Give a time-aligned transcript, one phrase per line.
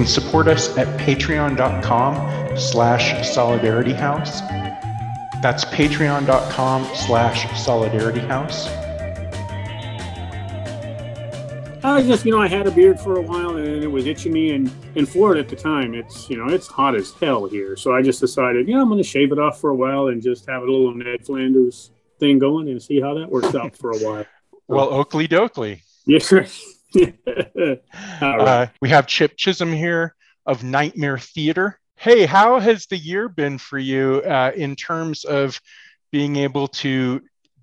[0.00, 4.40] You can support us at patreon.com slash solidarityhouse.
[5.42, 8.64] That's patreon.com slash solidarityhouse.
[11.84, 14.32] I just, you know, I had a beard for a while and it was itching
[14.32, 14.52] me.
[14.52, 17.76] And in Florida at the time, it's, you know, it's hot as hell here.
[17.76, 20.06] So I just decided, you know, I'm going to shave it off for a while
[20.06, 23.76] and just have a little Ned Flanders thing going and see how that works out
[23.76, 24.24] for a while.
[24.66, 25.82] well, Oakley Dokley.
[26.06, 26.32] Yes,
[28.20, 30.14] uh, we have Chip Chisholm here
[30.46, 31.78] of Nightmare Theater.
[31.96, 35.60] Hey, how has the year been for you uh, in terms of
[36.10, 37.20] being able to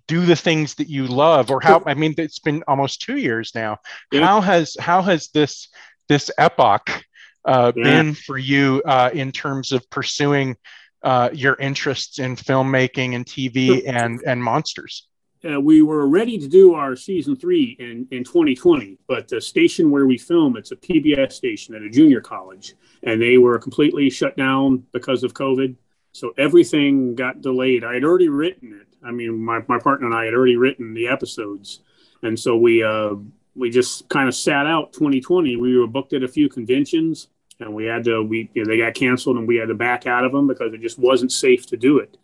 [0.08, 1.84] do the things that you love, or how?
[1.86, 3.78] I mean, it's been almost two years now.
[4.12, 4.26] Yeah.
[4.26, 5.68] How has how has this
[6.08, 7.04] this epoch
[7.44, 7.84] uh, yeah.
[7.84, 10.56] been for you uh, in terms of pursuing
[11.04, 15.08] uh, your interests in filmmaking and TV and and monsters?
[15.46, 19.92] Uh, we were ready to do our season three in, in 2020, but the station
[19.92, 24.10] where we film, it's a PBS station at a junior college, and they were completely
[24.10, 25.76] shut down because of COVID.
[26.12, 27.84] So everything got delayed.
[27.84, 28.88] I had already written it.
[29.04, 31.82] I mean, my, my partner and I had already written the episodes.
[32.24, 33.14] And so we, uh,
[33.56, 35.56] we just kind of sat out 2020.
[35.58, 37.28] We were booked at a few conventions
[37.60, 40.08] and we had to, we, you know, they got canceled and we had to back
[40.08, 42.18] out of them because it just wasn't safe to do it.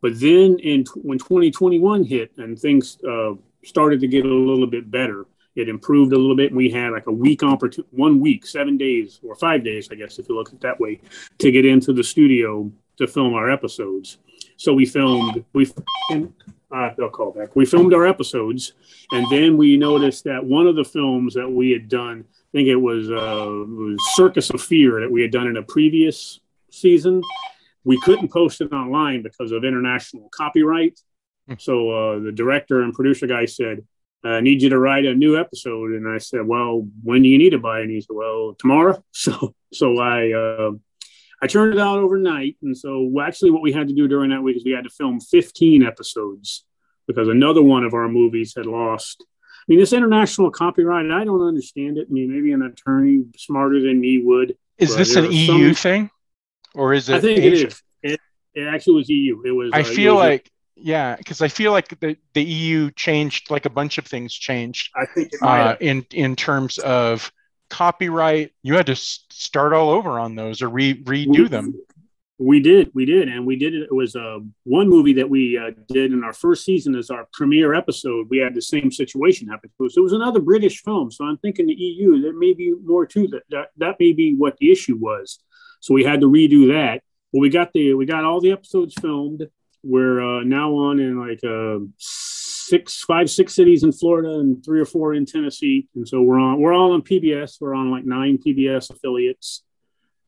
[0.00, 3.32] But then in when 2021 hit and things uh,
[3.64, 6.48] started to get a little bit better, it improved a little bit.
[6.48, 9.96] And we had like a week opportunity, one week, seven days or five days, I
[9.96, 11.00] guess, if you look at it that way,
[11.38, 14.18] to get into the studio to film our episodes.
[14.56, 15.70] So we filmed, we,
[16.70, 17.54] uh, they'll call back.
[17.56, 18.72] We filmed our episodes,
[19.12, 22.68] and then we noticed that one of the films that we had done, I think
[22.68, 26.40] it was, uh, it was Circus of Fear that we had done in a previous
[26.70, 27.22] season
[27.84, 30.98] we couldn't post it online because of international copyright.
[31.46, 31.54] Hmm.
[31.58, 33.84] So uh, the director and producer guy said,
[34.24, 35.92] I need you to write a new episode.
[35.92, 37.80] And I said, well, when do you need it by?
[37.80, 39.02] And he said, well, tomorrow.
[39.12, 40.70] So, so I, uh,
[41.42, 42.56] I turned it out overnight.
[42.62, 44.90] And so actually what we had to do during that week is we had to
[44.90, 46.64] film 15 episodes
[47.06, 49.24] because another one of our movies had lost.
[49.24, 52.06] I mean, this international copyright, I don't understand it.
[52.08, 54.56] I mean, maybe an attorney smarter than me would.
[54.78, 56.10] Is this an EU some, thing?
[56.74, 57.16] Or is it?
[57.16, 57.66] I think Asia?
[57.66, 57.82] it is.
[58.02, 58.20] It,
[58.54, 59.42] it actually was EU.
[59.44, 59.70] It was.
[59.72, 60.50] I uh, feel was like.
[60.76, 64.90] yeah, because I feel like the, the EU changed, like a bunch of things changed.
[64.94, 67.32] I think uh, in in terms of
[67.70, 71.74] copyright, you had to start all over on those or re- redo we, them.
[72.40, 73.82] We did, we did, and we did it.
[73.82, 77.26] It was uh, one movie that we uh, did in our first season as our
[77.32, 78.28] premiere episode.
[78.30, 79.96] We had the same situation happen to us.
[79.96, 82.22] It was another British film, so I'm thinking the EU.
[82.22, 83.42] There may be more to that.
[83.50, 85.40] That that may be what the issue was.
[85.80, 87.02] So we had to redo that.
[87.32, 89.46] Well, we got the we got all the episodes filmed.
[89.82, 94.80] We're uh, now on in like uh, six, five, six cities in Florida and three
[94.80, 95.88] or four in Tennessee.
[95.94, 97.60] And so we're on we're all on PBS.
[97.60, 99.62] We're on like nine PBS affiliates,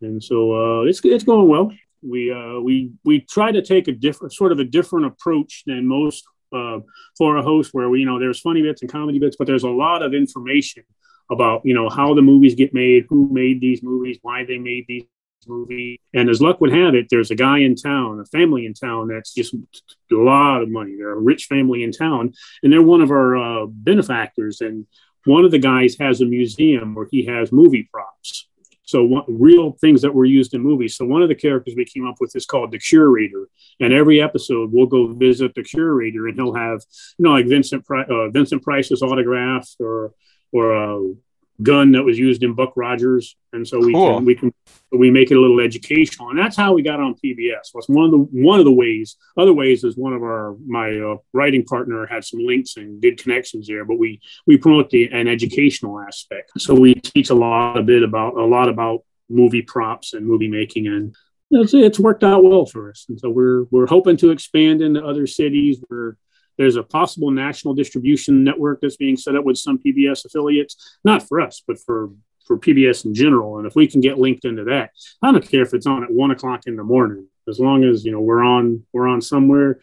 [0.00, 1.72] and so uh, it's it's going well.
[2.03, 5.87] We uh, we we try to take a different sort of a different approach than
[5.87, 6.81] most uh,
[7.19, 9.65] for a host, where we you know there's funny bits and comedy bits, but there's
[9.65, 10.84] a lot of information
[11.31, 14.84] about you know how the movies get made, who made these movies, why they made
[14.88, 15.05] these
[15.47, 16.01] movie.
[16.15, 19.09] And as luck would have it, there's a guy in town, a family in town
[19.09, 20.97] that's just a lot of money.
[20.97, 24.61] They're a rich family in town, and they're one of our uh, benefactors.
[24.61, 24.87] And
[25.25, 28.49] one of the guys has a museum where he has movie props.
[28.91, 30.97] So what, real things that were used in movies.
[30.97, 33.49] So one of the characters we came up with is called the curator,
[33.79, 36.81] and every episode we'll go visit the curator, and he'll have
[37.17, 40.12] you know like Vincent uh, Vincent Price's autograph or
[40.50, 41.15] or uh,
[41.62, 44.16] gun that was used in Buck Rogers, and so we cool.
[44.16, 44.54] can we can
[44.93, 47.75] we make it a little educational, and that's how we got on PBS.
[47.75, 49.16] Was one of the one of the ways.
[49.37, 53.22] Other ways is one of our my uh, writing partner had some links and did
[53.22, 56.52] connections there, but we we promote the an educational aspect.
[56.58, 60.49] So we teach a lot a bit about a lot about movie props and movie
[60.49, 61.14] making, and
[61.50, 63.06] it's, it's worked out well for us.
[63.08, 65.82] And so we're we're hoping to expand into other cities.
[65.88, 66.17] We're
[66.61, 71.27] there's a possible national distribution network that's being set up with some PBS affiliates, not
[71.27, 72.11] for us, but for
[72.47, 73.57] for PBS in general.
[73.57, 74.91] And if we can get linked into that,
[75.23, 78.05] I don't care if it's on at one o'clock in the morning, as long as
[78.05, 79.81] you know we're on we're on somewhere.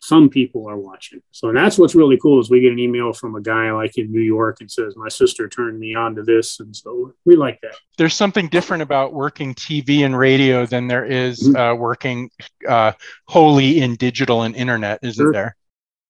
[0.00, 3.34] Some people are watching, so that's what's really cool is we get an email from
[3.34, 6.60] a guy like in New York and says my sister turned me on to this,
[6.60, 7.74] and so we like that.
[7.98, 11.56] There's something different about working TV and radio than there is, mm-hmm.
[11.56, 12.30] uh, working
[12.66, 12.92] uh,
[13.26, 15.32] wholly in digital and internet, isn't sure.
[15.32, 15.56] there?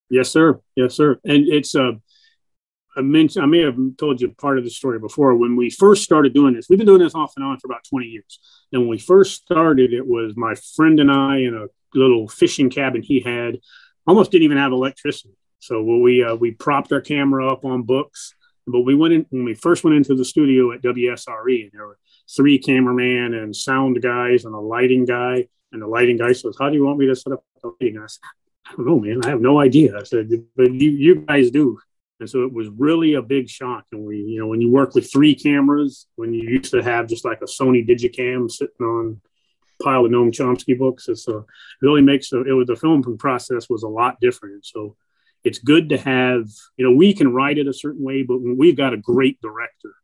[0.08, 0.60] Yes, sir.
[0.74, 1.18] Yes, sir.
[1.24, 1.92] And it's uh,
[2.96, 5.34] I I may have told you part of the story before.
[5.36, 7.84] When we first started doing this, we've been doing this off and on for about
[7.88, 8.38] 20 years.
[8.72, 11.66] And when we first started, it was my friend and I in a
[11.98, 13.58] little fishing cabin he had.
[14.06, 15.34] Almost didn't even have electricity.
[15.58, 18.34] So we uh, we propped our camera up on books.
[18.68, 21.86] But we went in when we first went into the studio at WSRE, and there
[21.86, 21.98] were
[22.34, 25.46] three cameraman and sound guys and a lighting guy.
[25.70, 27.98] And the lighting guy says, "How do you want me to set up the lighting?"
[27.98, 28.22] I said,
[28.68, 29.24] "I don't know, man.
[29.24, 31.78] I have no idea." I said, "But you, you guys do."
[32.18, 33.84] And so it was really a big shock.
[33.92, 37.08] And we, you know, when you work with three cameras, when you used to have
[37.08, 39.20] just like a Sony Digicam sitting on
[39.82, 41.44] pile of Noam Chomsky books, it's a, it
[41.82, 44.64] really makes a, it was the filming process was a lot different.
[44.64, 44.96] So
[45.44, 48.76] it's good to have, you know, we can write it a certain way, but we've
[48.76, 49.94] got a great director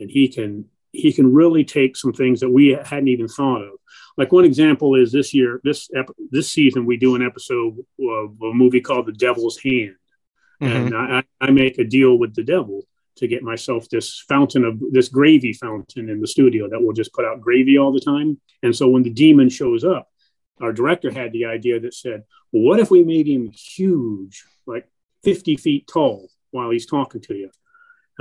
[0.00, 3.72] and he can, he can really take some things that we hadn't even thought of.
[4.16, 5.88] Like one example is this year, this,
[6.30, 9.96] this season, we do an episode of a movie called The Devil's Hand
[10.62, 10.86] Mm-hmm.
[10.86, 12.82] And I, I make a deal with the devil
[13.16, 17.12] to get myself this fountain of this gravy fountain in the studio that will just
[17.12, 18.40] put out gravy all the time.
[18.62, 20.08] And so when the demon shows up,
[20.60, 22.22] our director had the idea that said,
[22.52, 24.88] well, what if we made him huge, like
[25.24, 27.50] 50 feet tall while he's talking to you?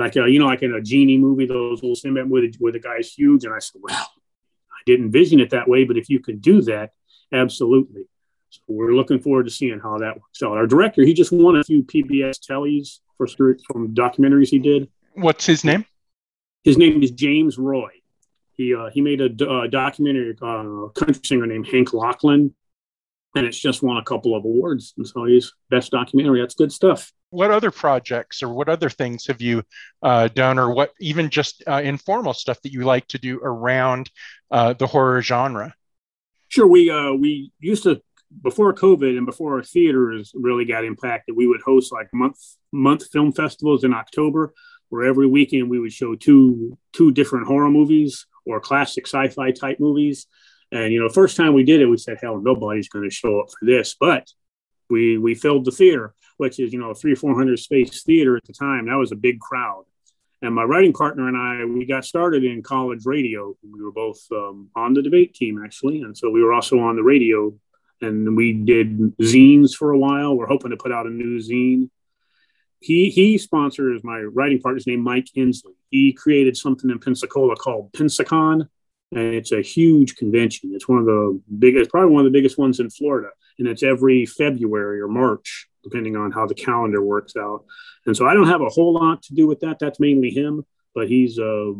[0.01, 2.71] Like, uh, you know, like in a genie movie, those little Sinbad where the, where
[2.71, 3.45] the guy's huge.
[3.45, 6.61] And I said, well, I didn't envision it that way, but if you can do
[6.63, 6.91] that,
[7.31, 8.05] absolutely.
[8.49, 10.57] So we're looking forward to seeing how that works out.
[10.57, 14.89] Our director, he just won a few PBS tellies for from documentaries he did.
[15.13, 15.85] What's his name?
[16.63, 17.89] His name is James Roy.
[18.53, 22.53] He uh, he made a uh, documentary, uh, country singer named Hank Locklin,
[23.35, 24.93] and it's just won a couple of awards.
[24.97, 26.41] And so he's best documentary.
[26.41, 27.11] That's good stuff.
[27.29, 29.63] What other projects or what other things have you
[30.03, 34.09] uh, done, or what even just uh, informal stuff that you like to do around
[34.51, 35.73] uh, the horror genre?
[36.49, 38.01] Sure, we uh, we used to
[38.43, 42.37] before COVID and before our theaters really got impacted, we would host like month
[42.71, 44.53] month film festivals in October,
[44.89, 49.79] where every weekend we would show two two different horror movies or classic sci-fi type
[49.79, 50.27] movies.
[50.71, 53.41] And you know, first time we did it, we said, "Hell, nobody's going to show
[53.41, 54.27] up for this." But
[54.89, 58.37] we we filled the theater, which is you know a three four hundred space theater
[58.37, 58.87] at the time.
[58.87, 59.85] That was a big crowd.
[60.43, 63.55] And my writing partner and I, we got started in college radio.
[63.61, 66.95] We were both um, on the debate team actually, and so we were also on
[66.95, 67.53] the radio
[68.01, 70.35] and we did zines for a while.
[70.35, 71.89] We're hoping to put out a new zine.
[72.79, 75.73] He he sponsors my writing partner's name Mike Ensley.
[75.91, 78.67] He created something in Pensacola called Pensacon,
[79.11, 80.71] it's a huge convention.
[80.73, 83.29] It's one of the biggest, probably one of the biggest ones in Florida,
[83.59, 87.65] and it's every February or March, depending on how the calendar works out.
[88.05, 89.79] And so I don't have a whole lot to do with that.
[89.79, 90.65] That's mainly him,
[90.95, 91.71] but he's uh,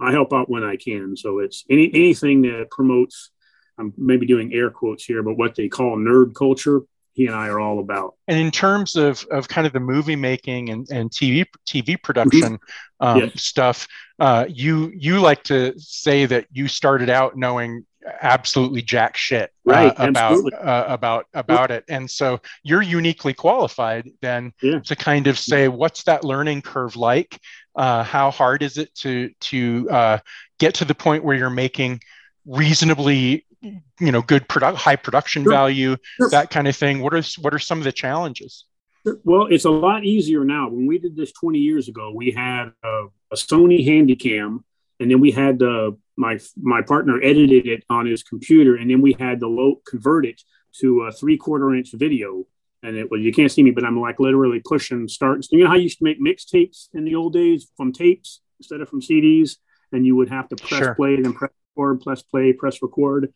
[0.00, 1.16] I help out when I can.
[1.16, 3.30] So it's any anything that promotes
[3.78, 6.82] I'm maybe doing air quotes here, but what they call nerd culture,
[7.14, 8.16] he and I are all about.
[8.28, 12.58] And in terms of, of kind of the movie making and, and TV TV production
[12.58, 13.06] mm-hmm.
[13.06, 13.42] um, yes.
[13.42, 13.88] stuff,
[14.18, 17.86] uh, you you like to say that you started out knowing
[18.20, 23.32] absolutely jack shit uh, right, uh, about uh, about about it, and so you're uniquely
[23.32, 24.80] qualified then yeah.
[24.80, 27.40] to kind of say what's that learning curve like?
[27.76, 30.18] Uh, how hard is it to to uh,
[30.58, 32.00] get to the point where you're making
[32.44, 33.46] reasonably
[34.00, 35.52] you know good product high production sure.
[35.52, 36.30] value sure.
[36.30, 38.64] that kind of thing what are what are some of the challenges
[39.24, 42.72] well it's a lot easier now when we did this 20 years ago we had
[42.82, 44.60] a, a sony handycam
[45.00, 49.02] and then we had uh, my my partner edited it on his computer and then
[49.02, 50.40] we had to low convert it
[50.80, 52.44] to a three quarter inch video
[52.82, 55.68] and it was you can't see me but i'm like literally pushing start you know
[55.68, 59.00] how you used to make mixtapes in the old days from tapes instead of from
[59.00, 59.56] cds
[59.92, 60.94] and you would have to press sure.
[60.94, 63.32] play then press record press play press record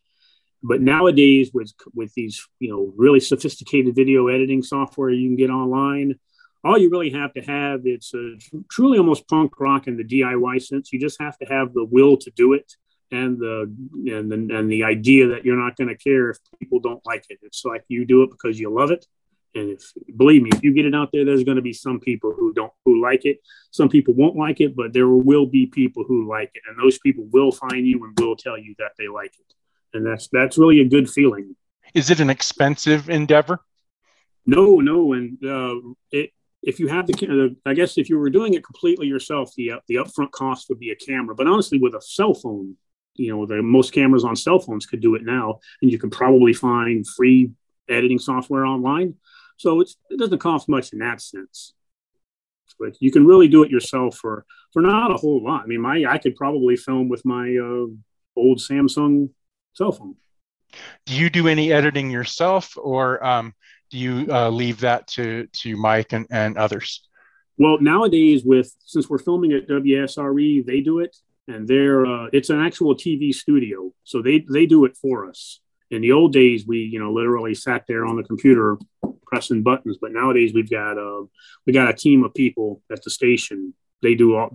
[0.63, 5.51] but nowadays, with with these you know really sophisticated video editing software you can get
[5.51, 6.19] online,
[6.65, 8.35] all you really have to have it's a,
[8.71, 10.93] truly almost punk rock in the DIY sense.
[10.93, 12.73] You just have to have the will to do it
[13.11, 13.73] and the
[14.13, 17.25] and the, and the idea that you're not going to care if people don't like
[17.29, 17.39] it.
[17.43, 19.07] It's like you do it because you love it.
[19.55, 22.01] And if believe me, if you get it out there, there's going to be some
[22.01, 23.39] people who don't who like it.
[23.71, 26.99] Some people won't like it, but there will be people who like it, and those
[26.99, 29.55] people will find you and will tell you that they like it
[29.95, 31.57] and that's that's really a good feeling.
[31.95, 33.61] Is it an expensive endeavor?
[34.47, 35.75] No, no, and uh,
[36.11, 36.31] it,
[36.63, 39.81] if you have the, I guess if you were doing it completely yourself, the uh,
[39.89, 41.35] the upfront cost would be a camera.
[41.35, 42.77] But honestly, with a cell phone,
[43.15, 46.11] you know, the most cameras on cell phones could do it now, and you can
[46.11, 47.51] probably find free
[47.89, 49.15] editing software online.
[49.57, 51.75] So it's, it doesn't cost much in that sense.
[52.79, 55.63] But you can really do it yourself for for not a whole lot.
[55.63, 57.87] I mean, my I could probably film with my uh,
[58.37, 59.31] old Samsung
[59.73, 60.17] cell phone.
[61.07, 63.55] Do you do any editing yourself, or um,
[63.91, 67.07] do you uh, leave that to to Mike and, and others?
[67.57, 71.17] Well, nowadays, with since we're filming at WSRE, they do it,
[71.49, 75.61] and they're uh, it's an actual TV studio, so they they do it for us.
[75.91, 78.79] In the old days, we you know literally sat there on the computer
[79.27, 81.27] pressing buttons, but nowadays we've got a uh,
[81.67, 84.51] we got a team of people at the station they do all,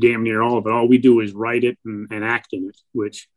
[0.00, 0.72] damn near all of it.
[0.72, 3.28] All we do is write it and, and act in it, which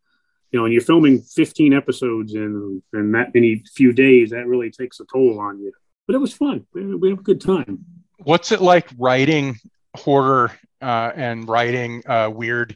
[0.56, 4.70] you know, and you're filming 15 episodes in in that many few days, that really
[4.70, 5.70] takes a toll on you.
[6.06, 6.66] But it was fun.
[6.72, 7.84] We, we have a good time.
[8.16, 9.56] What's it like writing
[9.94, 12.74] horror uh, and writing uh, weird,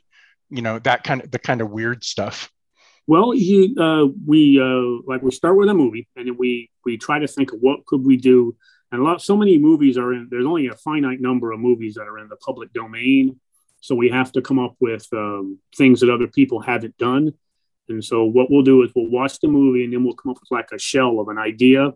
[0.51, 2.51] you know, that kind of the kind of weird stuff?
[3.07, 6.99] Well, he, uh, we uh, like we start with a movie, and then we we
[6.99, 8.55] try to think of what could we do.
[8.93, 10.29] And a lot, so many movies are in.
[10.31, 13.41] There's only a finite number of movies that are in the public domain,
[13.81, 17.33] so we have to come up with um, things that other people haven't done.
[17.91, 20.39] And so what we'll do is we'll watch the movie, and then we'll come up
[20.41, 21.93] with like a shell of an idea,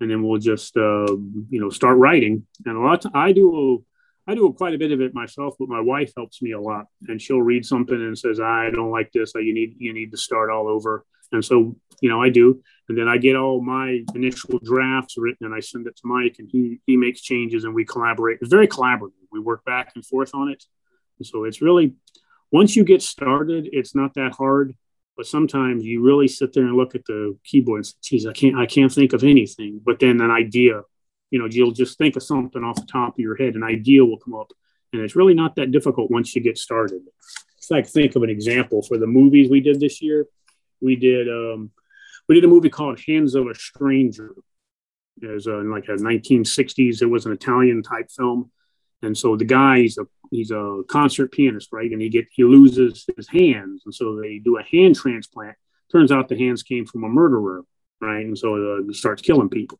[0.00, 1.06] and then we'll just uh,
[1.50, 2.46] you know start writing.
[2.66, 3.84] And a lot, of, I do
[4.26, 6.86] I do quite a bit of it myself, but my wife helps me a lot,
[7.08, 9.32] and she'll read something and says, "I don't like this.
[9.34, 12.96] You need you need to start all over." And so, you know, I do, and
[12.96, 16.48] then I get all my initial drafts written, and I send it to Mike, and
[16.50, 18.38] he he makes changes, and we collaborate.
[18.40, 19.12] It's very collaborative.
[19.30, 20.64] We work back and forth on it,
[21.18, 21.94] and so it's really
[22.50, 24.74] once you get started, it's not that hard.
[25.16, 28.32] But sometimes you really sit there and look at the keyboard and say, "Geez, I
[28.32, 30.82] can't I can't think of anything." But then an idea
[31.34, 34.04] you know, you'll just think of something off the top of your head, an idea
[34.04, 34.52] will come up.
[34.92, 37.00] And it's really not that difficult once you get started.
[37.58, 40.28] It's like think of an example for the movies we did this year.
[40.80, 41.72] We did um,
[42.28, 44.36] we did a movie called Hands of a Stranger.
[45.20, 47.02] It was uh, in like a 1960s.
[47.02, 48.52] It was an Italian type film,
[49.04, 51.90] and so the guy he's a he's a concert pianist, right?
[51.90, 55.56] And he get he loses his hands, and so they do a hand transplant.
[55.92, 57.62] Turns out the hands came from a murderer,
[58.00, 58.24] right?
[58.24, 59.78] And so uh, starts killing people.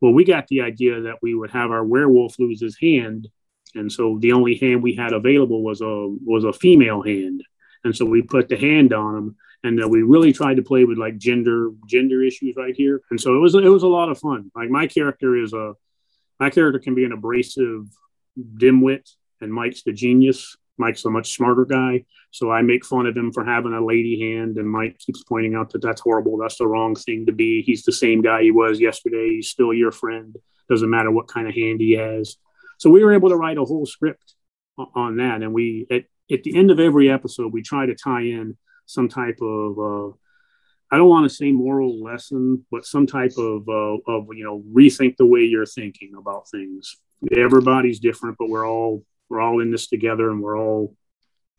[0.00, 3.28] Well, we got the idea that we would have our werewolf lose his hand,
[3.74, 7.42] and so the only hand we had available was a was a female hand,
[7.84, 10.84] and so we put the hand on him, and uh, we really tried to play
[10.84, 14.10] with like gender gender issues right here, and so it was it was a lot
[14.10, 14.50] of fun.
[14.54, 15.74] Like my character is a
[16.38, 17.86] my character can be an abrasive
[18.56, 20.56] dimwit, and Mike's the genius.
[20.78, 22.04] Mike's a much smarter guy.
[22.30, 25.54] So I make fun of him for having a lady hand, and Mike keeps pointing
[25.54, 26.38] out that that's horrible.
[26.38, 27.62] That's the wrong thing to be.
[27.62, 29.28] He's the same guy he was yesterday.
[29.30, 30.36] He's still your friend.
[30.68, 32.36] Doesn't matter what kind of hand he has.
[32.78, 34.34] So we were able to write a whole script
[34.94, 38.22] on that, and we at, at the end of every episode we try to tie
[38.22, 38.56] in
[38.86, 40.14] some type of uh,
[40.90, 44.64] I don't want to say moral lesson, but some type of uh, of you know
[44.72, 46.96] rethink the way you're thinking about things.
[47.36, 50.94] Everybody's different, but we're all we're all in this together and we're all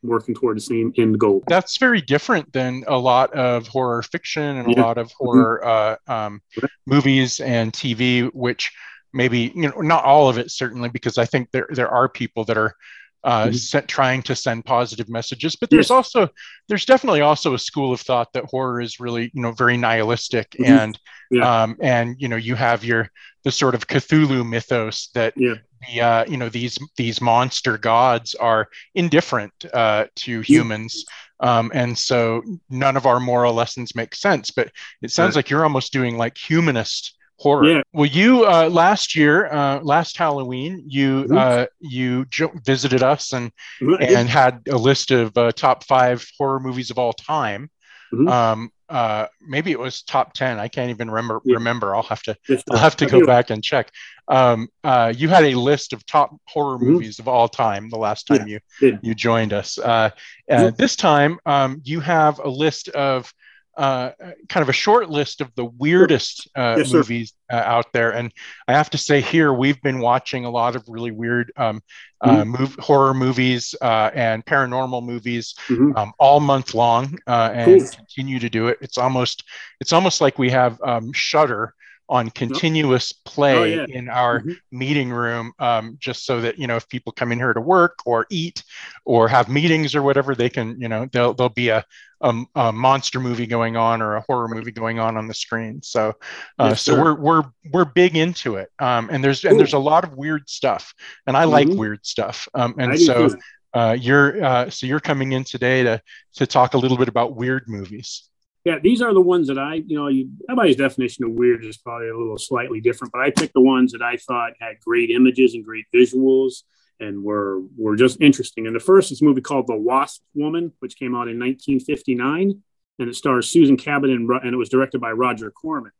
[0.04, 1.44] working toward the same end goal.
[1.48, 4.82] That's very different than a lot of horror fiction and yeah.
[4.82, 5.26] a lot of mm-hmm.
[5.26, 6.42] horror uh, um,
[6.86, 8.72] movies and TV, which
[9.14, 12.44] maybe you know not all of it certainly, because I think there there are people
[12.46, 12.76] that are
[13.24, 13.54] uh, mm-hmm.
[13.54, 15.92] set, trying to send positive messages, but there's yes.
[15.92, 16.30] also
[16.68, 20.52] there's definitely also a school of thought that horror is really you know very nihilistic
[20.52, 20.72] mm-hmm.
[20.72, 21.00] and
[21.30, 21.64] yeah.
[21.64, 23.10] um, and you know you have your
[23.44, 25.56] the sort of Cthulhu mythos that yeah
[25.90, 31.06] the uh, you know these these monster gods are indifferent uh, to humans
[31.40, 35.38] um, and so none of our moral lessons make sense but it sounds right.
[35.38, 37.82] like you're almost doing like humanist horror yeah.
[37.92, 41.38] well you uh, last year uh, last halloween you mm-hmm.
[41.38, 46.60] Uh, you jo- visited us and and had a list of uh, top five horror
[46.60, 47.70] movies of all time
[48.14, 48.28] mm-hmm.
[48.28, 51.56] um, uh, maybe it was top 10 i can't even remember yeah.
[51.56, 52.38] remember i'll have to
[52.70, 53.90] i'll have to go back and check
[54.28, 56.92] um, uh, you had a list of top horror mm-hmm.
[56.92, 58.60] movies of all time the last time yeah.
[58.82, 58.98] you yeah.
[59.02, 60.12] you joined us uh,
[60.50, 60.76] mm-hmm.
[60.78, 63.34] this time um, you have a list of
[63.82, 64.12] uh,
[64.48, 68.12] kind of a short list of the weirdest uh, yes, movies uh, out there.
[68.12, 68.32] And
[68.68, 71.82] I have to say, here we've been watching a lot of really weird um,
[72.22, 72.62] uh, mm-hmm.
[72.62, 75.98] move, horror movies uh, and paranormal movies mm-hmm.
[75.98, 77.90] um, all month long, uh, and cool.
[77.90, 78.78] continue to do it.
[78.82, 79.46] It's almost
[79.80, 81.74] it's almost like we have um, Shudder
[82.12, 83.98] on continuous play oh, yeah.
[83.98, 84.52] in our mm-hmm.
[84.70, 88.00] meeting room um, just so that you know if people come in here to work
[88.06, 88.64] or eat
[89.06, 91.86] or have meetings or whatever they can you know there'll, there'll be a,
[92.20, 95.82] a, a monster movie going on or a horror movie going on on the screen.
[95.82, 96.14] So
[96.60, 98.70] uh, yes, so we're we're we're big into it.
[98.80, 100.94] Um, and there's and there's a lot of weird stuff
[101.26, 101.52] and i mm-hmm.
[101.52, 102.48] like weird stuff.
[102.54, 103.30] Um, and so
[103.74, 106.02] uh, you're uh, so you're coming in today to
[106.36, 108.28] to talk a little bit about weird movies
[108.64, 111.78] yeah, these are the ones that I, you know, you, everybody's definition of weird is
[111.78, 115.10] probably a little slightly different, but I picked the ones that I thought had great
[115.10, 116.64] images and great visuals
[117.00, 118.68] and were were just interesting.
[118.68, 122.62] And the first is a movie called The Wasp Woman, which came out in 1959,
[123.00, 125.92] and it stars Susan Cabot and, and it was directed by Roger Corman.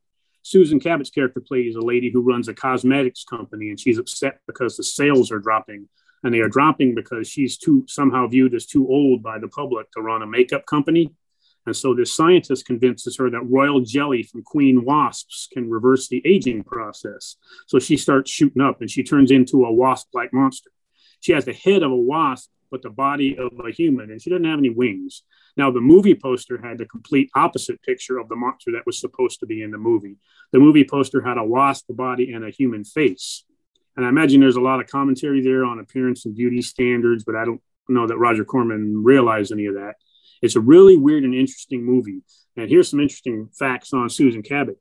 [0.44, 4.78] Susan Cabot's character plays a lady who runs a cosmetics company, and she's upset because
[4.78, 5.90] the sales are dropping,
[6.24, 9.92] and they are dropping because she's too somehow viewed as too old by the public
[9.92, 11.12] to run a makeup company
[11.66, 16.22] and so this scientist convinces her that royal jelly from queen wasps can reverse the
[16.26, 17.36] aging process.
[17.68, 20.72] So she starts shooting up and she turns into a wasp like monster.
[21.20, 24.30] she has the head of a wasp, but the body of a human, and she
[24.30, 25.24] doesn't have any wings.
[25.58, 29.42] Now, the movie poster had the complete opposite picture of the monster that was supposed
[29.42, 30.16] to be in the movie.
[30.52, 33.44] The movie poster had a wasp body and a human face.
[33.98, 37.36] And I imagine there's a lot of commentary there on appearance and beauty standards, but
[37.36, 39.96] I don't know that Roger Corman realized any of that.
[40.42, 42.22] It's a really weird and interesting movie.
[42.58, 44.78] And here's some interesting facts on Susan Cabot.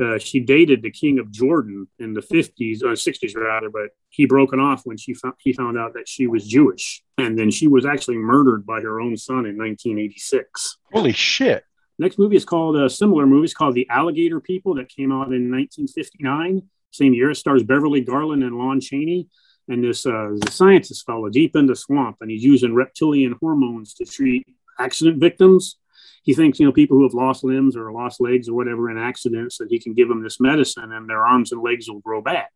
[0.00, 4.24] Uh, she dated the king of Jordan in the 50s or 60s rather, but he
[4.24, 7.66] broken off when she found, he found out that she was Jewish, and then she
[7.66, 10.78] was actually murdered by her own son in 1986.
[10.92, 11.64] Holy shit!
[11.98, 13.44] Next movie is called a similar movie.
[13.44, 16.62] It's called The Alligator People that came out in 1959,
[16.92, 17.30] same year.
[17.30, 19.28] It stars Beverly Garland and Lon Chaney,
[19.68, 24.04] and this uh, scientist fellow deep in the swamp, and he's using reptilian hormones to
[24.04, 24.46] treat
[24.80, 25.76] accident victims
[26.22, 28.98] he thinks you know people who have lost limbs or lost legs or whatever in
[28.98, 32.20] accidents that he can give them this medicine and their arms and legs will grow
[32.20, 32.52] back.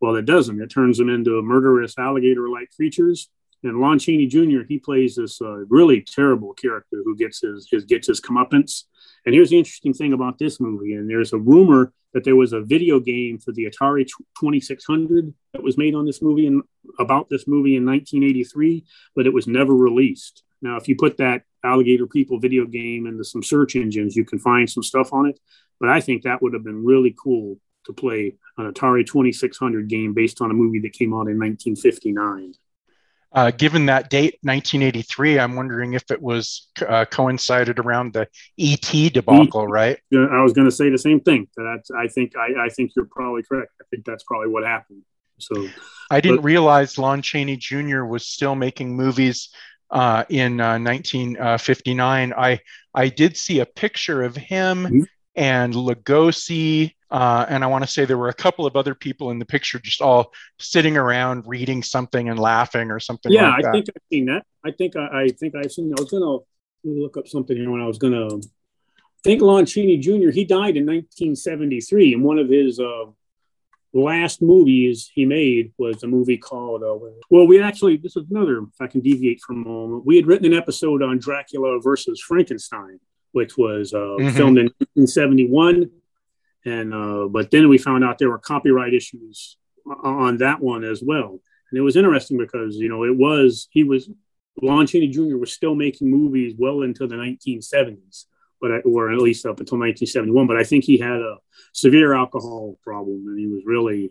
[0.00, 0.60] Well, it doesn't.
[0.60, 3.28] It turns them into murderous alligator-like creatures.
[3.64, 4.60] And Lon Chaney Jr.
[4.68, 8.84] he plays this uh, really terrible character who gets his, his gets his comeuppance.
[9.26, 10.94] And here's the interesting thing about this movie.
[10.94, 14.06] And there's a rumor that there was a video game for the Atari
[14.38, 16.62] 2600 that was made on this movie and
[17.00, 18.84] about this movie in 1983,
[19.16, 20.44] but it was never released.
[20.62, 24.38] Now, if you put that Alligator People video game into some search engines, you can
[24.38, 25.38] find some stuff on it.
[25.80, 30.14] But I think that would have been really cool to play an Atari 2600 game
[30.14, 32.54] based on a movie that came out in 1959.
[33.30, 38.26] Uh, given that date, 1983, I'm wondering if it was uh, coincided around the
[38.58, 39.98] ET debacle, right?
[40.12, 41.46] I was going to say the same thing.
[41.56, 43.72] That I think I, I, think you're probably correct.
[43.82, 45.02] I think that's probably what happened.
[45.38, 45.68] So
[46.10, 48.04] I didn't but, realize Lon Chaney Jr.
[48.04, 49.50] was still making movies
[49.90, 52.32] uh, in uh, 1959.
[52.32, 52.60] I
[52.94, 55.02] I did see a picture of him mm-hmm.
[55.36, 59.30] and Lugosi, uh, and I want to say there were a couple of other people
[59.30, 63.32] in the picture, just all sitting around reading something and laughing or something.
[63.32, 64.44] Yeah, like I think I've seen that.
[64.64, 65.92] I think I, I think I've seen.
[65.96, 66.38] I was gonna
[66.84, 68.26] look up something here when I was gonna.
[68.26, 70.30] I think Lon Chaney Jr.
[70.30, 73.06] He died in 1973, and one of his uh,
[73.94, 76.94] last movies he made was a movie called uh,
[77.30, 80.04] well we actually this is another if i can deviate from a moment.
[80.04, 83.00] We had written an episode on dracula versus frankenstein
[83.32, 84.36] which was uh, mm-hmm.
[84.36, 85.90] filmed in 1971
[86.64, 89.56] and uh, but then we found out there were copyright issues
[90.02, 91.40] on that one as well.
[91.70, 94.10] And it was interesting because you know it was he was
[94.60, 98.24] lon chaney jr was still making movies well into the 1970s
[98.60, 101.36] but I, or at least up until 1971 but i think he had a
[101.72, 104.10] severe alcohol problem, and he was really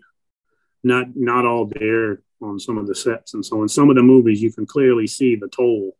[0.82, 3.34] not not all there on some of the sets.
[3.34, 5.96] And so in some of the movies, you can clearly see the toll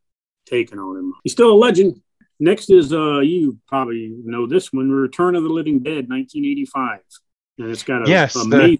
[0.47, 1.15] taken on him.
[1.25, 2.01] He's still a legend.
[2.41, 7.01] Next is uh you probably know this one, Return of the Living Dead, 1985,
[7.59, 8.35] and it's got a yes.
[8.35, 8.79] the,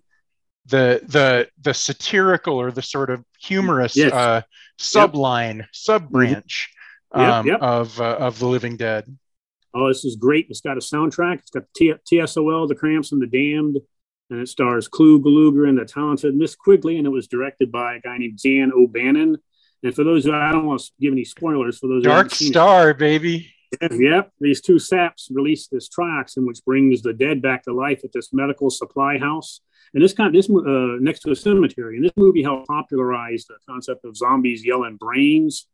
[0.67, 4.13] the the the satirical or the sort of humorous yes.
[4.13, 4.43] uh,
[4.79, 5.69] subline yep.
[5.73, 6.71] sub branch
[7.11, 7.61] um, yep, yep.
[7.61, 9.05] of uh, of the Living Dead
[9.75, 10.47] oh, this is great.
[10.49, 11.41] It's got a soundtrack.
[11.41, 13.79] It's got T- TSOL, The Cramps, and The Damned.
[14.31, 16.99] And it stars Clu Gulager and the talented Miss Quigley.
[16.99, 19.39] And it was directed by a guy named Dan O'Bannon.
[19.83, 22.91] And for those who I don't want to give any spoilers for those Dark Star,
[22.91, 23.53] it, baby.
[23.81, 24.33] Yep.
[24.41, 28.33] These two saps release this trioxin, which brings the dead back to life at this
[28.33, 29.61] medical supply house.
[29.95, 31.97] And this kind of this uh, next to a cemetery.
[31.97, 35.67] And this movie helped popularize the concept of zombies yelling brains.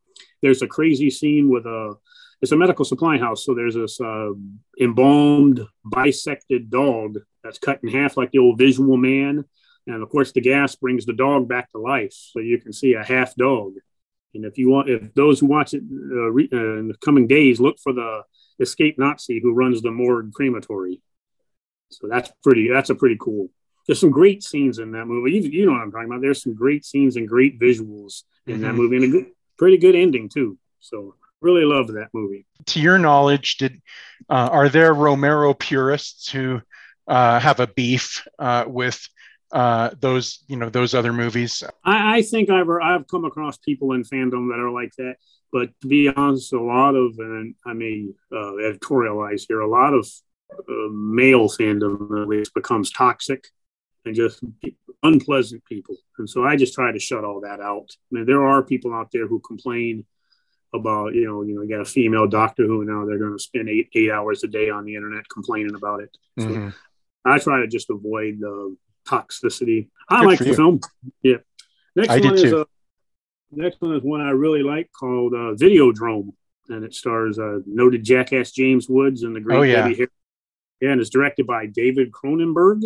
[0.43, 1.95] There's a crazy scene with a
[2.43, 3.45] it's a medical supply house.
[3.45, 4.31] So there's this uh,
[4.81, 9.45] embalmed, bisected dog that's cut in half like the old Visible Man.
[9.87, 12.13] And of course, the gas brings the dog back to life.
[12.13, 13.75] So you can see a half dog.
[14.35, 17.27] And if you want, if those who watch it uh, re, uh, in the coming
[17.27, 18.23] days, look for the
[18.59, 21.01] escaped Nazi who runs the morgue crematory.
[21.91, 23.51] So that's pretty, that's a pretty cool.
[23.87, 25.33] There's some great scenes in that movie.
[25.33, 26.23] You, you know what I'm talking about.
[26.23, 28.63] There's some great scenes and great visuals in mm-hmm.
[28.63, 29.27] that movie and a good,
[29.59, 30.59] pretty good ending too.
[30.81, 31.15] So
[31.45, 32.47] really loved that movie.
[32.67, 33.81] To your knowledge, did
[34.29, 36.63] uh, are there Romero purists who
[37.07, 39.07] uh, have a beef uh, with
[39.53, 41.63] uh, those you know those other movies?
[41.85, 45.17] I, I, think I've I've come across people in fandom that are like that.
[45.53, 49.95] But to be honest, a lot of and I may uh, editorialize here, a lot
[49.95, 50.09] of
[50.53, 53.45] uh, male fandom at least becomes toxic
[54.05, 54.43] and just
[55.03, 55.97] unpleasant people.
[56.19, 57.87] And so I just try to shut all that out.
[57.91, 60.05] I mean, there are people out there who complain
[60.75, 63.43] about you know you know you got a female doctor who now they're going to
[63.43, 66.17] spend eight eight hours a day on the internet complaining about it.
[66.39, 66.69] So mm-hmm.
[67.25, 69.89] I try to just avoid the toxicity.
[70.09, 70.81] I Good like the film.
[71.23, 71.37] Yeah.
[71.97, 72.65] Next I one is a, uh,
[73.53, 76.33] next one is one I really like called uh, Videodrome,
[76.69, 79.83] and it stars uh, noted jackass James Woods and the great oh, yeah.
[79.83, 80.09] Debbie Harry.
[80.81, 82.83] Yeah, and it's directed by David Cronenberg,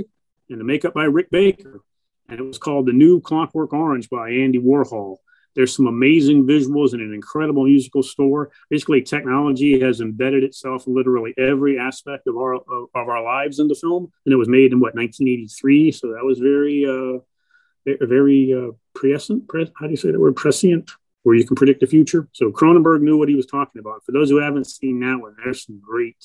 [0.50, 1.80] and the makeup by Rick Baker.
[2.28, 5.16] and it was called The New Clockwork Orange by Andy Warhol.
[5.58, 8.52] There's some amazing visuals and an incredible musical score.
[8.70, 13.66] Basically, technology has embedded itself in literally every aspect of our of our lives in
[13.66, 15.90] the film, and it was made in what 1983.
[15.90, 17.18] So that was very, uh,
[18.06, 19.48] very uh, prescient.
[19.48, 20.36] Pre- how do you say that word?
[20.36, 20.92] Prescient,
[21.24, 22.28] where you can predict the future.
[22.34, 24.04] So Cronenberg knew what he was talking about.
[24.06, 26.24] For those who haven't seen that one, there's some great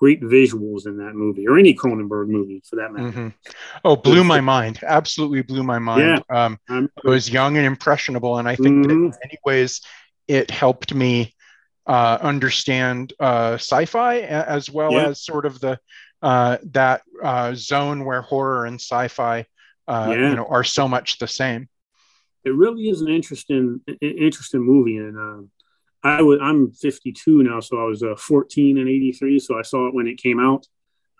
[0.00, 3.08] great visuals in that movie or any Cronenberg movie for that matter.
[3.08, 3.28] Mm-hmm.
[3.84, 4.80] Oh, blew my mind.
[4.82, 6.24] Absolutely blew my mind.
[6.30, 6.46] Yeah.
[6.46, 8.38] Um, I was young and impressionable.
[8.38, 8.88] And I think mm-hmm.
[8.88, 9.82] that in many ways
[10.26, 11.34] it helped me
[11.86, 15.08] uh, understand uh, sci-fi as well yeah.
[15.08, 15.78] as sort of the
[16.22, 19.46] uh, that uh, zone where horror and sci-fi
[19.88, 20.30] uh, yeah.
[20.30, 21.68] you know are so much the same.
[22.44, 25.42] It really is an interesting interesting movie and uh,
[26.02, 29.86] I was I'm 52 now, so I was uh, 14 and '83, so I saw
[29.88, 30.66] it when it came out.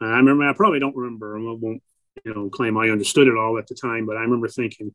[0.00, 0.48] Uh, I remember.
[0.48, 1.36] I probably don't remember.
[1.36, 1.82] I won't
[2.24, 4.94] you know claim I understood it all at the time, but I remember thinking,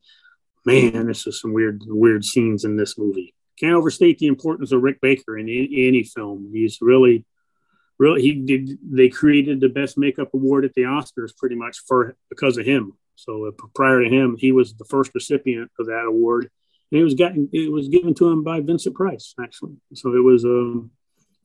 [0.65, 3.33] man, this is some weird weird scenes in this movie.
[3.59, 6.49] Can't overstate the importance of Rick Baker in any, any film.
[6.51, 7.25] He's really,
[7.99, 8.79] really he did.
[8.83, 12.93] They created the best makeup award at the Oscars pretty much for because of him.
[13.15, 16.49] So uh, prior to him, he was the first recipient of that award
[16.97, 19.75] it was gotten it was given to him by Vincent Price actually.
[19.93, 20.91] So it was um,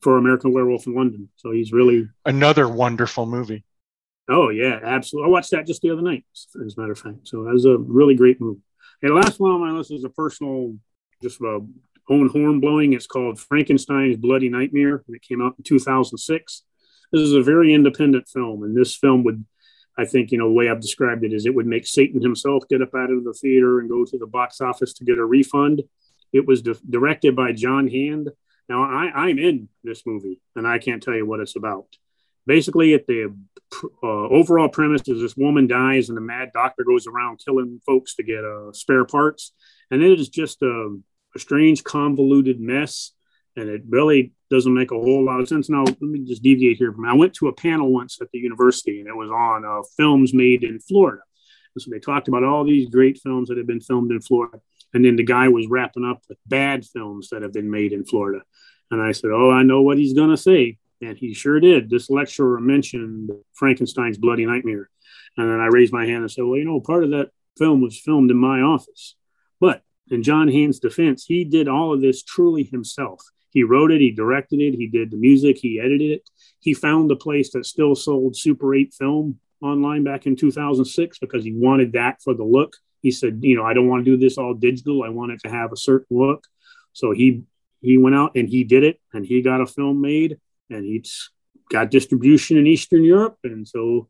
[0.01, 1.29] for American Werewolf in London.
[1.37, 3.63] So he's really another wonderful movie.
[4.29, 5.29] Oh yeah, absolutely.
[5.29, 6.25] I watched that just the other night,
[6.65, 7.27] as a matter of fact.
[7.27, 8.61] So that was a really great movie.
[9.01, 10.75] And the last one on my list is a personal,
[11.21, 11.59] just a
[12.09, 12.93] own horn blowing.
[12.93, 16.63] It's called Frankenstein's Bloody Nightmare, and it came out in 2006.
[17.11, 19.45] This is a very independent film, and this film would
[19.97, 22.63] I think, you know, the way I've described it is it would make Satan himself
[22.69, 25.25] get up out of the theater and go to the box office to get a
[25.25, 25.83] refund.
[26.31, 28.29] It was di- directed by John Hand.
[28.69, 31.87] Now, I, I'm in this movie and I can't tell you what it's about.
[32.47, 33.35] Basically, at the
[34.01, 38.15] uh, overall premise is this woman dies and the mad doctor goes around killing folks
[38.15, 39.53] to get uh, spare parts.
[39.91, 40.97] And it is just a,
[41.35, 43.11] a strange, convoluted mess
[43.55, 45.69] and it really doesn't make a whole lot of sense.
[45.69, 46.93] Now, let me just deviate here.
[47.07, 50.33] I went to a panel once at the university, and it was on uh, films
[50.33, 51.23] made in Florida.
[51.73, 54.59] And so they talked about all these great films that have been filmed in Florida,
[54.93, 58.03] and then the guy was wrapping up with bad films that have been made in
[58.05, 58.43] Florida.
[58.91, 61.89] And I said, "Oh, I know what he's going to say," and he sure did.
[61.89, 64.89] This lecturer mentioned Frankenstein's Bloody Nightmare,
[65.37, 67.81] and then I raised my hand and said, "Well, you know, part of that film
[67.81, 69.15] was filmed in my office."
[69.61, 73.21] But in John Hand's defense, he did all of this truly himself.
[73.51, 76.29] He wrote it, he directed it, he did the music, he edited it.
[76.59, 81.43] He found a place that still sold Super 8 film online back in 2006 because
[81.43, 82.75] he wanted that for the look.
[83.01, 85.03] He said, you know, I don't want to do this all digital.
[85.03, 86.45] I want it to have a certain look.
[86.93, 87.43] So he
[87.81, 90.37] he went out and he did it and he got a film made
[90.69, 91.31] and he's
[91.69, 93.37] got distribution in Eastern Europe.
[93.43, 94.07] And so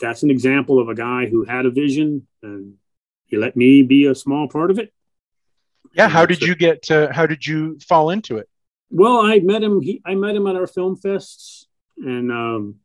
[0.00, 2.74] that's an example of a guy who had a vision and
[3.26, 4.92] he let me be a small part of it
[5.92, 8.48] yeah how did you get to how did you fall into it?
[8.90, 11.66] Well i met him he, i met him at our film fests
[11.98, 12.76] and um,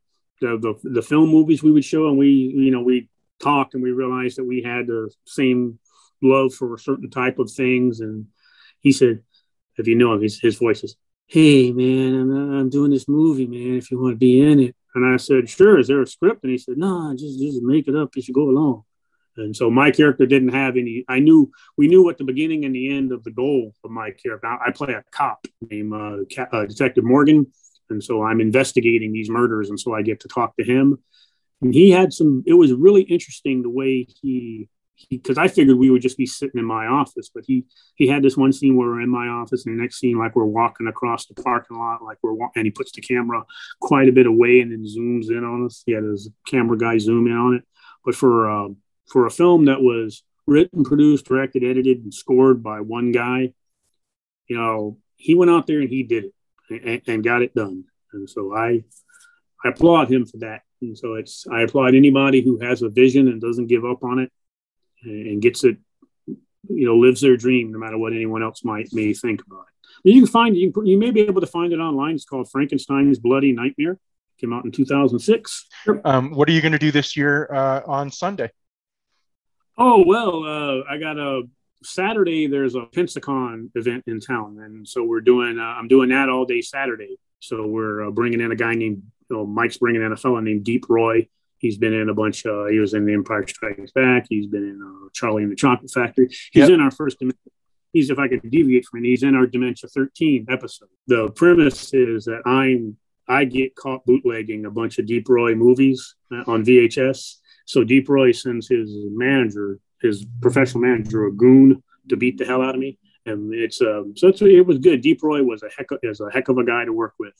[0.41, 3.09] the, the, the film movies we would show and we you know we
[3.43, 5.79] talked and we realized that we had the same
[6.21, 7.99] love for a certain type of things.
[7.99, 8.27] And
[8.79, 9.21] he said
[9.77, 10.95] if you know him his, his voice is
[11.27, 14.75] hey man I'm, I'm doing this movie man if you want to be in it.
[14.95, 16.43] And i said sure is there a script?
[16.43, 18.83] And he said no nah, just just make it up as you go along
[19.37, 21.05] and so my character didn't have any.
[21.07, 24.11] I knew we knew what the beginning and the end of the goal of my
[24.11, 24.47] character.
[24.47, 27.47] I, play a cop named uh, uh, Detective Morgan,
[27.89, 30.97] and so I'm investigating these murders, and so I get to talk to him.
[31.61, 32.43] And he had some.
[32.45, 34.69] It was really interesting the way he
[35.09, 37.65] because I figured we would just be sitting in my office, but he
[37.95, 40.35] he had this one scene where we're in my office, and the next scene like
[40.35, 43.43] we're walking across the parking lot, like we're and he puts the camera
[43.81, 45.83] quite a bit away and then zooms in on us.
[45.85, 47.63] He had his camera guy zoom in on it,
[48.05, 48.69] but for uh,
[49.13, 53.54] for a film that was written, produced, directed, edited, and scored by one guy,
[54.47, 56.26] you know, he went out there and he did
[56.71, 57.84] it and, and got it done.
[58.12, 58.84] And so I,
[59.63, 60.63] I applaud him for that.
[60.82, 64.17] And so it's I applaud anybody who has a vision and doesn't give up on
[64.17, 64.32] it
[65.04, 65.78] and, and gets it,
[66.26, 70.12] you know, lives their dream no matter what anyone else might may think about it.
[70.12, 72.15] You can find you, can, you may be able to find it online.
[72.15, 73.99] It's called Frankenstein's Bloody Nightmare.
[74.39, 75.67] Came out in 2006.
[76.04, 78.49] Um, what are you going to do this year uh, on Sunday?
[79.77, 81.43] Oh well, uh, I got a
[81.83, 82.47] Saturday.
[82.47, 85.59] There's a Pensacon event in town, and so we're doing.
[85.59, 87.17] Uh, I'm doing that all day Saturday.
[87.39, 90.39] So we're uh, bringing in a guy named you know, Mike's bringing in a fellow
[90.39, 91.27] named Deep Roy.
[91.57, 92.45] He's been in a bunch.
[92.45, 94.27] Uh, he was in The Empire Strikes Back.
[94.29, 96.27] He's been in uh, Charlie and the Chocolate Factory.
[96.27, 96.69] He's yep.
[96.69, 97.21] in our first.
[97.93, 100.89] He's if I could deviate from it, he's in our Dementia 13 episode.
[101.07, 106.15] The premise is that I'm I get caught bootlegging a bunch of Deep Roy movies
[106.31, 112.17] uh, on VHS So Deep Roy sends his manager, his professional manager, a goon to
[112.17, 112.97] beat the hell out of me.
[113.26, 115.02] And it's um, so it's, it was good.
[115.02, 117.34] Deep Roy was a heck of, is a heck of a guy to work with.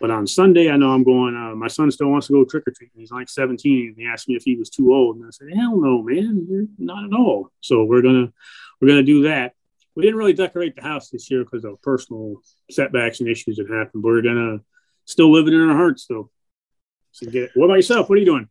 [0.00, 1.36] But on Sunday, I know I'm going.
[1.36, 2.98] Uh, my son still wants to go trick or treating.
[2.98, 3.88] He's like 17.
[3.88, 6.46] And he asked me if he was too old, and I said, "Hell no, man,
[6.48, 8.32] you're not at all." So we're gonna
[8.80, 9.54] we're gonna do that.
[9.94, 12.36] We didn't really decorate the house this year because of personal
[12.70, 14.02] setbacks and issues that happened.
[14.02, 14.60] But we're gonna
[15.04, 16.30] still live it in our hearts, though.
[17.12, 17.50] So get it.
[17.54, 18.08] What about yourself?
[18.08, 18.48] What are you doing?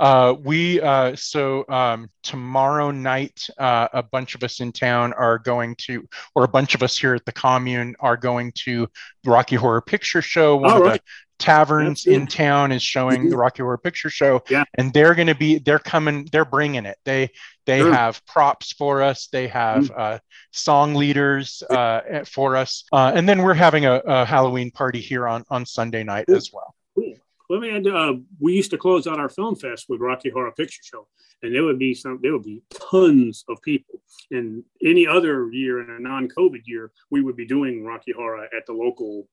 [0.00, 5.38] Uh, we uh, so um, tomorrow night, uh, a bunch of us in town are
[5.38, 8.88] going to, or a bunch of us here at the commune are going to
[9.22, 10.56] the Rocky Horror Picture Show.
[10.56, 11.00] One of the
[11.38, 14.64] taverns in town is showing the Rocky Horror Picture Show, yeah.
[14.78, 16.96] and they're going to be, they're coming, they're bringing it.
[17.04, 17.30] They
[17.66, 17.92] they Sure.
[17.92, 19.28] have props for us.
[19.30, 20.18] They have uh,
[20.50, 25.28] song leaders uh, for us, uh, and then we're having a, a Halloween party here
[25.28, 26.74] on on Sunday night as well.
[26.94, 27.16] Cool.
[27.50, 27.84] Let me add.
[27.88, 31.08] Uh, we used to close out our film fest with Rocky Horror Picture Show,
[31.42, 32.20] and there would be some.
[32.22, 34.00] There would be tons of people.
[34.30, 38.66] And any other year in a non-COVID year, we would be doing Rocky Horror at
[38.66, 39.26] the local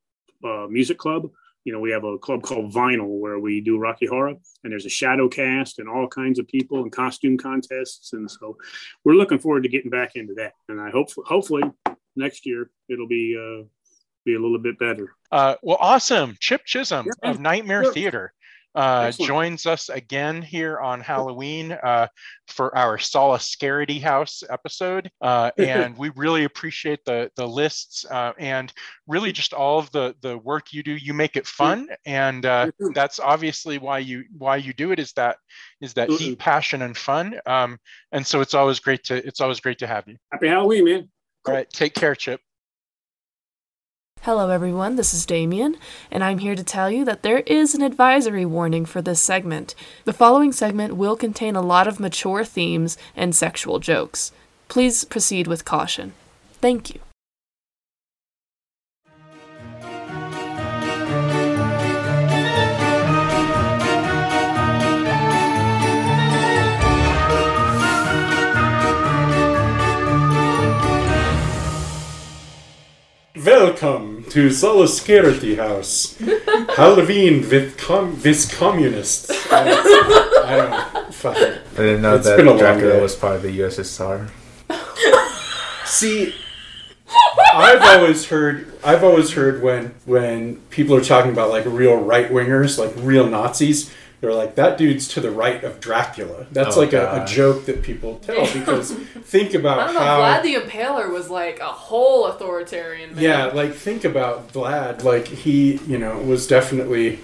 [0.44, 1.30] uh, music club.
[1.64, 4.88] You know, we have a club called Vinyl where we do Rocky Horror, and there's
[4.88, 8.14] a shadow cast and all kinds of people and costume contests.
[8.14, 8.58] And so,
[9.04, 10.54] we're looking forward to getting back into that.
[10.70, 11.66] And I hope, hopefully,
[12.16, 13.68] next year it'll be uh,
[14.28, 15.16] be a little bit better.
[15.32, 16.36] Uh, well, awesome.
[16.40, 17.94] Chip Chisholm Yeah, of Nightmare sure.
[17.94, 18.34] Theater
[18.76, 22.08] uh, joins us again here on Halloween uh,
[22.48, 25.10] for our Solace Scaredy House episode.
[25.22, 28.72] Uh, and we really appreciate the, the lists uh, and
[29.08, 30.92] really just all of the, the work you do.
[30.92, 31.88] You make it fun.
[32.06, 32.94] And uh, Mhm.
[32.94, 35.38] that's obviously why you why you do it is that
[35.82, 37.40] is that deep passion and fun.
[37.48, 37.80] Um,
[38.12, 40.18] and so it's always great to it's always great to have you.
[40.32, 41.10] Happy Halloween, man.
[41.48, 41.70] All right.
[41.72, 42.42] Take care, Chip.
[44.28, 44.98] Hello, everyone.
[44.98, 45.78] This is Damien,
[46.12, 49.74] and I'm here to tell you that there is an advisory warning for this segment.
[50.04, 54.34] The following segment will contain a lot of mature themes and sexual jokes.
[54.68, 56.12] Please proceed with caution.
[56.56, 57.00] Thank you.
[73.46, 76.16] Welcome to Solace Security House.
[76.76, 79.32] Halloween with com- with communists.
[79.52, 79.62] I,
[80.46, 81.12] I don't know.
[81.12, 81.62] Fuck it.
[81.74, 83.02] I didn't know It's that been a long Dracula day.
[83.02, 84.30] was part of the USSR.
[85.86, 86.36] See,
[87.56, 92.30] I've always heard I've always heard when when people are talking about like real right
[92.30, 93.92] wingers, like real Nazis,
[94.22, 96.48] they're like that dude's to the right of Dracula.
[96.52, 98.92] That's Oh, like a, a joke that people tell because
[99.24, 100.00] think about I don't know.
[100.00, 103.14] how Vlad the Impaler was like a whole authoritarian.
[103.16, 103.24] Man.
[103.24, 105.04] Yeah, like think about Vlad.
[105.04, 107.20] Like he, you know, was definitely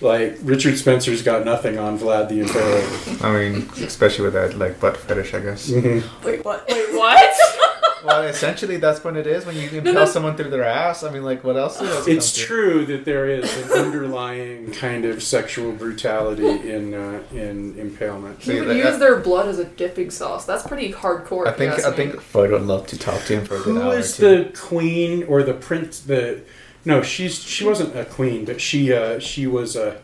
[0.00, 3.22] like Richard Spencer's got nothing on Vlad the Impaler.
[3.24, 5.68] I mean, especially with that like butt fetish, I guess.
[5.70, 6.24] Mm-hmm.
[6.26, 6.66] Wait, what?
[6.68, 7.34] Wait, what?
[8.04, 10.04] well, essentially, that's what it is when you impale no.
[10.04, 11.02] someone through their ass.
[11.02, 11.80] I mean, like, what else?
[11.80, 17.78] Is it's true that there is an underlying kind of sexual brutality in uh, in
[17.78, 18.42] impalement.
[18.42, 20.44] See, He would that- use their blood as a dipping sauce.
[20.44, 21.46] That's pretty hardcore.
[21.46, 23.82] I think I think Freud would love to talk to him for a good Who
[23.82, 23.98] hour.
[23.98, 26.00] is the queen or the prince?
[26.00, 26.42] The
[26.84, 30.00] no, she's she wasn't a queen, but she uh, she was a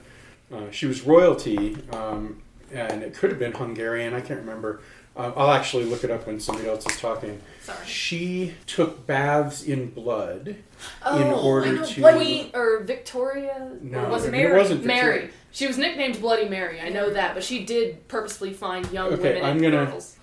[0.52, 2.40] uh, she was royalty, um,
[2.72, 4.14] and it could have been Hungarian.
[4.14, 4.80] I can't remember.
[5.16, 7.40] Uh, I'll actually look it up when somebody else is talking.
[7.62, 7.78] Sorry.
[7.86, 10.56] She took baths in blood
[11.04, 12.00] Oh, in order I know, to.
[12.00, 13.70] Queen or Victoria?
[13.80, 14.58] No, or was it it Mary?
[14.58, 15.04] wasn't Victoria.
[15.20, 15.30] Mary.
[15.52, 16.80] She was nicknamed Bloody Mary.
[16.80, 20.16] I know that, but she did purposefully find young Okay, women I'm and gonna- girls.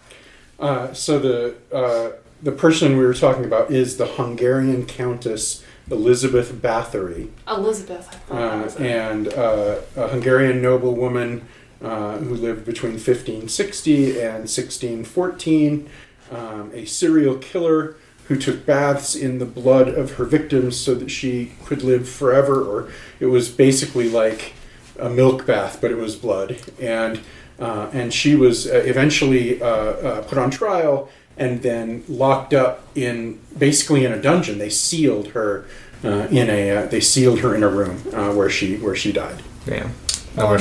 [0.60, 2.12] Uh, so the uh,
[2.44, 7.30] the person we were talking about is the Hungarian Countess Elizabeth Bathory.
[7.48, 8.08] Elizabeth.
[8.10, 11.48] I thought that uh, was and uh, a Hungarian noblewoman
[11.82, 15.90] uh, who lived between 1560 and 1614,
[16.32, 17.96] um, a serial killer
[18.28, 22.64] who took baths in the blood of her victims so that she could live forever,
[22.64, 22.90] or
[23.20, 24.54] it was basically like
[25.00, 26.58] a milk bath, but it was blood.
[26.80, 27.20] And
[27.60, 32.88] uh, and she was uh, eventually uh, uh, put on trial and then locked up
[32.96, 34.58] in basically in a dungeon.
[34.58, 35.66] They sealed her
[36.04, 39.12] uh, in a uh, they sealed her in a room uh, where she where she
[39.12, 39.42] died.
[39.66, 39.94] Damn.
[40.36, 40.60] No more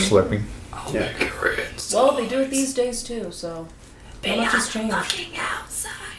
[0.86, 1.20] slurping.
[1.20, 1.94] Yeah.
[1.94, 3.68] Well, they do it these days too, so
[4.24, 4.94] not much has changed.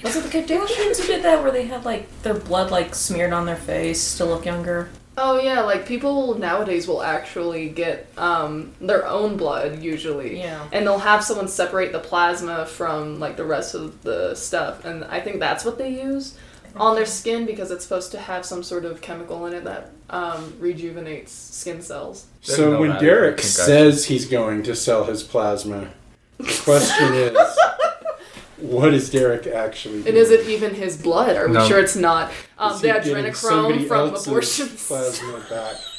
[0.04, 3.34] Was it the Kardashians who did that, where they had like their blood like smeared
[3.34, 4.89] on their face to look younger?
[5.17, 10.39] Oh yeah, like people nowadays will actually get um, their own blood usually.
[10.39, 10.67] Yeah.
[10.71, 15.04] And they'll have someone separate the plasma from like the rest of the stuff, and
[15.06, 16.38] I think that's what they use
[16.76, 19.91] on their skin because it's supposed to have some sort of chemical in it that
[20.10, 22.26] um, rejuvenates skin cells.
[22.46, 25.92] There's So no when Derek says he's going to sell his plasma,
[26.40, 27.38] The question is,
[28.58, 30.08] what is Derek actually doing?
[30.10, 31.36] And is it even his blood?
[31.38, 31.68] Are we No.
[31.68, 34.88] sure it's not um, the adrenochrome somebody from else's abortions?
[34.88, 35.91] Plasma back in him?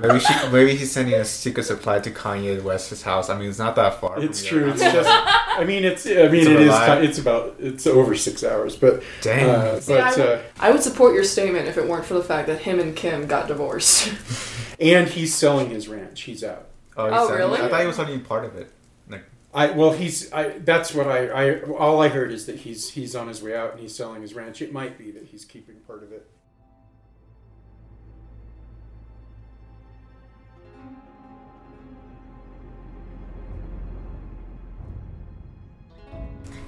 [0.00, 3.28] Maybe she, maybe he's sending a secret supply to Kanye West's house.
[3.28, 4.22] I mean, it's not that far.
[4.22, 4.64] It's from here.
[4.66, 4.72] true.
[4.72, 5.08] It's just.
[5.10, 6.06] I mean, it's.
[6.06, 6.68] I mean, It's it is.
[6.70, 7.00] lie.
[7.00, 7.56] ki- It's about.
[7.58, 9.02] It's over six hours, but.
[9.20, 9.48] Dang.
[9.50, 12.14] Uh, See, but I, would, uh, I would support your statement if it weren't for
[12.14, 14.12] the fact that him and Kim got divorced.
[14.80, 16.22] and he's selling his ranch.
[16.22, 16.66] He's out.
[16.96, 17.60] oh, he's Oh, sending- really?
[17.62, 18.70] I thought he was only part of it.
[19.08, 20.32] Like, I well, he's.
[20.32, 20.50] I.
[20.60, 21.26] That's what I.
[21.26, 21.60] I.
[21.62, 22.90] All I heard is that he's.
[22.90, 24.62] He's on his way out and he's selling his ranch.
[24.62, 26.29] It might be that he's keeping part of it.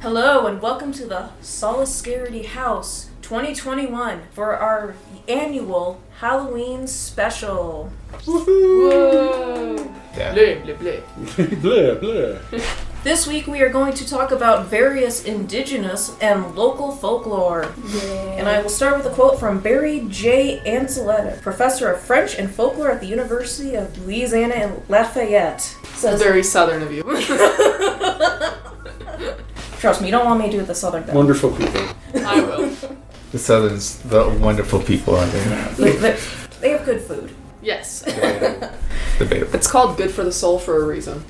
[0.03, 4.97] Hello and welcome to the Soliscarity House 2021 for our
[5.29, 7.93] annual Halloween special.
[8.25, 9.77] Whoa!
[10.17, 10.35] yeah.
[10.35, 11.63] Bleh, bleh, bleh.
[12.51, 12.61] blah blah.
[13.05, 17.73] This week we are going to talk about various indigenous and local folklore.
[18.37, 20.63] And I will start with a quote from Barry J.
[20.67, 25.77] Anceletta, professor of French and folklore at the University of Louisiana in Lafayette.
[25.83, 27.03] That's Says, very southern of you.
[29.83, 31.13] Trust me, you don't want me to do it the southern bit.
[31.13, 31.83] Wonderful people.
[32.15, 32.71] I will.
[33.33, 35.69] The Southerns, the wonderful people out there.
[35.75, 36.21] They, they-
[36.61, 37.35] they have good food.
[37.61, 38.03] Yes.
[39.19, 39.53] Debatable.
[39.57, 41.25] It's called Good for the Soul for a reason.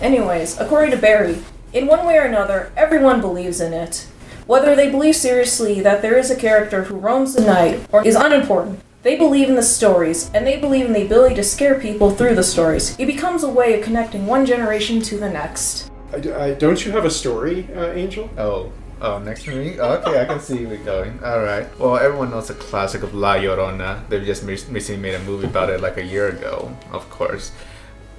[0.00, 1.38] Anyways, according to Barry,
[1.72, 4.06] in one way or another, everyone believes in it.
[4.46, 8.14] Whether they believe seriously that there is a character who roams the night or is
[8.14, 12.12] unimportant, they believe in the stories, and they believe in the ability to scare people
[12.12, 12.94] through the stories.
[13.00, 15.90] It becomes a way of connecting one generation to the next.
[16.16, 18.30] I, I- don't you have a story, uh, Angel?
[18.38, 19.78] Oh, oh, next to me?
[19.78, 21.22] Okay, I can see where you're going.
[21.22, 21.78] Alright.
[21.78, 24.08] Well, everyone knows the classic of La Llorona.
[24.08, 27.52] They've just recently made a movie about it like a year ago, of course.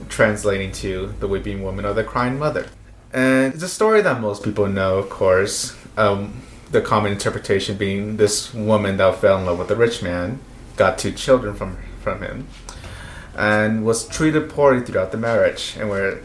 [0.09, 2.67] Translating to The Weeping Woman or The Crying Mother.
[3.13, 5.75] And it's a story that most people know, of course.
[5.97, 10.39] Um, the common interpretation being this woman that fell in love with a rich man,
[10.75, 12.47] got two children from, from him,
[13.35, 16.19] and was treated poorly throughout the marriage, and where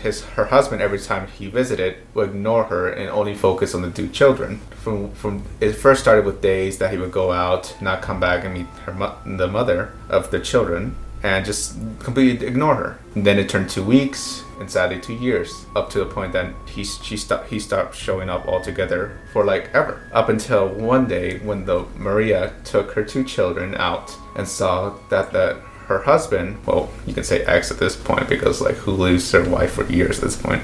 [0.00, 3.90] his her husband every time he visited would ignore her and only focus on the
[3.90, 4.60] two children.
[4.82, 8.44] From from it first started with days that he would go out, not come back
[8.44, 8.92] and meet her
[9.24, 12.98] the mother of the children, and just completely ignore her.
[13.14, 16.52] And then it turned to weeks and sadly two years, up to the point that
[16.68, 20.08] he she stopped he stopped showing up altogether for like ever.
[20.12, 25.32] Up until one day when the Maria took her two children out and saw that
[25.32, 25.60] the
[25.90, 29.48] her husband, well, you can say ex at this point because like who leaves their
[29.48, 30.62] wife for years at this point,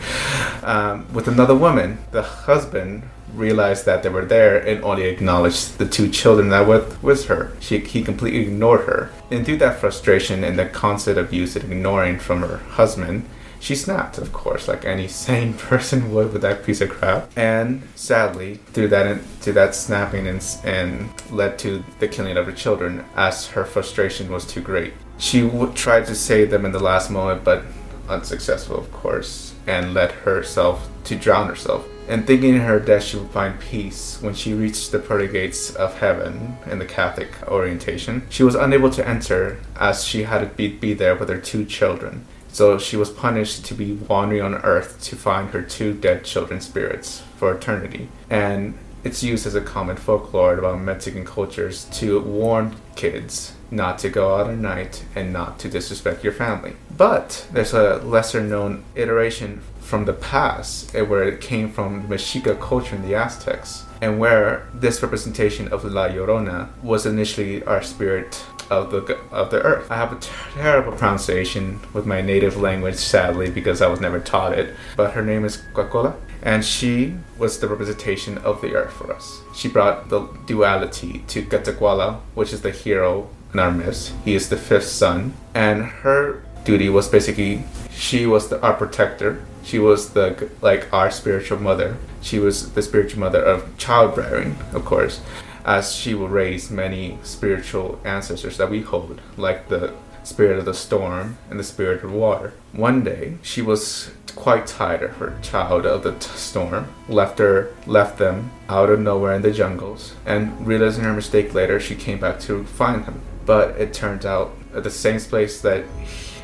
[0.63, 1.99] um, with another woman.
[2.13, 3.03] The husband
[3.35, 7.53] realized that they were there and only acknowledged the two children that were with her.
[7.61, 9.11] She, he completely ignored her.
[9.31, 14.19] And through that frustration and the constant abuse and ignoring from her husband, she snapped,
[14.19, 17.31] of course, like any sane person would with that piece of crap.
[17.37, 22.53] And sadly, through that, to that snapping and, and led to the killing of her
[22.53, 24.95] children, as her frustration was too great.
[25.19, 27.65] She w- tried to save them in the last moment, but
[28.09, 31.87] unsuccessful, of course, and led herself to drown herself.
[32.09, 35.75] And thinking in her death she would find peace when she reached the pearly gates
[35.75, 40.47] of heaven in the Catholic orientation, she was unable to enter as she had to
[40.47, 42.25] be, be there with her two children.
[42.49, 46.67] So she was punished to be wandering on earth to find her two dead children's
[46.67, 48.09] spirits for eternity.
[48.31, 54.09] And it's used as a common folklore about Mexican cultures to warn kids not to
[54.09, 56.75] go out at night and not to disrespect your family.
[56.97, 62.17] But there's a lesser known iteration from the past eh, where it came from the
[62.17, 67.83] Mexica culture in the Aztecs and where this representation of La Llorona was initially our
[67.83, 69.91] spirit of the of the earth.
[69.91, 74.59] I have a terrible pronunciation with my native language, sadly, because I was never taught
[74.59, 74.75] it.
[74.97, 79.41] But her name is Quacola, and she was the representation of the earth for us.
[79.55, 84.13] She brought the duality to Quetzalcoatl, which is the hero myths.
[84.25, 89.43] He is the fifth son, and her duty was basically she was the, our protector.
[89.65, 91.97] She was the like our spiritual mother.
[92.21, 95.21] She was the spiritual mother of childbearing, of course
[95.67, 99.93] as she will raise many spiritual ancestors that we hold, like the
[100.23, 102.53] spirit of the storm and the spirit of water.
[102.73, 107.75] One day, she was quite tired of her child of the t- storm, left her,
[107.87, 112.21] left them out of nowhere in the jungles, and realizing her mistake later, she came
[112.21, 113.21] back to find him.
[113.47, 115.85] But it turned out at the same place that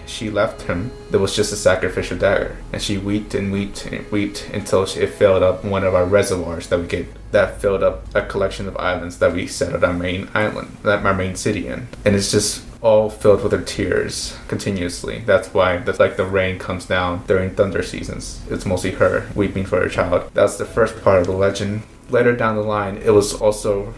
[0.07, 4.11] she left him, there was just a sacrificial dagger, and she wept and wept and
[4.11, 8.15] wept until it filled up one of our reservoirs that we get that filled up
[8.15, 11.67] a collection of islands that we set at our main island, that our main city
[11.67, 11.89] in.
[12.05, 15.23] And it's just all filled with her tears continuously.
[15.25, 18.43] That's why that's like the rain comes down during thunder seasons.
[18.51, 20.31] It's mostly her weeping for her child.
[20.35, 21.83] That's the first part of the legend.
[22.11, 23.95] Later down the line, it was also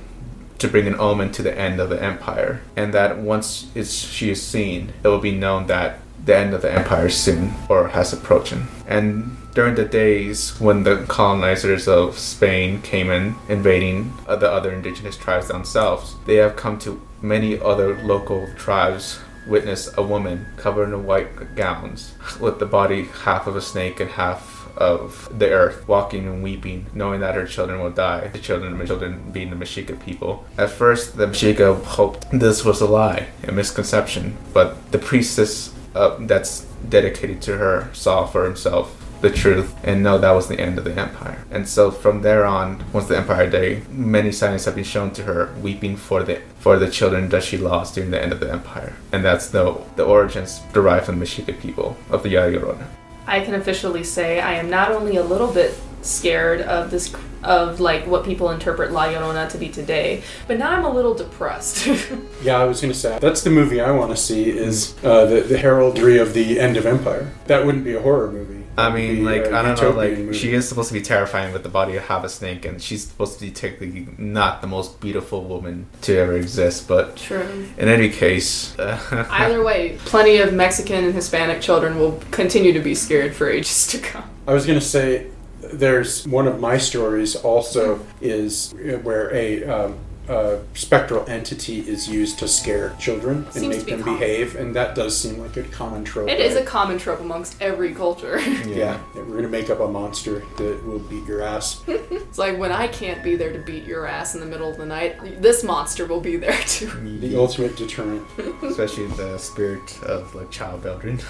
[0.59, 4.43] to bring an omen to the end of the empire, and that once she is
[4.43, 8.13] seen, it will be known that the end of the empire is soon or has
[8.13, 8.67] approaching.
[8.87, 15.17] And during the days when the colonizers of Spain came in invading the other indigenous
[15.17, 21.05] tribes south, they have come to many other local tribes witness a woman covered in
[21.05, 26.27] white gowns with the body half of a snake and half of the earth, walking
[26.27, 28.29] and weeping, knowing that her children will die.
[28.29, 30.45] The children, the children being the Mexica people.
[30.59, 36.17] At first, the Mexica hoped this was a lie, a misconception, but the priestess uh,
[36.21, 40.77] that's dedicated to her saw for himself the truth and know that was the end
[40.77, 41.43] of the empire.
[41.51, 45.23] And so from there on, once the empire day, many signs have been shown to
[45.23, 48.53] her weeping for the for the children that she lost during the end of the
[48.53, 48.93] empire.
[49.13, 52.87] And that's the the origins derived from the Mexica people of the La Llorona.
[53.27, 57.79] I can officially say I am not only a little bit scared of this of
[57.79, 61.87] like what people interpret La Llorona to be today, but now I'm a little depressed.
[62.43, 65.41] yeah, I was gonna say that's the movie I want to see is uh, the
[65.41, 67.33] the heraldry of the end of empire.
[67.47, 68.64] That wouldn't be a horror movie.
[68.77, 70.39] I mean, be like I don't know, like movie.
[70.39, 73.07] she is supposed to be terrifying with the body of half a snake, and she's
[73.07, 76.89] supposed to be technically not the most beautiful woman to ever exist.
[76.89, 77.67] But True.
[77.79, 82.81] in any case, uh, Either way, plenty of Mexican and Hispanic children will continue to
[82.81, 84.25] be scared for ages to come.
[84.47, 85.29] I was gonna say
[85.61, 89.99] there's one of my stories also is where a um,
[90.29, 94.19] a spectral entity is used to scare children and Seems to make be them common.
[94.21, 96.29] behave, and that does seem like a common trope.
[96.29, 96.67] It is a right?
[96.67, 98.41] common trope amongst every culture.
[98.67, 99.01] yeah.
[99.15, 101.83] We're gonna make up a monster that will beat your ass.
[101.89, 104.77] it's like when I can't be there to beat your ass in the middle of
[104.77, 106.87] the night, this monster will be there too.
[106.89, 107.21] Mm-hmm.
[107.21, 108.27] The ultimate deterrent.
[108.63, 111.21] especially the spirit of like child childbearing.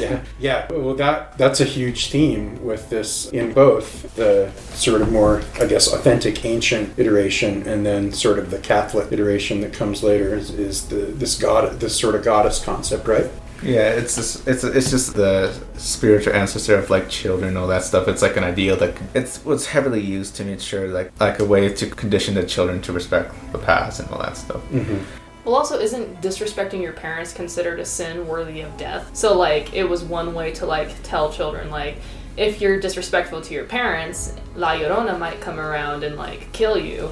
[0.00, 0.72] yeah, yeah.
[0.72, 5.66] Well, that that's a huge theme with this in both the sort of more, I
[5.66, 10.50] guess, authentic ancient iteration, and then sort of the Catholic iteration that comes later is,
[10.50, 13.30] is the this god, this sort of goddess concept, right?
[13.62, 18.06] Yeah, it's just it's it's just the spiritual ancestor of like children, all that stuff.
[18.06, 21.44] It's like an ideal that it's what's heavily used to make sure like like a
[21.44, 24.62] way to condition the children to respect the past and all that stuff.
[24.70, 24.98] Mm-hmm.
[25.44, 29.16] Well, also, isn't disrespecting your parents considered a sin worthy of death?
[29.16, 31.96] So, like, it was one way to, like, tell children, like,
[32.36, 37.08] if you're disrespectful to your parents, La Llorona might come around and, like, kill you,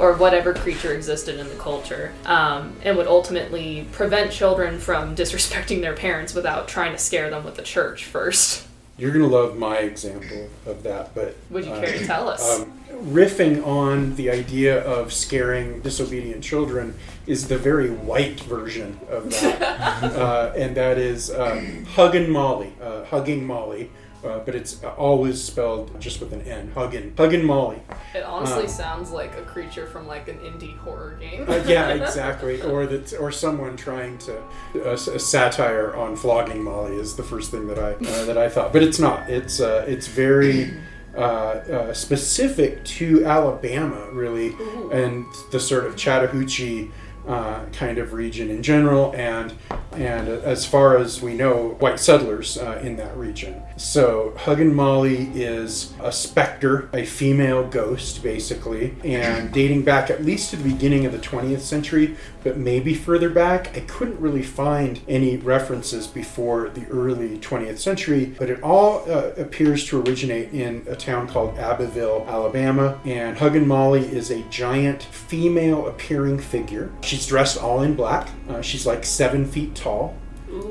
[0.00, 5.82] or whatever creature existed in the culture, um, and would ultimately prevent children from disrespecting
[5.82, 8.66] their parents without trying to scare them with the church first.
[8.96, 12.60] You're gonna love my example of that, but Would you uh, care to tell us?
[12.60, 16.94] um, riffing on the idea of scaring disobedient children
[17.26, 19.62] is the very white version of that,
[20.02, 23.90] uh, and that is um, hugging Molly, uh, hugging Molly,
[24.24, 26.70] uh, but it's always spelled just with an N.
[26.74, 27.80] Hugging, hugging Molly.
[28.14, 31.48] it honestly um, sounds like a creature from, like, an indie horror game.
[31.48, 32.60] Uh, yeah, exactly.
[32.62, 34.40] Or that, or someone trying to
[34.76, 38.48] uh, a satire on flogging Molly is the first thing that I uh, that I
[38.48, 38.72] thought.
[38.72, 39.28] But it's not.
[39.30, 40.72] It's uh, it's very
[41.14, 44.54] uh, uh, specific to Alabama, really,
[44.92, 46.90] and the sort of Chattahoochee.
[47.30, 49.54] Uh, kind of region in general, and
[49.92, 53.62] and as far as we know, white settlers uh, in that region.
[53.76, 60.50] So Huggin Molly is a specter, a female ghost, basically, and dating back at least
[60.50, 63.76] to the beginning of the 20th century, but maybe further back.
[63.76, 69.30] I couldn't really find any references before the early 20th century, but it all uh,
[69.36, 72.98] appears to originate in a town called Abbeville, Alabama.
[73.04, 76.90] And Huggin Molly is a giant female appearing figure.
[77.02, 78.28] She's dressed all in black.
[78.48, 80.16] Uh, she's like seven feet tall.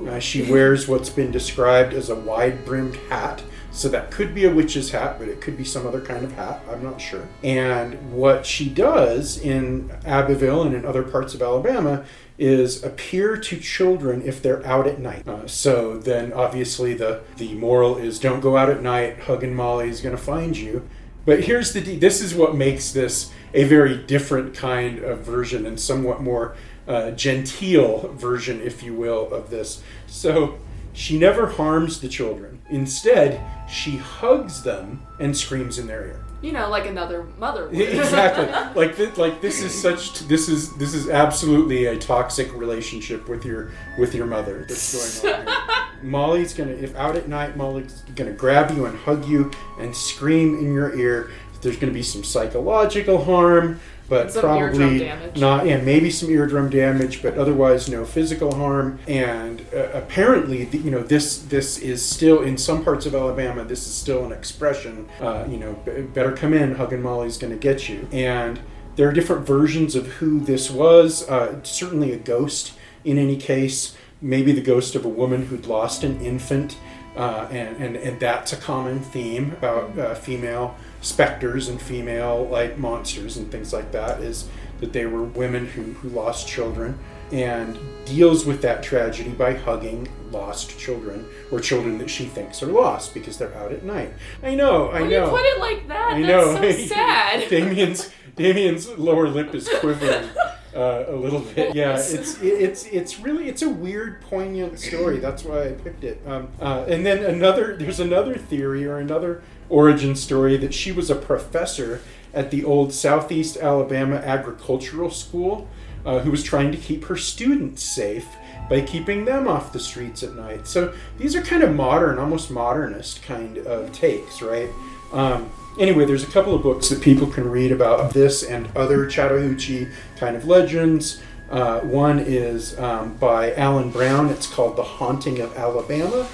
[0.07, 3.41] Uh, she wears what's been described as a wide brimmed hat.
[3.71, 6.33] So that could be a witch's hat, but it could be some other kind of
[6.33, 6.61] hat.
[6.69, 7.27] I'm not sure.
[7.43, 12.03] And what she does in Abbeville and in other parts of Alabama
[12.37, 15.27] is appear to children if they're out at night.
[15.27, 19.19] Uh, so then obviously the, the moral is don't go out at night.
[19.19, 20.87] Huggin Molly is going to find you.
[21.25, 25.65] But here's the de- this is what makes this a very different kind of version
[25.65, 26.55] and somewhat more
[26.87, 29.83] uh, genteel version, if you will, of this.
[30.07, 30.59] So
[30.93, 32.61] she never harms the children.
[32.69, 36.25] Instead, she hugs them and screams in their ear.
[36.41, 37.75] You know, like another mother would.
[37.79, 38.47] exactly.
[38.75, 43.43] Like th- like this is such this is this is absolutely a toxic relationship with
[43.43, 45.47] your with your mother that's going on.
[45.47, 45.85] Here.
[46.03, 50.59] Molly's gonna if out at night, Molly's gonna grab you and hug you and scream
[50.59, 51.31] in your ear.
[51.61, 53.79] There's gonna be some psychological harm.
[54.07, 54.99] but Some probably
[55.35, 55.67] not.
[55.67, 58.97] And maybe some eardrum damage, but otherwise no physical harm.
[59.07, 63.63] And uh, apparently, the, you know, this this is still in some parts of Alabama.
[63.65, 65.07] This is still an expression.
[65.21, 66.75] Uh, you know, "B- better come in.
[66.75, 68.07] Hugging Molly's going to get you.
[68.11, 68.59] And
[68.95, 71.29] there are different versions of who this was.
[71.29, 72.73] Uh, certainly a ghost
[73.05, 73.95] in any case.
[74.21, 76.77] Maybe the ghost of a woman who'd lost an infant.
[77.15, 82.77] Uh, and, and, and that's a common theme about uh, female specters and female like
[82.77, 84.47] monsters and things like that is
[84.79, 86.97] that they were women who, who lost children
[87.31, 92.67] and deals with that tragedy by hugging lost children or children that she thinks are
[92.71, 94.11] lost because they're out at night.
[94.41, 95.25] I know, I When know.
[95.25, 96.27] you put it like that, I that's
[96.61, 96.71] know.
[96.71, 97.49] so sad.
[97.49, 100.27] Damien's Damien's lower lip is quivering
[100.75, 101.75] uh, a little bit.
[101.75, 105.17] Yeah, it's it's it's really it's a weird, poignant story.
[105.17, 106.21] That's why I picked it.
[106.25, 111.09] Um, uh, and then another there's another theory or another origin story that she was
[111.09, 112.01] a professor
[112.33, 115.67] at the old Southeast Alabama Agricultural School
[116.05, 118.27] uh, who was trying to keep her students safe
[118.69, 120.67] by keeping them off the streets at night.
[120.67, 124.69] So these are kind of modern, almost modernist kind of takes, right?
[125.11, 125.49] Um,
[125.79, 129.87] anyway, there's a couple of books that people can read about this and other Chattahoochee
[130.17, 131.21] kind of legends.
[131.49, 134.29] Uh, one is um, by Alan Brown.
[134.29, 136.27] It's called The Haunting of Alabama.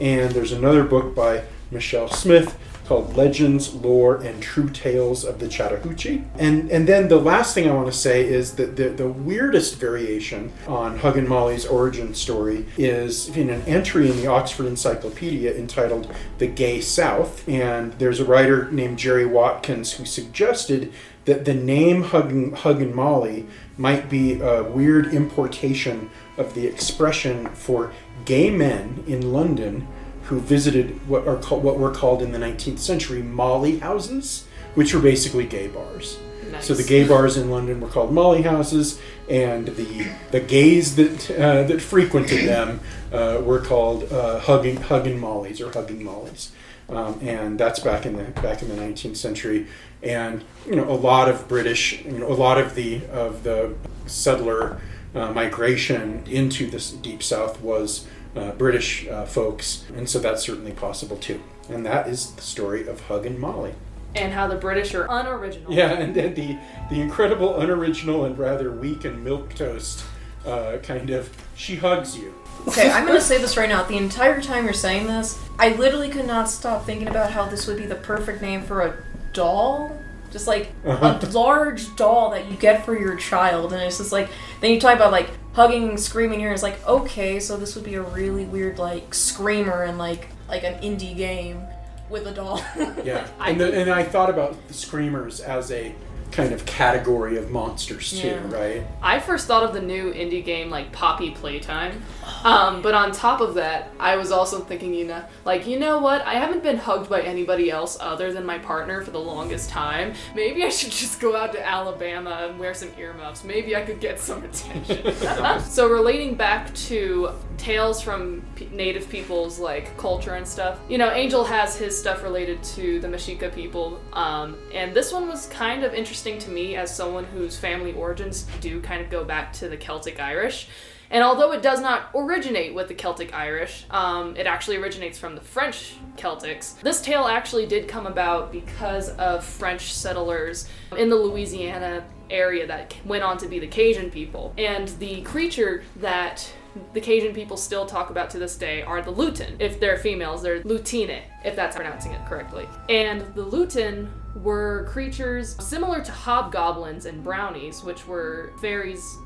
[0.00, 2.56] And there's another book by Michelle Smith
[2.88, 6.24] called Legends, Lore, and True Tales of the Chattahoochee.
[6.38, 9.78] And and then the last thing I want to say is that the, the weirdest
[9.78, 16.10] variation on Huggin Molly's origin story is in an entry in the Oxford Encyclopedia entitled
[16.38, 17.46] The Gay South.
[17.46, 20.90] And there's a writer named Jerry Watkins who suggested
[21.26, 27.48] that the name Hug and, Huggin Molly might be a weird importation of the expression
[27.48, 27.92] for
[28.24, 29.86] gay men in London
[30.28, 34.94] who visited what are called, what were called in the 19th century Molly houses, which
[34.94, 36.18] were basically gay bars.
[36.52, 36.66] Nice.
[36.66, 41.30] So the gay bars in London were called Molly houses, and the the gays that
[41.30, 42.80] uh, that frequented them
[43.12, 46.52] uh, were called uh, hugging hugging Mollies or hugging Mollies,
[46.88, 49.66] um, and that's back in the back in the 19th century.
[50.02, 53.74] And you know a lot of British, you know a lot of the of the
[54.06, 54.80] settler
[55.14, 58.06] uh, migration into this deep south was
[58.38, 61.40] uh, British uh, folks, and so that's certainly possible too.
[61.68, 63.74] And that is the story of Huggin Molly.
[64.14, 65.72] and how the British are unoriginal.
[65.72, 66.56] Yeah, and then the
[66.90, 70.04] the incredible, unoriginal, and rather weak and milk toast
[70.46, 72.32] uh, kind of she hugs you.
[72.66, 73.82] Okay, I'm gonna say this right now.
[73.82, 77.66] The entire time you're saying this, I literally could not stop thinking about how this
[77.66, 78.96] would be the perfect name for a
[79.32, 79.96] doll.
[80.30, 81.18] Just like Uh-huh.
[81.22, 84.28] a large doll that you get for your child, and it's just like
[84.60, 85.28] then you talk about like
[85.58, 86.52] hugging, screaming here.
[86.52, 90.62] It's like okay, so this would be a really weird like screamer and like like
[90.62, 91.66] an indie game
[92.08, 92.62] with a doll.
[93.02, 95.92] Yeah, and the, and I thought about the screamers as a
[96.32, 98.50] kind of category of monsters too, Yeah.
[98.52, 98.82] right?
[99.02, 102.02] I first thought of the new indie game like Poppy Playtime.
[102.44, 105.98] Um, but on top of that, I was also thinking, you know, like, you know
[105.98, 106.22] what?
[106.26, 110.12] I haven't been hugged by anybody else other than my partner for the longest time.
[110.34, 113.44] Maybe I should just go out to Alabama and wear some earmuffs.
[113.44, 115.14] Maybe I could get some attention.
[115.64, 121.10] so relating back to tales from p- native peoples like culture and stuff you know
[121.10, 125.82] angel has his stuff related to the Mexica people um, and this one was kind
[125.82, 129.68] of interesting to me as someone whose family origins do kind of go back to
[129.68, 130.68] the celtic irish
[131.10, 135.34] and although it does not originate with the Celtic Irish, um, it actually originates from
[135.34, 136.78] the French Celtics.
[136.80, 142.94] This tale actually did come about because of French settlers in the Louisiana area that
[143.06, 144.52] went on to be the Cajun people.
[144.58, 146.46] And the creature that
[146.92, 149.56] the Cajun people still talk about to this day are the Lutin.
[149.58, 152.68] If they're females, they're Lutine, if that's pronouncing it correctly.
[152.90, 154.08] And the Lutin
[154.42, 159.16] were creatures similar to hobgoblins and brownies, which were fairies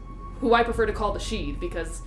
[0.40, 2.02] who I prefer to call the Sheed because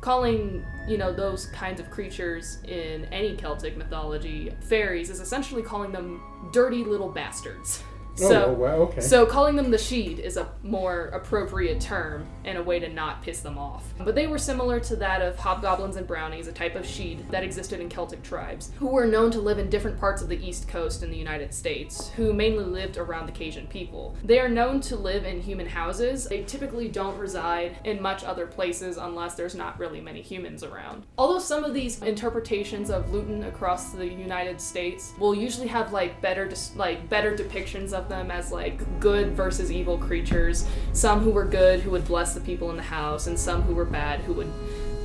[0.00, 5.92] calling, you know, those kinds of creatures in any Celtic mythology fairies is essentially calling
[5.92, 7.82] them dirty little bastards.
[8.22, 9.00] Oh, so, oh, wow, okay.
[9.00, 13.22] so calling them the Sheed is a more appropriate term and a way to not
[13.22, 13.84] piss them off.
[13.98, 17.44] But they were similar to that of hobgoblins and brownies, a type of Sheed that
[17.44, 20.68] existed in Celtic tribes, who were known to live in different parts of the East
[20.68, 24.16] Coast in the United States, who mainly lived around the Cajun people.
[24.24, 26.26] They are known to live in human houses.
[26.26, 31.04] They typically don't reside in much other places unless there's not really many humans around.
[31.16, 36.20] Although some of these interpretations of Lutin across the United States will usually have like
[36.20, 40.66] better dis- like better depictions of them as like good versus evil creatures.
[40.92, 43.74] Some who were good who would bless the people in the house, and some who
[43.74, 44.52] were bad who would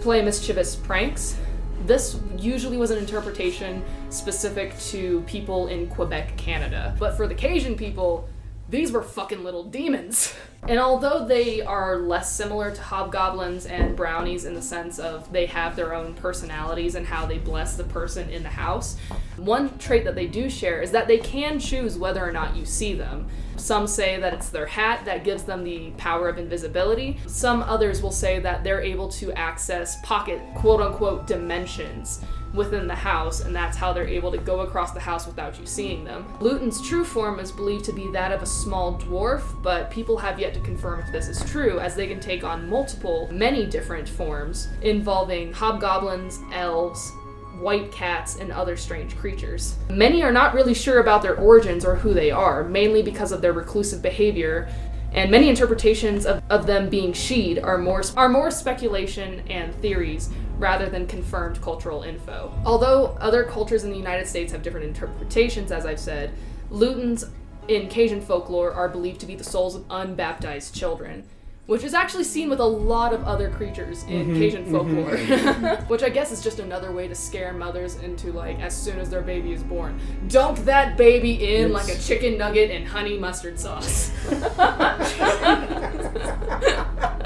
[0.02, 1.38] play mischievous pranks.
[1.86, 6.96] This usually was an interpretation specific to people in Quebec, Canada.
[6.98, 8.28] But for the Cajun people,
[8.70, 10.34] these were fucking little demons.
[10.68, 15.45] And although they are less similar to hobgoblins and brownies in the sense of they
[15.45, 18.97] have their own personalities and how they bless the person in the house,
[19.38, 22.66] one trait that they do share is that they can choose whether or not you
[22.66, 23.28] see them.
[23.58, 27.18] Some say that it's their hat that gives them the power of invisibility.
[27.28, 32.22] Some others will say that they're able to access pocket quote unquote dimensions
[32.53, 35.66] within the house, and that's how they're able to go across the house without you
[35.66, 36.26] seeing them.
[36.39, 40.39] Lutin's true form is believed to be that of a small dwarf, but people have
[40.39, 44.08] yet to confirm if this is true, as they can take on multiple, many different
[44.08, 47.12] forms, involving hobgoblins, elves,
[47.60, 49.76] white cats, and other strange creatures.
[49.89, 53.41] Many are not really sure about their origins or who they are, mainly because of
[53.41, 54.68] their reclusive behavior
[55.16, 60.30] and many interpretations of, of them being sheed are more are more speculation and theories
[60.58, 62.53] rather than confirmed cultural info.
[62.66, 66.32] Although other cultures in the United States have different interpretations, as I've said,
[66.70, 67.30] Lutins
[67.70, 71.24] in Cajun folklore are believed to be the souls of unbaptized children,
[71.68, 74.72] which is actually seen with a lot of other creatures in mm-hmm, Cajun mm-hmm.
[74.72, 75.78] folklore.
[75.88, 79.09] which I guess is just another way to scare mothers into like as soon as
[79.09, 83.59] their baby is born, dunk that baby in like a chicken nugget in honey mustard
[83.59, 84.11] sauce.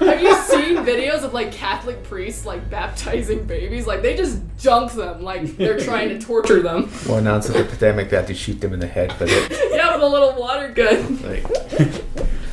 [0.00, 3.86] Have you seen videos of like Catholic priests like baptizing babies?
[3.86, 6.90] Like they just dunk them like they're trying to torture them.
[7.06, 9.72] Well, now it's an epidemic, they have to shoot them in the head but it.
[9.72, 11.22] Yeah, with a little water gun.
[11.22, 11.44] Like,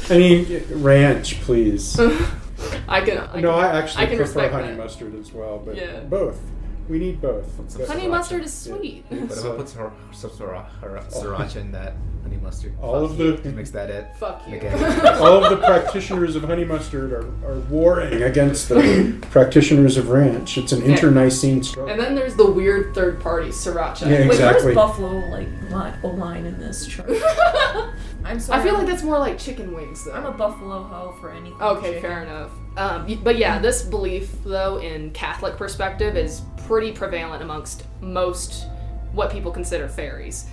[0.10, 2.00] I mean, ranch, please.
[2.88, 3.18] I can.
[3.34, 4.78] I no, can, I actually I can prefer honey that.
[4.78, 6.00] mustard as well, but Yeah.
[6.02, 6.40] both.
[6.88, 7.48] We need both.
[7.72, 8.10] some Honey sriracha.
[8.10, 9.06] mustard is sweet.
[9.10, 13.20] But if I put some, some sriracha, sriracha in that honey mustard, All fuck of
[13.20, 13.38] you.
[13.38, 14.06] the- mix that it.
[14.20, 14.58] Fuck you.
[14.58, 14.78] Again.
[15.18, 20.60] All of the practitioners of honey mustard are, are warring against the practitioners of ranch.
[20.60, 20.92] It's an Yeah.
[20.92, 21.92] internecine struggle.
[21.92, 24.02] And then there's the weird third party sriracha.
[24.02, 24.66] Yeah, Wait, exactly.
[24.66, 27.10] where's Buffalo like li- a line in this chart?
[28.26, 28.60] I'm sorry.
[28.60, 30.14] I feel like that's more like chicken wings though.
[30.14, 31.62] I'm a Buffalo hoe for anything.
[31.62, 32.02] Okay, chicken.
[32.02, 32.52] fair enough.
[32.78, 38.66] Um, but yeah, this belief, though, in Catholic perspective, is pretty prevalent amongst most
[39.14, 40.48] what people consider fairies.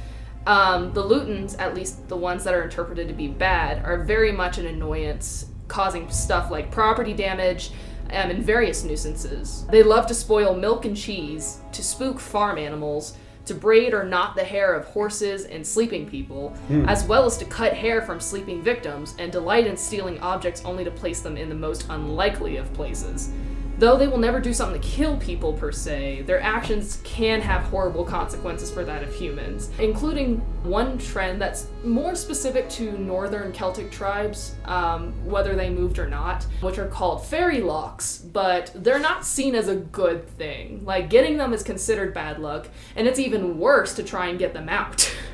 [0.46, 4.32] Um, the Lutins, at least the ones that are interpreted to be bad, are very
[4.32, 7.70] much an annoyance, causing stuff like property damage
[8.10, 9.64] um, and various nuisances.
[9.70, 13.16] They love to spoil milk and cheese, to spook farm animals,
[13.46, 16.84] to braid or knot the hair of horses and sleeping people, hmm.
[16.88, 20.84] as well as to cut hair from sleeping victims, and delight in stealing objects only
[20.84, 23.30] to place them in the most unlikely of places.
[23.78, 27.62] Though they will never do something to kill people per se, their actions can have
[27.62, 33.90] horrible consequences for that of humans, including one trend that's more specific to northern Celtic
[33.90, 39.24] tribes, um, whether they moved or not, which are called fairy locks, but they're not
[39.24, 40.84] seen as a good thing.
[40.84, 44.52] Like, getting them is considered bad luck, and it's even worse to try and get
[44.52, 45.12] them out.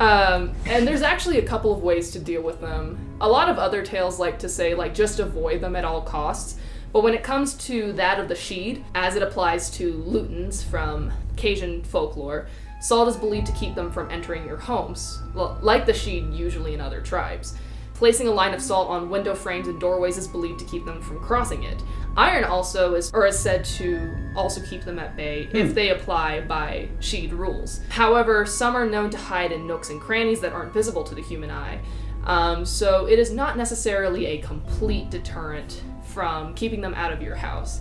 [0.00, 2.98] Um, and there's actually a couple of ways to deal with them.
[3.20, 6.58] A lot of other tales like to say, like, just avoid them at all costs.
[6.94, 11.12] But when it comes to that of the Sheed, as it applies to Lutins from
[11.34, 12.46] Cajun folklore,
[12.80, 16.72] salt is believed to keep them from entering your homes, well, like the Sheed usually
[16.72, 17.56] in other tribes.
[17.94, 21.02] Placing a line of salt on window frames and doorways is believed to keep them
[21.02, 21.82] from crossing it.
[22.16, 26.42] Iron also is, or is said to also keep them at bay if they apply
[26.42, 27.80] by Sheed rules.
[27.88, 31.22] However, some are known to hide in nooks and crannies that aren't visible to the
[31.22, 31.80] human eye.
[32.22, 35.82] Um, so it is not necessarily a complete deterrent
[36.14, 37.80] from keeping them out of your house.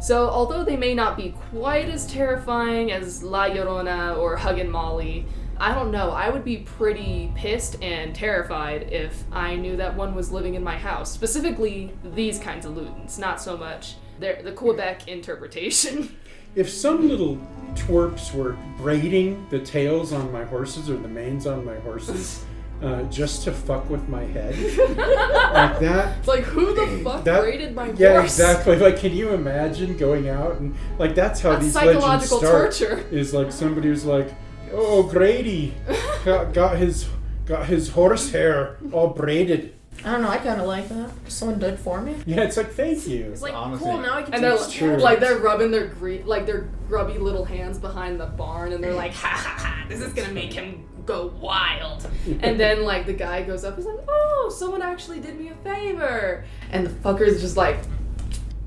[0.00, 5.26] So although they may not be quite as terrifying as La Llorona or Huggin Molly,
[5.56, 6.10] I don't know.
[6.10, 10.64] I would be pretty pissed and terrified if I knew that one was living in
[10.64, 11.12] my house.
[11.12, 16.16] Specifically, these kinds of Lutins, not so much their, the Quebec interpretation.
[16.56, 17.36] If some little
[17.74, 22.44] twerps were braiding the tails on my horses or the manes on my horses
[22.82, 24.54] uh, just to fuck with my head,
[24.88, 26.18] like that.
[26.18, 28.24] It's like, who the fuck That- braided my yeah, horse?
[28.38, 28.76] exactly.
[28.76, 32.72] Like, can you imagine going out and like that's how That's these legends psychological start?
[32.74, 33.06] torture.
[33.10, 34.28] Is like somebody who's like,
[34.72, 35.74] "Oh, Grady
[36.24, 37.06] got, got his
[37.46, 40.28] got his horse hair all braided." I don't know.
[40.28, 41.10] I kind of like that.
[41.28, 42.16] Someone did for me.
[42.26, 43.30] Yeah, it's like thank you.
[43.32, 43.88] It's like Honestly.
[43.90, 43.98] cool.
[44.00, 47.16] Now I can And take they're like, like they're rubbing their gre- like their grubby
[47.16, 50.52] little hands behind the barn, and they're like, ha ha ha, this is gonna make
[50.52, 52.08] him go wild.
[52.40, 55.54] and then like the guy goes up, he's like, oh, someone actually did me a
[55.56, 57.76] favor, and the fucker's just like,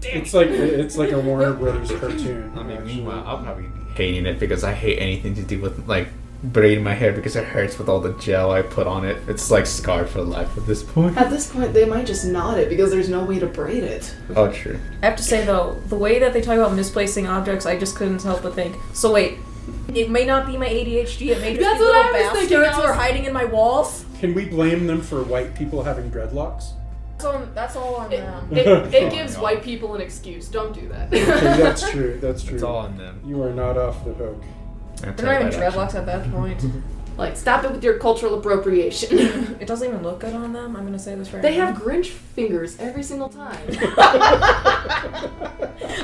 [0.02, 0.22] damn.
[0.22, 2.52] It's like it's like a Warner Brothers cartoon.
[2.56, 2.96] I mean, actually.
[2.96, 6.08] meanwhile, I'll probably be hating it because I hate anything to do with like
[6.44, 9.18] braiding my hair because it hurts with all the gel I put on it.
[9.28, 11.18] It's like scarred for life at this point.
[11.18, 14.16] At this point, they might just knot it because there's no way to braid it.
[14.36, 14.80] Oh, true.
[15.02, 17.96] I have to say though, the way that they talk about misplacing objects, I just
[17.96, 18.76] couldn't help but think.
[18.94, 19.40] So wait,
[19.94, 21.30] It may not be my ADHD.
[21.30, 22.98] It may just That's be what little I was thinking, bastards I who are was-
[22.98, 24.06] hiding in my walls.
[24.20, 26.72] Can we blame them for white people having dreadlocks?
[27.18, 28.48] That's, on, that's all on It, them.
[28.52, 29.42] it, it oh gives God.
[29.44, 30.48] white people an excuse.
[30.50, 31.08] Don't do that.
[31.08, 32.20] Okay, that's true.
[32.22, 32.56] That's true.
[32.56, 33.22] It's all on them.
[33.26, 34.44] You are not off the hook.
[35.02, 36.64] They're not even dreadlocks at that point.
[37.18, 39.18] like, stop it with your cultural appropriation.
[39.60, 40.76] it doesn't even look good on them.
[40.76, 41.50] I'm gonna say this right now.
[41.50, 41.66] they now.
[41.68, 43.58] have Grinch fingers every single time.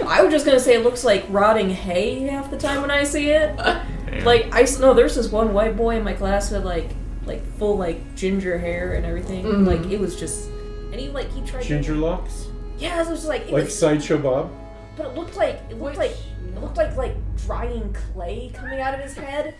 [0.07, 3.03] I was just gonna say it looks like rotting hay half the time when I
[3.03, 3.55] see it.
[3.57, 4.23] Damn.
[4.25, 6.89] Like I no, there's this one white boy in my class who had like
[7.25, 9.45] like full like ginger hair and everything.
[9.45, 9.67] Mhm.
[9.67, 10.49] Like it was just,
[10.91, 11.63] and he like he tried.
[11.63, 12.47] Ginger To, locks,
[12.77, 14.51] yeah, it was just like it like was, sideshow Bob.
[14.97, 18.79] but it looked like it looked Which- like it looked like like drying clay coming
[18.79, 19.55] out of his head,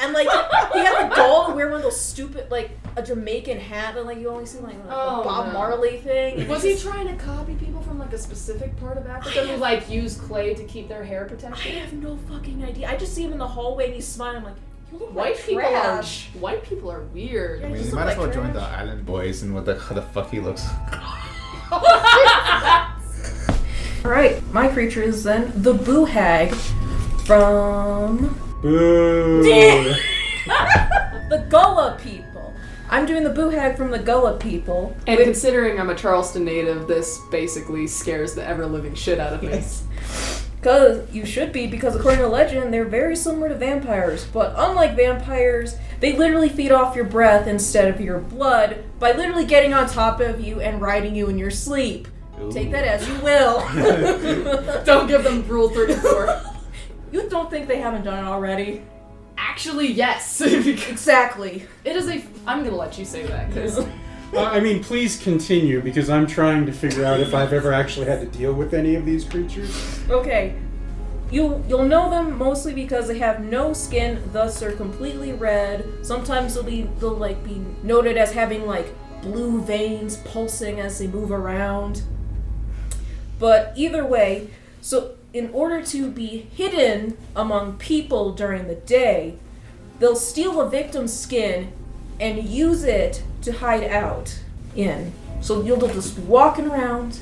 [0.00, 0.28] and like
[0.72, 4.04] he had the gall to wear one of those stupid like a Jamaican hat that
[4.06, 5.52] like you only see like a Oh, Bob no.
[5.52, 6.46] Marley thing.
[6.48, 9.56] Was he just- trying to copy people from like a specific part of Africa who
[9.56, 11.52] like use clay to keep their hair protected?
[11.52, 11.82] I protected?
[11.82, 12.88] have no fucking idea.
[12.88, 14.36] I just see him in the hallway and he's smiling.
[14.38, 14.54] I'm like,
[14.92, 16.28] you look White like people trash.
[16.34, 17.60] are white people are weird.
[17.60, 18.60] Yeah, I mean, just you look might as well like join the.
[18.60, 20.64] Island Boys and what the how the fuck he looks.
[24.04, 26.54] All right, my creature is then the Boo Hag
[27.24, 29.42] from Boo!
[31.30, 32.54] the Gullah people.
[32.90, 34.94] I'm doing the Boo Hag from the Gullah people.
[35.06, 39.42] And considering I'm a Charleston native, this basically scares the ever living shit out of
[39.42, 39.48] me.
[39.48, 39.86] Yes.
[40.56, 44.24] Because you should be, because according to legend, they're very similar to vampires.
[44.26, 49.46] But unlike vampires, they literally feed off your breath instead of your blood by literally
[49.46, 52.08] getting on top of you and riding you in your sleep.
[52.50, 53.60] Take that as you will.
[54.84, 56.50] Don't give them Rule 34.
[57.14, 58.82] you don't think they haven't done it already?
[59.38, 60.40] Actually, yes.
[60.40, 61.66] Exactly.
[61.84, 62.22] it is a.
[62.46, 63.86] I'm gonna let you say that because
[64.34, 68.06] Uh, I mean, please continue because I'm trying to figure out if I've ever actually
[68.06, 70.00] had to deal with any of these creatures.
[70.10, 70.56] Okay.
[71.30, 76.04] You you'll know them mostly because they have no skin, thus they're completely red.
[76.04, 78.92] Sometimes they'll be they'll like be noted as having like
[79.22, 82.02] blue veins pulsing as they move around.
[83.38, 84.50] But either way,
[84.80, 89.36] so in order to be hidden among people during the day,
[89.98, 91.72] they'll steal a victim's skin
[92.20, 94.38] and use it to hide out
[94.76, 95.12] in.
[95.40, 97.18] So you'll just be just walking around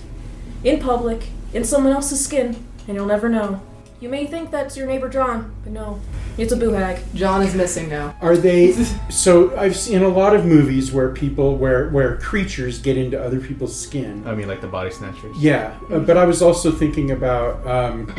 [0.62, 3.62] in public in someone else's skin, and you'll never know.
[4.02, 6.00] You may think that's your neighbor John, but no,
[6.36, 7.00] it's a boo hag.
[7.14, 8.16] John is missing now.
[8.20, 8.72] Are they?
[9.10, 13.38] So I've seen a lot of movies where people, where where creatures get into other
[13.38, 14.26] people's skin.
[14.26, 15.36] I mean, like the body snatchers.
[15.38, 18.12] Yeah, uh, but I was also thinking about um,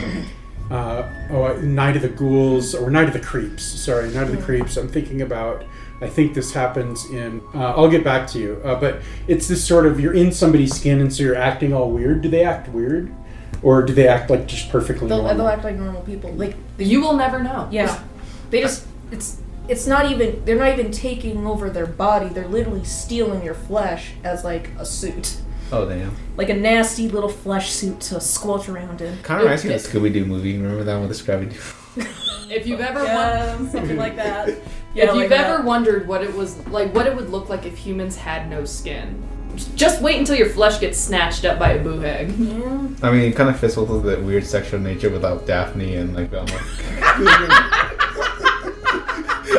[0.71, 3.65] uh, oh, Night of the Ghouls or Night of the Creeps.
[3.65, 4.77] Sorry, Night of the Creeps.
[4.77, 5.65] I'm thinking about.
[5.99, 7.41] I think this happens in.
[7.53, 10.73] Uh, I'll get back to you, uh, but it's this sort of you're in somebody's
[10.73, 12.21] skin and so you're acting all weird.
[12.21, 13.13] Do they act weird,
[13.63, 15.37] or do they act like just perfectly They'll, normal?
[15.37, 16.31] they'll act like normal people.
[16.33, 17.67] Like You will never know.
[17.71, 18.01] yeah,
[18.49, 19.37] they just it's
[19.69, 22.27] it's not even they're not even taking over their body.
[22.29, 25.37] They're literally stealing your flesh as like a suit,
[25.71, 26.15] Oh damn.
[26.37, 29.17] like a nasty little flesh suit to squelch around in.
[29.23, 30.57] Kind of reminds me of the Scooby Doo movie.
[30.57, 31.59] Remember that one with the Scrappy Doo?
[32.49, 34.49] If you've ever won- Yeah, something like that.
[34.93, 35.49] Yeah, if like you've that.
[35.49, 38.63] ever wondered what it was like, what it would look like if humans had no
[38.65, 39.23] skin,
[39.75, 42.31] just wait until your flesh gets snatched up by a boo hag.
[42.37, 42.87] Yeah.
[43.01, 46.29] I mean, it kind of fits with the weird sexual nature without Daphne and like
[46.29, 46.51] Velma.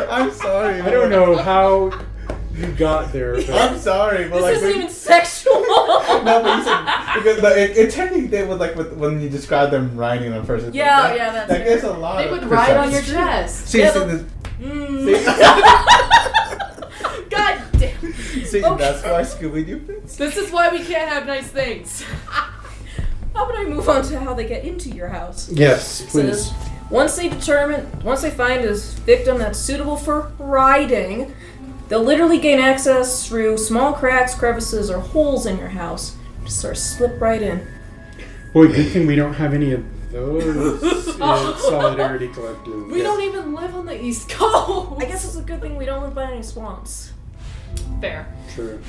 [0.09, 0.81] I'm sorry.
[0.81, 1.91] I don't know how
[2.53, 3.35] you got there.
[3.35, 5.61] But I'm sorry, but This like isn't they- even sexual.
[5.67, 6.85] no, but you said
[7.15, 10.39] because the, it, it technically did with like with, when you describe them riding on
[10.41, 10.73] a person.
[10.73, 11.89] Yeah, that, yeah, that's that fair.
[11.91, 12.17] a lot.
[12.17, 13.25] They of would ride on your perception.
[13.27, 13.67] chest.
[13.67, 14.25] See, Yeah, see, but- the-
[14.55, 15.05] Mm.
[18.61, 18.99] God see, Okay.
[19.01, 20.15] that's why Scooby Doo fits.
[20.17, 22.03] This is why we can't have nice things.
[23.35, 25.49] How about I move on to how they get into your house?
[25.51, 26.51] yes, So please.
[26.89, 31.33] once they determine, once they find a victim that's suitable for riding,
[31.89, 36.15] they'll literally gain access through small cracks, crevices, or holes in your house.
[36.45, 37.67] Just sort of slip right in.
[38.53, 39.83] Boy, good thing we don't have any of
[40.13, 42.87] those in Solidarity Collective.
[42.87, 44.93] We don't even live on the East Coast.
[45.01, 47.11] I guess it's a good thing we don't live by any swamps.
[48.01, 48.27] Fair.
[48.53, 48.81] True.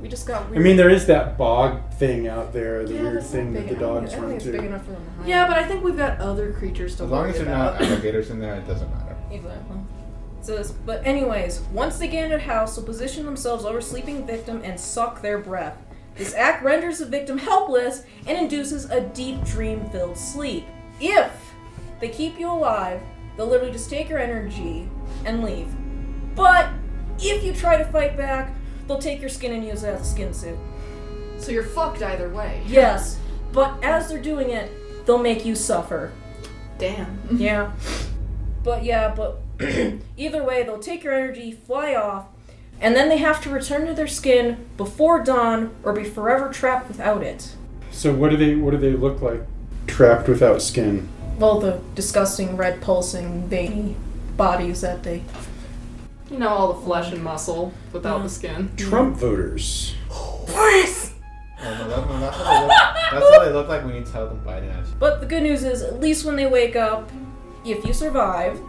[0.00, 3.22] We just got I mean, there is that bog thing out there, the Yeah, weird
[3.24, 4.66] thing that the dogs run think it's big to.
[4.66, 5.28] enough for them to hide.
[5.28, 7.80] Yeah, but I think we've got other creatures to As long worry as you're about.
[7.80, 9.16] not alligators in there, it doesn't matter.
[9.30, 9.76] Exactly.
[10.42, 14.60] So, but anyways, once they get into the house, they'll position themselves over sleeping victim
[14.62, 15.78] and suck their breath.
[16.14, 20.64] This act renders the victim helpless and induces a deep dream-filled sleep.
[21.00, 21.32] If
[22.00, 23.00] they keep you alive,
[23.36, 24.88] they'll literally just take your energy
[25.24, 25.68] and leave.
[26.34, 26.68] But
[27.18, 28.54] if you try to fight back,
[28.86, 30.58] they'll take your skin and use it as a skin suit.
[31.38, 32.62] So you're fucked either way.
[32.66, 33.18] Yes,
[33.52, 34.70] but as they're doing it,
[35.06, 36.12] they'll make you suffer.
[36.78, 37.18] Damn.
[37.30, 37.72] Yeah.
[38.62, 39.40] But yeah, but
[40.16, 42.26] either way, they'll take your energy, fly off,
[42.80, 46.88] and then they have to return to their skin before dawn or be forever trapped
[46.88, 47.54] without it.
[47.90, 49.42] So what do they what do they look like
[49.86, 51.08] trapped without skin?
[51.38, 53.96] Well, the disgusting red pulsing veiny
[54.36, 55.22] bodies that they.
[56.30, 58.22] You know, all the flesh and muscle without Yeah.
[58.24, 58.70] the skin.
[58.76, 59.94] Trump voters.
[60.10, 60.44] Oh,
[61.64, 62.70] no, that, no, that's, what they look,
[63.12, 64.92] that's what they look like when you tell them Biden at you.
[64.98, 67.10] But the good news is, at least when they wake up,
[67.64, 68.60] if you survive,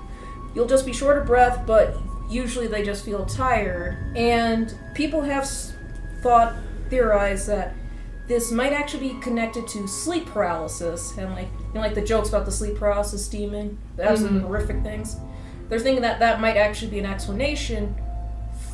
[0.56, 1.96] you'll just be short of breath, but
[2.30, 3.98] usually they just feel tired.
[4.16, 5.74] And people have s-
[6.24, 6.54] thought,
[6.90, 7.74] theorized that
[8.28, 12.28] this might actually be connected to sleep paralysis and like you know like the jokes
[12.30, 14.42] about the sleep paralysis demon that have some Mhm.
[14.44, 15.16] horrific things
[15.70, 17.96] they're thinking that that might actually be an explanation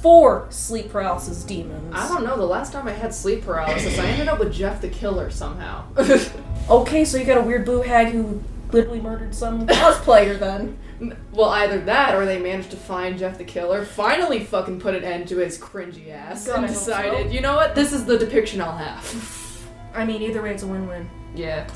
[0.01, 2.35] for sleep paralysis demons I don't know.
[2.35, 5.85] The last time I had sleep paralysis, I ended up with Jeff the Killer somehow.
[6.69, 8.41] okay so you got a weird blue hag who
[8.71, 10.77] literally murdered some cosplayer then
[11.33, 15.03] well, either that or they managed to find Jeff the Killer, finally fucking put an
[15.03, 17.33] end to his cringy ass, God, and I hope decided, so.
[17.33, 19.67] you know what, this is the depiction I'll have.
[19.93, 21.67] i mean either way it's a win-win Yeah.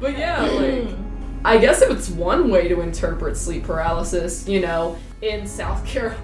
[0.00, 0.88] But yeah, like,
[1.44, 6.20] I guess it's one way to interpret sleep paralysis, you know, in South Carolina.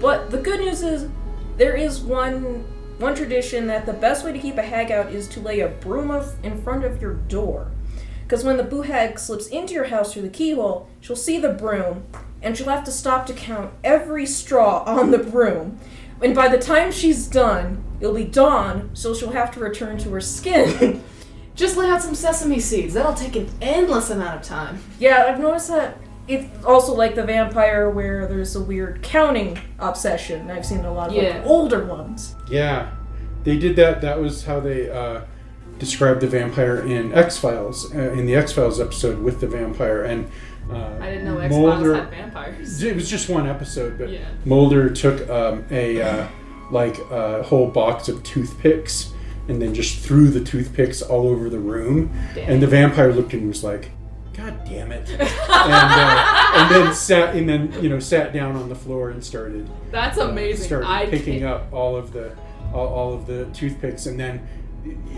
[0.00, 1.08] But the good news is
[1.56, 2.64] there is one
[2.98, 5.68] one tradition that the best way to keep a hag out is to lay a
[5.68, 7.70] broom of, in front of your door.
[8.22, 11.50] Because when the boo hag slips into your house through the keyhole, she'll see the
[11.50, 12.04] broom,
[12.40, 15.78] and she'll have to stop to count every straw on the broom.
[16.22, 20.10] And by the time she's done, it'll be dawn, so she'll have to return to
[20.10, 21.02] her skin.
[21.56, 22.94] Just lay out some sesame seeds.
[22.94, 24.78] That'll take an endless amount of time.
[24.98, 25.98] yeah, I've noticed that
[26.28, 30.50] it's also like the vampire where there's a weird counting obsession.
[30.50, 31.38] I've seen a lot of Yeah.
[31.38, 32.34] like, older ones.
[32.50, 32.90] Yeah,
[33.44, 34.00] they did that.
[34.02, 35.20] That was how they uh,
[35.78, 40.02] described the vampire in X Files, uh, in the X Files episode with the vampire.
[40.04, 40.28] And
[40.70, 42.82] uh, I didn't know X Files Mulder- had vampires.
[42.82, 44.26] It was just one episode, but Yeah.
[44.44, 46.26] Mulder took um, a uh,
[46.72, 49.12] like a whole box of toothpicks
[49.48, 52.10] and then just threw the toothpicks all over the room.
[52.36, 53.90] And the vampire looked and was like,
[54.34, 58.68] "God damn it!" and, uh, and then sat and then you know sat down on
[58.68, 60.66] the floor and started That's uh, amazing.
[60.66, 62.32] started I picking can't- up all of the
[62.74, 64.65] all, all of the toothpicks and then it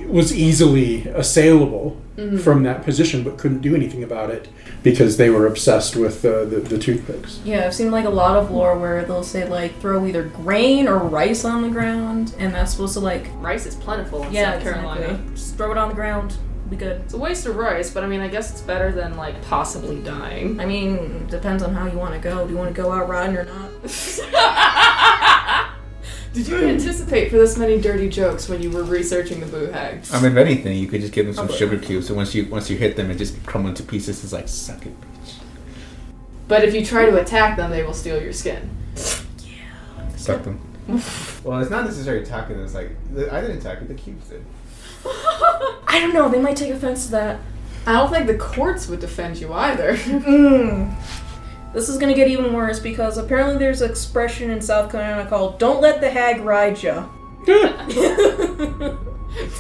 [0.07, 2.39] was easily assailable Mm-hmm.
[2.39, 4.49] from that position but couldn't do anything about it
[4.83, 8.37] because they were obsessed with uh, the, the toothpicks Yeah, I've seen like a lot
[8.37, 12.53] of lore where they'll say like throw either grain or rice on the ground, and
[12.53, 15.01] that's supposed to like Rice is plentiful in yeah, South Carolina.
[15.03, 15.31] exactly.
[15.37, 16.37] Just throw it on the ground,
[16.69, 17.03] be good.
[17.03, 20.01] It's a waste of rice, but I mean, I guess it's better than like possibly
[20.03, 20.59] dying.
[20.59, 22.45] I mean, depends on how you want to go.
[22.45, 23.71] Do you want to go out riding or not?
[26.33, 30.13] Did you anticipate for this many dirty jokes when you were researching the boo hags?
[30.13, 31.57] I mean, if anything, you could just give them some Okay.
[31.57, 34.23] sugar cubes, and once you once you hit them, it just crumble into pieces.
[34.23, 35.35] It's like suck it, bitch.
[36.47, 38.71] But if you try to attack them, they will steal your skin.
[38.97, 40.17] Yeah.
[40.17, 40.61] Suck them.
[41.45, 42.65] well, it's not necessarily attacking them.
[42.65, 42.91] It's like
[43.33, 43.89] I didn't attack it.
[43.89, 44.45] The cubes did.
[45.05, 46.29] I don't know.
[46.29, 47.41] They might take offense to that.
[47.87, 49.95] I don't think the courts would defend you either.
[49.97, 50.95] Mm.
[51.75, 55.59] This is gonna get even worse because apparently there's an expression in South Carolina called
[55.59, 57.07] "Don't let the hag ride ya."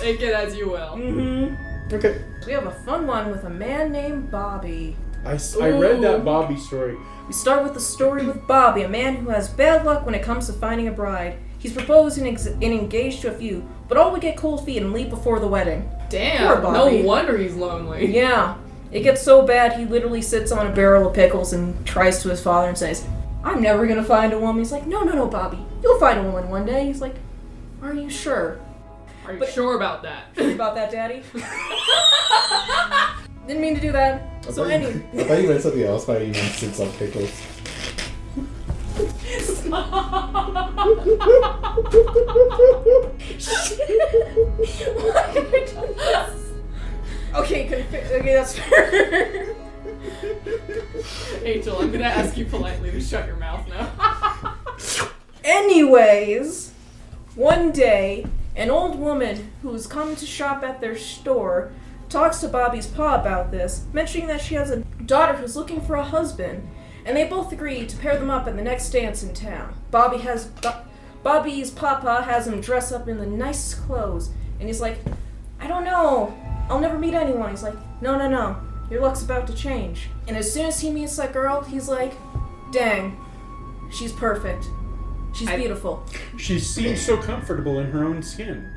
[0.00, 0.96] Take it as you will.
[0.96, 1.94] mm-hmm.
[1.94, 4.96] okay We have a fun one with a man named Bobby.
[5.24, 5.32] I
[5.70, 6.96] read that bobby story
[7.26, 10.22] We start with the story with Bobby, a man who has bad luck when it
[10.22, 11.38] comes to finding a bride.
[11.58, 14.80] He's proposed and, ex- and engaged to a few, but all would get cold feet
[14.80, 15.90] and leave before the wedding.
[16.08, 16.46] Damn.
[16.54, 17.00] Poor Bobby.
[17.00, 18.14] No wonder he's lonely.
[18.14, 18.56] Yeah,
[18.90, 22.28] it gets so bad he literally sits on a barrel of pickles and tries to
[22.28, 23.04] his father and says,
[23.44, 26.22] "I'm never gonna find a woman." He's like, "No, no, no, Bobby, you'll find a
[26.22, 27.14] woman one day." He's like,
[27.82, 28.58] "Are you sure
[29.26, 30.24] Are you But- sure about that?
[30.36, 31.22] Sure about that, Daddy?"
[33.46, 34.22] Didn't mean to do that.
[34.50, 36.90] So I any, thought, I thought you meant something else by you meant sits on
[36.92, 37.30] pickles.
[47.34, 49.54] Okay, confi- okay, that's fair.
[51.44, 54.54] Angel, I'm gonna ask you politely to shut your mouth now.
[55.44, 56.72] Anyways,
[57.34, 58.26] one day,
[58.56, 61.72] an old woman who's come to shop at their store
[62.08, 65.96] talks to Bobby's pa about this, mentioning that she has a daughter who's looking for
[65.96, 66.66] a husband,
[67.04, 69.74] and they both agree to pair them up at the next dance in town.
[69.90, 70.82] Bobby has Bo-
[71.22, 74.98] Bobby's papa has him dress up in the nicest clothes, and he's like,
[75.60, 76.34] I don't know,
[76.70, 77.50] I'll never meet anyone.
[77.50, 78.56] He's like, No, no, no,
[78.90, 80.08] your luck's about to change.
[80.26, 82.12] And as soon as he meets that girl, he's like,
[82.72, 83.18] Dang,
[83.90, 84.68] she's perfect.
[85.32, 86.04] She's I- beautiful.
[86.36, 88.68] she seems so comfortable in her own skin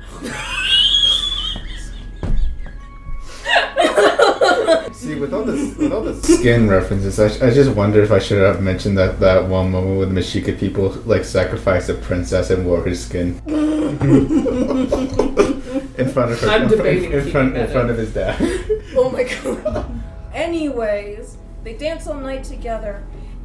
[4.92, 8.20] See, with all this, with all the skin references, I, I just wonder if I
[8.20, 12.64] should have mentioned that that one moment with Mexica people like sacrificed a princess and
[12.64, 13.40] wore her skin
[16.02, 16.48] in front of her.
[16.48, 18.38] I'm in, debating in, keeping front in front of his dad.
[18.94, 19.86] Oh my god.
[20.34, 23.02] Anyways, they dance all night together,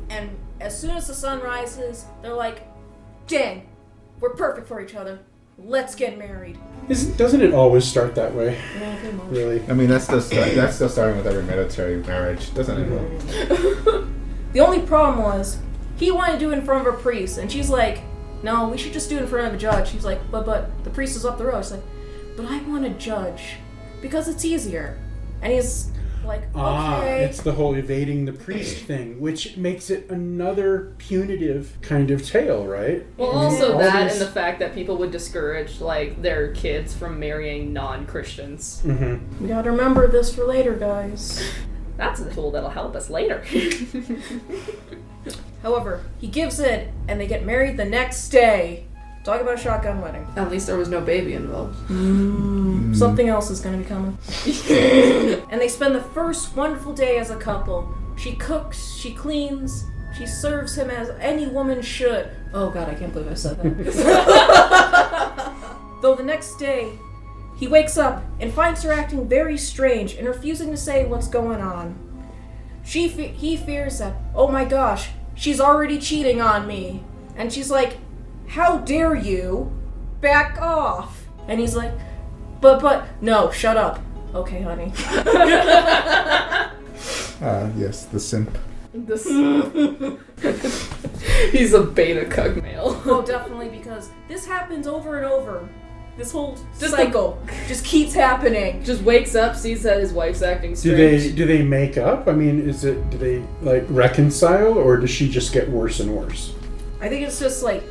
[0.09, 0.29] and
[0.59, 2.67] as soon as the sun rises, they're like,
[3.27, 3.69] dang,
[4.19, 5.19] we're perfect for each other.
[5.57, 6.57] Let's get married.
[6.89, 8.59] Isn't, doesn't it always start that way?
[8.79, 9.11] Yeah.
[9.29, 9.63] Really?
[9.69, 14.07] I mean, that's still start, that's still starting with every military marriage, doesn't it?
[14.53, 15.59] The only problem was,
[15.97, 17.99] he wanted to do it in front of a priest, and she's like,
[18.43, 19.91] no, we should just do it in front of a judge.
[19.91, 21.63] He's like, but but the priest is up the road.
[21.63, 21.83] She's like,
[22.37, 23.55] but I want to judge
[24.01, 24.97] because it's easier.
[25.41, 25.91] And he's
[26.25, 26.51] like, okay.
[26.55, 32.25] Ah, it's the whole evading the priest thing, which makes it another punitive kind of
[32.27, 33.05] tale, right?
[33.17, 36.51] Well, I mean, also that these- and the fact that people would discourage like their
[36.53, 38.81] kids from marrying non-Christians.
[38.85, 39.21] Mhm.
[39.41, 41.43] we gotta remember this for later, guys.
[41.97, 43.43] That's a tool that'll help us later.
[45.63, 48.85] However, he gives in, and they get married the next day.
[49.27, 50.25] Talk about a shotgun wedding.
[50.37, 51.75] At least there was no baby involved.
[51.89, 52.95] Mm.
[52.95, 54.17] Something else is gonna be coming.
[55.51, 57.93] and they spend the first wonderful day as a couple.
[58.15, 59.83] She cooks, she cleans,
[60.17, 62.29] she serves him as any woman should.
[62.53, 63.83] Oh god, I can't believe I said that.
[66.01, 66.97] Though the next day,
[67.57, 71.59] he wakes up and finds her acting very strange and refusing to say what's going
[71.59, 71.99] on.
[72.85, 77.03] She fe- he fears that, oh my gosh, she's already cheating on me.
[77.35, 77.97] And she's like,
[78.47, 79.71] how dare you?
[80.21, 81.25] Back off.
[81.47, 81.91] And he's like,
[82.61, 83.99] but, but, no, shut up.
[84.33, 84.91] Okay, honey.
[87.39, 88.57] Ah, yes, the simp.
[88.93, 89.25] This
[91.51, 92.99] He's a beta cug male.
[93.05, 95.69] oh, definitely, because this happens over and over.
[96.17, 98.83] This whole Just cycle just keeps happening.
[98.83, 101.23] Just wakes up, sees that his wife's acting Do strange.
[101.25, 102.27] they do they make up?
[102.27, 106.11] I mean, is it do they like reconcile, or does she just get worse and
[106.15, 106.55] worse?
[106.99, 107.83] I think it's just like,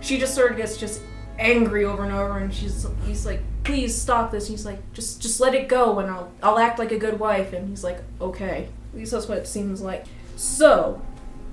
[0.00, 1.02] she just sort of gets just
[1.38, 4.48] angry over and over, and she's he's like, please stop this.
[4.48, 7.18] And he's like, just just let it go, and I'll I'll act like a good
[7.18, 7.52] wife.
[7.52, 8.68] And he's like, okay.
[8.92, 10.04] At least that's what it seems like.
[10.36, 11.00] So,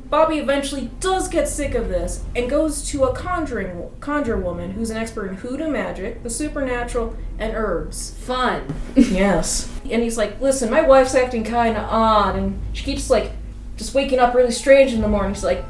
[0.09, 4.89] Bobby eventually does get sick of this and goes to a conjuring conjure woman who's
[4.89, 8.15] an expert in hoodoo magic, the supernatural, and herbs.
[8.19, 8.73] Fun.
[8.95, 9.71] Yes.
[9.89, 13.31] And he's like, listen, my wife's acting kind of odd, and she keeps like
[13.77, 15.33] just waking up really strange in the morning.
[15.33, 15.63] She's like,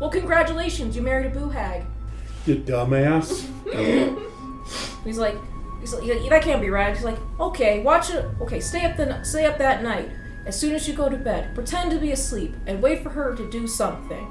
[0.00, 1.84] well, congratulations, you married a boo hag.
[2.46, 3.46] You dumbass.
[5.04, 5.36] He's like,
[5.80, 6.94] he's like, that can't be right.
[6.94, 8.24] He's like, okay, watch it.
[8.40, 10.10] Okay, stay up the stay up that night.
[10.46, 13.34] As soon as you go to bed, pretend to be asleep and wait for her
[13.34, 14.26] to do something.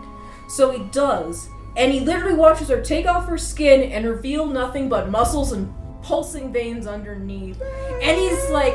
[0.48, 4.90] So he does, and he literally watches her take off her skin and reveal nothing
[4.90, 7.62] but muscles and pulsing veins underneath.
[8.02, 8.74] And he's like,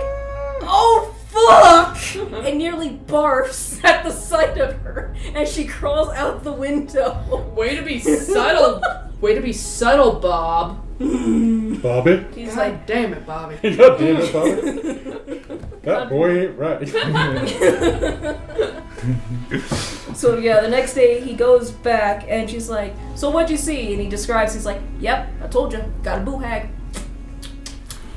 [0.62, 2.44] oh fuck!
[2.46, 7.52] and nearly barfs at the sight of her as she crawls out the window.
[7.56, 8.80] Way to be subtle.
[9.20, 10.80] Way to be subtle, Bob.
[10.98, 12.24] Bobby.
[12.34, 13.56] He's God like, damn it, Bobby.
[13.76, 14.60] God damn it, Bobby.
[15.82, 16.88] that boy ain't right.
[20.14, 23.92] So yeah, the next day he goes back and she's like, "So what'd you see?"
[23.92, 24.54] And he describes.
[24.54, 26.68] He's like, "Yep, I told you, got a boo hag.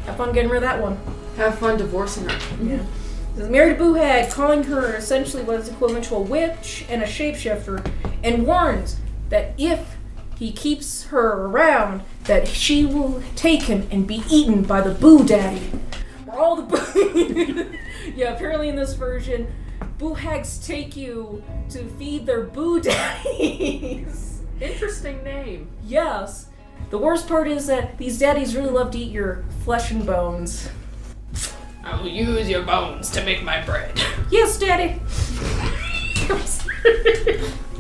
[0.06, 0.98] Have fun getting rid of that one."
[1.38, 2.64] Have fun divorcing her.
[2.64, 2.84] Yeah.
[3.38, 7.04] He's married a boo hag, calling her essentially what is equivalent to a witch and
[7.04, 7.88] a shapeshifter,
[8.24, 8.98] and warns
[9.30, 9.96] that if
[10.40, 15.24] he keeps her around, that she will take him and be eaten by the boo
[15.24, 15.60] daddy.
[16.26, 17.78] Where all the boo.
[18.16, 19.54] yeah, apparently in this version,
[20.00, 24.42] boo hags take you to feed their boo daddies.
[24.60, 25.70] Interesting name.
[25.86, 26.48] yes.
[26.90, 30.70] The worst part is that these daddies really love to eat your flesh and bones.
[31.88, 34.00] I will use your bones to make my bread.
[34.30, 35.00] Yes, daddy.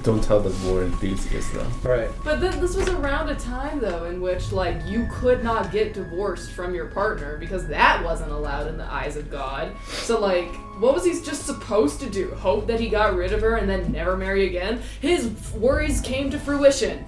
[0.03, 1.67] Don't tell the war enthusiast though.
[1.83, 2.09] right.
[2.23, 5.93] But th- this was around a time though in which like you could not get
[5.93, 9.73] divorced from your partner because that wasn't allowed in the eyes of God.
[9.89, 10.47] So like,
[10.79, 12.33] what was he just supposed to do?
[12.35, 14.81] Hope that he got rid of her and then never marry again?
[15.01, 17.03] His worries came to fruition.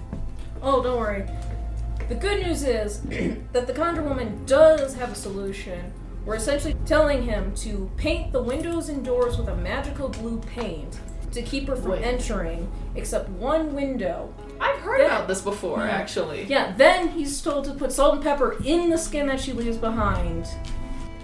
[0.60, 1.24] Oh, don't worry.
[2.10, 3.00] The good news is
[3.52, 5.90] that the Conjure Woman does have a solution.
[6.24, 10.98] We're essentially telling him to paint the windows and doors with a magical blue paint
[11.32, 12.02] to keep her from Wait.
[12.02, 14.34] entering, except one window.
[14.60, 15.90] I've heard That- about this before, Yeah.
[15.92, 16.44] actually.
[16.44, 19.76] Yeah, then he's told to put salt and pepper in the skin that she leaves
[19.78, 20.48] behind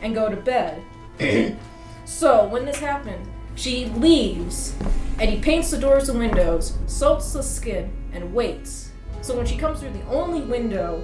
[0.03, 0.81] and go to bed.
[2.05, 3.27] so, when this happened,
[3.57, 4.75] she leaves
[5.19, 8.91] and he paints the doors and windows, salts the skin, and waits.
[9.23, 11.03] So, when she comes through the only window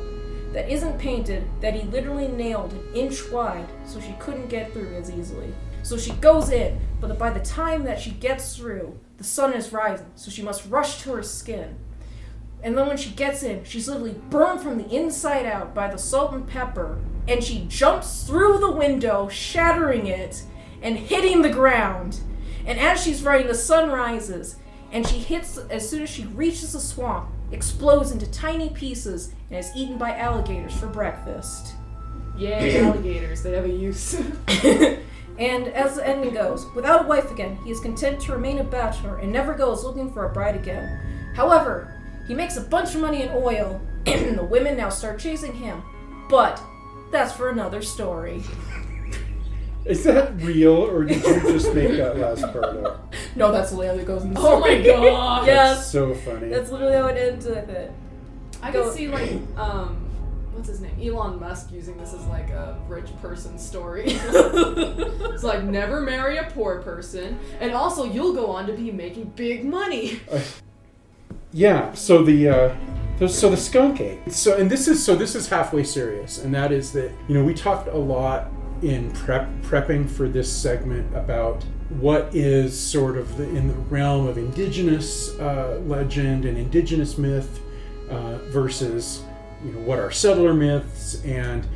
[0.53, 4.95] that isn't painted, that he literally nailed an inch wide so she couldn't get through
[4.95, 5.53] as easily.
[5.83, 9.73] So she goes in, but by the time that she gets through, the sun is
[9.73, 11.77] rising, so she must rush to her skin.
[12.63, 15.99] And then when she gets in, she's literally burned from the inside out by the
[15.99, 20.43] salt and pepper, and she jumps through the window, shattering it
[20.81, 22.21] and hitting the ground.
[22.65, 24.57] And as she's running, the sun rises,
[24.93, 29.59] and she hits as soon as she reaches the swamp, explodes into tiny pieces, and
[29.59, 31.75] is eaten by alligators for breakfast.
[32.37, 33.43] Yay, alligators.
[33.43, 34.21] They have a use.
[35.39, 38.65] And as the ending goes, without a wife again, he is content to remain a
[38.65, 41.33] bachelor and never goes looking for a bride again.
[41.35, 45.55] However, he makes a bunch of money in oil, and the women now start chasing
[45.55, 45.83] him.
[46.29, 46.63] But
[47.11, 48.43] that's for another story.
[49.85, 53.13] Is that real, or did you just make that last part up?
[53.37, 54.83] No, that's the way it goes in the oh my story.
[54.85, 55.47] god.
[55.47, 56.49] yes, That's so funny.
[56.49, 57.91] that's literally how it ends with it.
[58.63, 59.97] I Go- could see like um
[60.53, 60.95] what's his name?
[61.03, 64.05] Elon Musk using this as like a rich person story.
[64.07, 69.33] it's like never marry a poor person and also you'll go on to be making
[69.35, 70.21] big money.
[71.53, 71.93] Yeah.
[71.95, 72.77] So the uh,
[73.19, 74.31] the- so the skunk ape.
[74.31, 77.45] So and this is so this is halfway serious, and that is that you know
[77.45, 78.51] we talked a lot
[78.83, 81.63] in prep prepping for this segment about
[82.01, 87.61] what is sort of the, in the realm of indigenous uh, legend and indigenous myth
[88.11, 89.23] uh, versus
[89.65, 91.23] you know what are settler myths.
[91.25, 91.67] And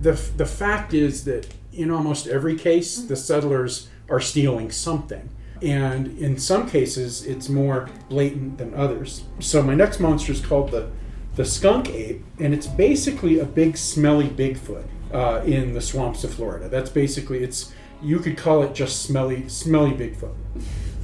[0.00, 5.30] the the fact is that in almost every case the settlers are stealing something.
[5.60, 9.24] And in some cases it's more blatant than others.
[9.40, 10.90] So my next monster is called the
[11.34, 12.22] the skunk ape.
[12.38, 17.42] And it's basically a big smelly bigfoot uh, in the swamps of florida that's basically
[17.42, 20.34] it's you could call it just smelly smelly bigfoot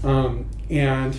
[0.04, 1.16] um, and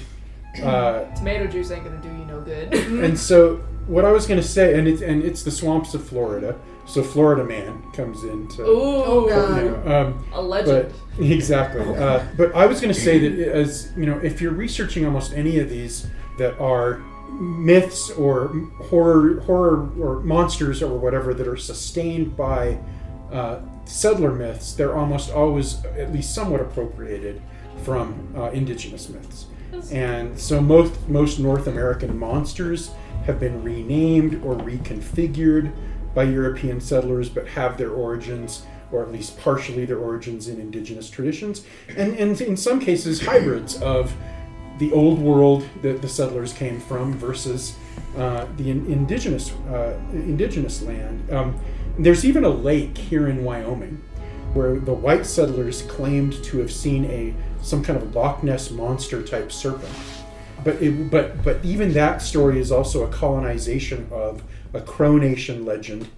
[0.62, 2.74] uh, Tomato juice ain't gonna do you no good.
[3.04, 6.08] and so what I was going to say, and it's and it's the swamps of
[6.08, 6.60] Florida.
[6.86, 10.94] So Florida man comes into Ooh, you know, um, a legend.
[11.18, 11.82] but exactly.
[11.82, 15.34] Uh, but I was going to say that as you know, if you're researching almost
[15.34, 17.02] any of these that are
[17.32, 18.48] myths or
[18.90, 22.78] horror horror or monsters or whatever that are sustained by
[23.32, 27.42] uh, settler myths, they're almost always at least somewhat appropriated
[27.84, 29.46] from uh, indigenous myths.
[29.92, 32.92] And so most most North American monsters
[33.26, 35.72] have been renamed or reconfigured
[36.14, 41.10] by European settlers, but have their origins, or at least partially their origins, in indigenous
[41.10, 41.66] traditions,
[41.96, 44.14] and, and in some cases hybrids of
[44.82, 47.78] the old world that the settlers came from versus
[48.18, 51.32] uh, the in- indigenous uh, indigenous land.
[51.32, 51.56] Um,
[52.00, 54.02] there's even a lake here in Wyoming
[54.56, 59.22] where the white settlers claimed to have seen a some kind of Loch Ness monster
[59.22, 59.94] type serpent.
[60.64, 64.42] But it, but but even that story is also a colonization of
[64.74, 66.10] a Crow Nation legend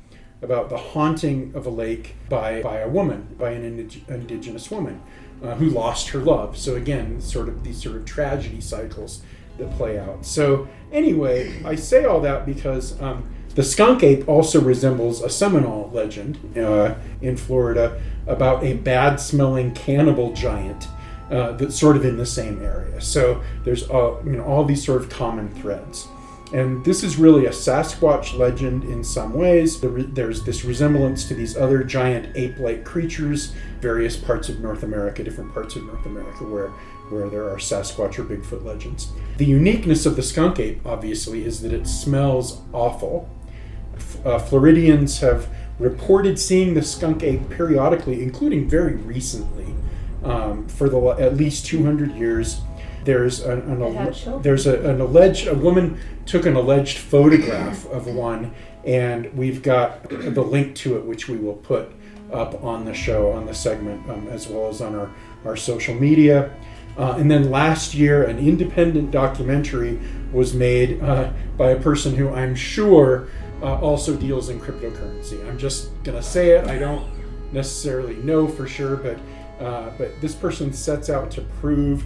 [0.42, 5.02] about the haunting of a lake by by a woman, by an indig- indigenous woman
[5.44, 6.58] uh, who lost her love.
[6.58, 9.22] So again, sort of these sort of tragedy cycles
[9.58, 10.26] that play out.
[10.26, 15.92] So anyway, I say all that because um, the skunk ape also resembles a Seminole
[15.94, 20.88] legend uh, in Florida about a bad-smelling cannibal giant
[21.30, 23.00] uh, that's sort of in the same area.
[23.02, 26.08] So there's uh, you know all these sort of common threads.
[26.54, 29.82] And this is really a Sasquatch legend in some ways.
[29.82, 35.52] There's this resemblance to these other giant ape-like creatures, various parts of North America, different
[35.52, 36.72] parts of North America where
[37.10, 39.12] where there are Sasquatch or Bigfoot legends.
[39.38, 43.30] The uniqueness of the skunk ape, obviously, is that it smells awful.
[44.24, 45.50] Uh, Floridians have
[45.80, 49.76] reported seeing the skunk ape periodically, including very recently,
[50.24, 52.62] um, for the at least 200 years.
[53.06, 54.42] There's an, an It had alle- children.
[54.44, 58.54] there's a, an alleged a woman took an alleged photograph of one,
[58.86, 61.92] and we've got the link to it, which we will put
[62.32, 65.10] up on the show on the segment um, as well as on our
[65.46, 66.52] our social media.
[66.98, 70.00] Uh, and then last year, an independent documentary
[70.32, 73.28] was made uh, by a person who I'm sure
[73.64, 75.44] uh, also deals in cryptocurrency.
[75.48, 76.68] I'm just gonna say it.
[76.68, 77.06] I don't
[77.52, 79.18] necessarily know for sure, but
[79.60, 82.04] uh, but this person sets out to prove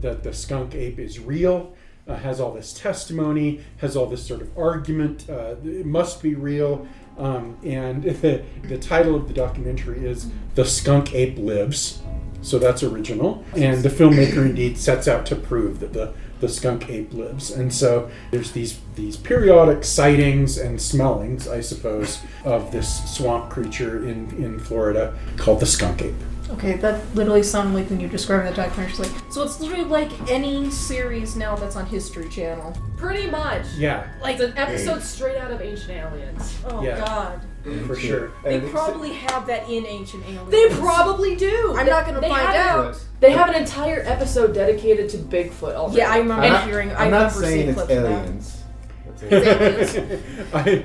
[0.00, 1.74] that the skunk ape is real.
[2.08, 5.24] Uh, has all this testimony, has all this sort of argument.
[5.30, 6.86] Uh, it must be real.
[7.16, 12.02] Um, and the, the title of the documentary is "The Skunk Ape Lives."
[12.42, 13.44] So that's original.
[13.56, 17.52] And the filmmaker indeed sets out to prove that the, the skunk ape lives.
[17.52, 24.04] And so there's these these periodic sightings and smellings, I suppose, of this swamp creature
[24.04, 26.14] in, in Florida called the skunk ape.
[26.54, 28.90] Okay, that literally sounded like when you're describing the documentary.
[28.90, 32.76] It's like, so it's literally like any series now that's on History Channel.
[32.96, 33.64] Pretty much.
[33.76, 34.06] Yeah.
[34.20, 36.58] Like it's an episode straight out of Ancient Aliens.
[36.66, 36.98] Oh Yeah.
[37.04, 37.40] God.
[37.86, 38.32] for sure.
[38.44, 40.50] They And it's- probably have that in Ancient Aliens.
[40.50, 41.74] They probably do.
[41.76, 43.04] I'm not gonna They find have- out.
[43.20, 45.98] They have an entire episode dedicated to Bigfoot already.
[45.98, 46.90] Yeah, I remember I'm not, hearing.
[46.90, 48.10] I I'm not remember saying seeing it's clips of that.
[48.10, 48.58] aliens.
[49.06, 50.22] That's it.
[50.52, 50.84] I,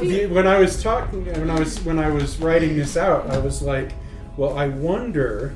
[0.00, 3.36] the, when I was talking, when I was when I was writing this out, I
[3.38, 3.92] was like,
[4.36, 5.54] well, I wonder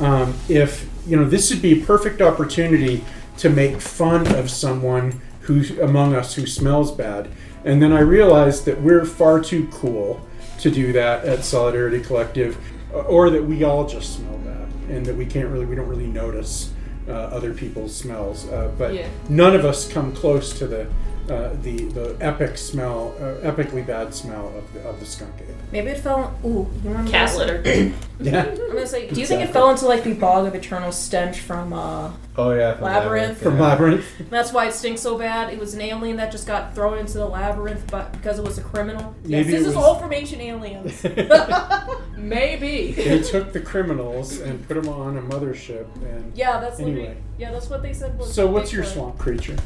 [0.00, 3.04] um, if you know this would be a perfect opportunity
[3.38, 7.28] to make fun of someone who among us who smells bad,
[7.64, 10.20] and then I realized that we're far too cool
[10.60, 12.58] to do that at Solidarity Collective,
[12.92, 15.88] uh, or that we all just smell bad, and that we can't really we don't
[15.88, 16.72] really notice
[17.08, 19.06] uh, other people's smells, uh, but Yeah.
[19.28, 20.86] none of us come close to the
[21.30, 25.48] uh, the the epic smell, uh, epically bad smell of the, of the skunk ape.
[25.72, 26.38] Maybe it fell.
[26.44, 27.92] Ooh, you remember Cat litter.
[28.20, 28.46] Yeah.
[28.46, 31.38] I'm gonna say, do you think it fell into like the bog of eternal stench
[31.38, 31.72] from?
[31.72, 33.40] uh Oh yeah, from Labyrinth.
[33.40, 33.62] From yeah.
[33.62, 34.04] Labyrinth.
[34.30, 35.52] That's why it stinks so bad.
[35.52, 38.58] It was an alien that just got thrown into the labyrinth, but because it was
[38.58, 39.14] a criminal.
[39.22, 41.04] Maybe yes, it this is all from Ancient Aliens.
[42.16, 42.92] Maybe.
[42.92, 45.86] they took the criminals and put them on a mothership.
[46.02, 47.06] And yeah, that's literally.
[47.06, 47.22] Anyway.
[47.38, 48.18] Yeah, that's what they said.
[48.18, 48.94] Was so, what's your Bigfoot.
[48.94, 49.56] swamp creature?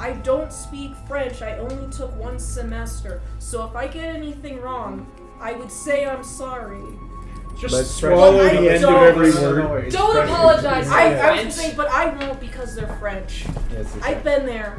[0.00, 1.42] I don't speak French.
[1.42, 3.20] I only took one semester.
[3.38, 5.06] So if I get anything wrong,
[5.40, 6.82] I would say I'm sorry.
[7.58, 9.92] Just But swallow the I end of don't- every word.
[9.92, 10.30] Don't French.
[10.30, 10.88] apologize.
[10.88, 11.26] I, Yeah.
[11.26, 11.52] I was French.
[11.52, 13.44] saying, but I won't because they're French.
[13.70, 14.78] Yes, it's I've been there.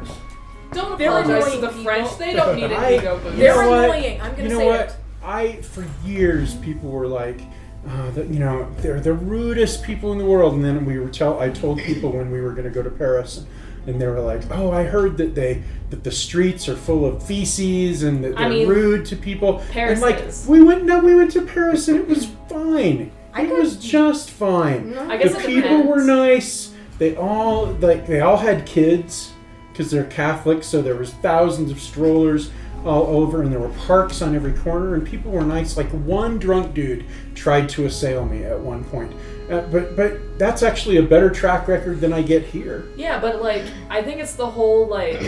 [0.72, 1.84] Don't They're apologize to annoying the people.
[1.84, 2.18] French.
[2.18, 3.36] They don't need an I- ego boost.
[3.36, 3.84] They're know what?
[3.84, 4.20] annoying.
[4.20, 4.80] I'm gonna You know say what?
[4.80, 4.96] it.
[5.24, 7.40] I for years people were like,
[7.88, 11.08] uh, that you know they're the rudest people in the world, and then we were
[11.10, 13.44] tell I told people when we were going to go to Paris,
[13.86, 17.22] and they were like, oh, I heard that they that the streets are full of
[17.22, 19.62] feces and that they're mean, rude to people.
[19.70, 20.46] Paris and like is.
[20.46, 23.12] we went no, we went to Paris and it was fine.
[23.34, 24.92] I it was just fine.
[24.92, 25.10] No.
[25.10, 25.86] I the people depends.
[25.88, 26.72] were nice.
[26.98, 29.32] They all like they all had kids
[29.72, 32.50] because they're Catholic, so there was thousands of strollers
[32.84, 35.76] all over, and there were parks on every corner, and people were nice.
[35.76, 37.04] Like one drunk dude
[37.34, 39.12] tried to assail me at one point,
[39.50, 42.86] uh, but but that's actually a better track record than I get here.
[42.96, 45.20] Yeah, but like I think it's the whole like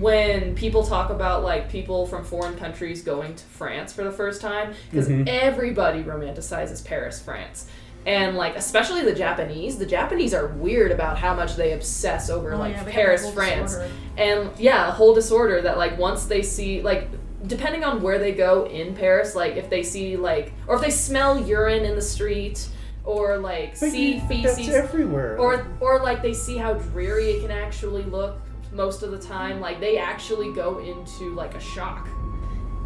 [0.00, 4.40] when people talk about like people from foreign countries going to France for the first
[4.40, 5.28] time because Mhm.
[5.28, 7.66] everybody romanticizes Paris, France.
[8.04, 12.54] And like especially the Japanese, the Japanese are weird about how much they obsess over
[12.54, 13.72] Oh, like yeah, Paris, France.
[13.74, 13.92] disorder.
[14.18, 17.08] And yeah, a whole disorder that like once they see like
[17.46, 20.90] depending on where they go in Paris, like if they see like or if they
[20.90, 22.68] smell urine in the street
[23.04, 25.38] or like But see you- but that's feces everywhere.
[25.38, 28.36] or or like they see how dreary it can actually look
[28.72, 32.08] most of the time like they actually go into like a shock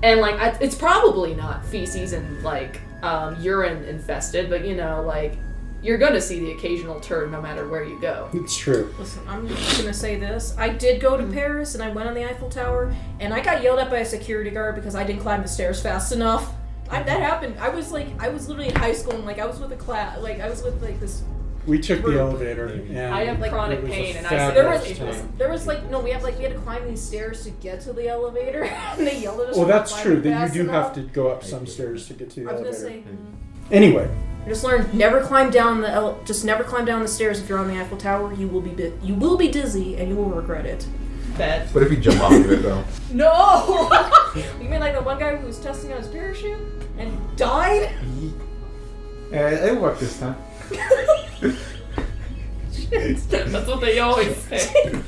[0.03, 5.03] and like I, it's probably not feces and like um, urine infested but you know
[5.03, 5.39] like
[5.83, 8.93] you're gonna see the occasional turd no matter where you go it's true.
[8.99, 10.55] Listen, I'm just gonna say this.
[10.59, 13.63] I did go to Paris and I went on the Eiffel Tower and I got
[13.63, 16.53] yelled at by a security guard because I didn't climb the stairs fast enough.
[16.91, 17.57] I, that happened.
[17.59, 19.77] I was like, I was literally in high school and like I was with a
[19.77, 21.23] class, like I was with like this.
[21.67, 22.67] We took the elevator.
[22.67, 24.55] And I have like, chronic it was a pain and I fabulous
[24.99, 25.33] There was time.
[25.39, 27.81] there was like no, we had like we had to climb these stairs to get
[27.83, 29.57] to the elevator and they yelled at us.
[29.57, 30.21] Well, that's true.
[30.21, 30.87] That you do enough.
[30.87, 33.03] have to go up some stairs to get to the I was gonna elevator.
[33.09, 33.11] say.
[33.11, 34.09] mm, Anyway,
[34.45, 37.49] I just learned never climb down the ele- just never climb down the stairs if
[37.49, 38.33] you're on the Eiffel Tower.
[38.35, 40.87] You will be bi- you will be dizzy and you will regret it.
[41.37, 42.85] bed What if you jump off of it though?
[43.13, 43.89] No!
[44.61, 46.59] you mean like the one guy who was testing out his parachute
[46.99, 47.91] and died?
[49.33, 50.37] Yeah, it worked this time.
[52.91, 55.03] That's what they always say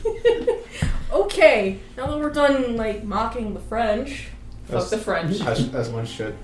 [1.12, 4.28] okay, now that we're done like mocking the French,
[4.66, 6.35] fuck the french As, as one should.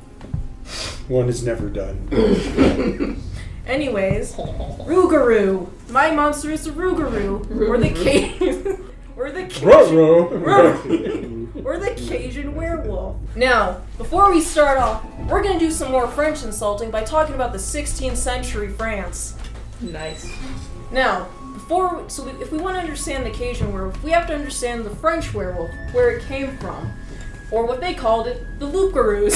[1.08, 2.08] one is never done.
[3.66, 5.68] anyways, Rougarou.
[5.90, 7.90] My monster is the Rougarou, or the
[8.38, 10.32] Cajun, or the Cajun,
[11.64, 13.16] or the Cajun werewolf.
[13.36, 17.52] Now, before we start off, we're gonna do some more French insulting by talking about
[17.52, 19.34] the 16th century France.
[19.80, 20.30] nice
[20.90, 24.34] Now, before so we, if we want to understand the Cajun werewolf, we have to
[24.34, 26.92] understand the French werewolf, where it came from,
[27.50, 29.30] or what they called it, the loup-garou.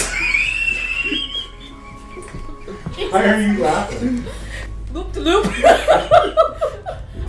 [3.11, 4.25] Why are you laughing?
[4.93, 5.45] loop de loop.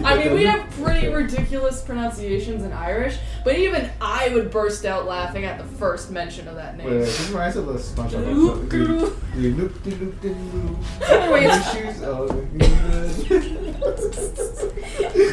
[0.04, 5.06] I mean, we have pretty ridiculous pronunciations in Irish, but even I would burst out
[5.06, 7.00] laughing at the first mention of that Wait, name.
[7.00, 8.88] this reminds me of the SpongeBob Loop, episode.
[8.90, 9.24] loop.
[9.36, 10.78] You loop de loop de loop.
[11.10, 12.28] Anyways, Shoes all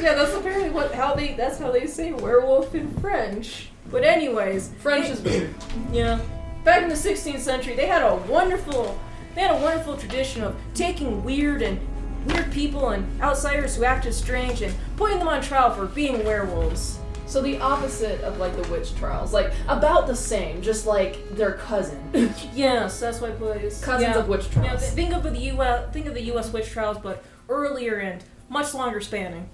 [0.02, 3.68] yeah, that's apparently what how they that's how they say werewolf in French.
[3.90, 5.54] But anyways, French is weird.
[5.92, 6.20] Yeah.
[6.64, 8.98] Back in the 16th century, they had a wonderful,
[9.36, 11.78] they had a wonderful tradition of taking weird and
[12.26, 16.98] weird people and outsiders who acted strange and putting them on trial for being werewolves.
[17.26, 21.54] So the opposite of like the witch trials, like about the same, just like their
[21.54, 22.00] cousin.
[22.54, 23.82] Yes, that's my place.
[23.82, 24.20] Cousins yeah.
[24.20, 24.80] of witch Yeah, trials.
[24.82, 25.92] th- think of the U.S.
[25.92, 26.52] Think of the U.S.
[26.52, 29.48] witch trials, but earlier and much longer spanning.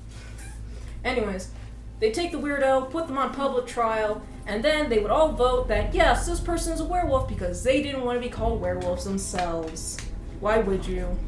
[1.04, 1.50] Anyways,
[1.98, 5.68] they take the weirdo, put them on public trial, and then they would all vote
[5.68, 9.04] that yes, this person is a werewolf because they didn't want to be called werewolves
[9.04, 9.96] themselves.
[10.40, 11.18] Why would you?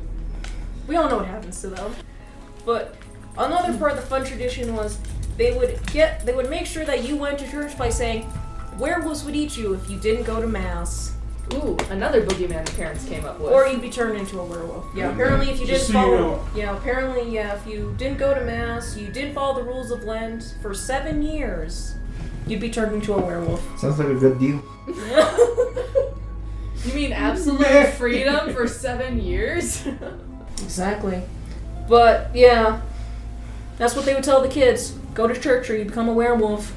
[0.86, 1.94] We all know what happens to them.
[2.66, 2.97] But
[3.39, 4.98] another part of the fun tradition was
[5.36, 8.31] they would get they would make sure that you went to church by saying
[8.78, 11.12] werewolves would eat you if you didn't go to mass.
[11.52, 13.52] Ooh, another boogeyman the parents came up with.
[13.52, 14.86] Or you'd be turned into a werewolf.
[14.97, 15.12] Yeah, Mhm.
[15.12, 16.40] apparently if you didn't so you follow know.
[16.56, 20.05] Yeah, apparently yeah, if you didn't go to mass, you didn't follow the rules of
[20.05, 21.94] Lent for seven years,
[22.47, 23.61] you'd be turned into a werewolf.
[23.78, 24.62] Sounds like a good deal.
[26.85, 29.86] you mean absolute freedom for seven years?
[30.65, 31.23] exactly.
[31.89, 32.81] But yeah.
[33.77, 34.93] That's what they would tell the kids.
[35.15, 36.74] Go to church or you become a werewolf.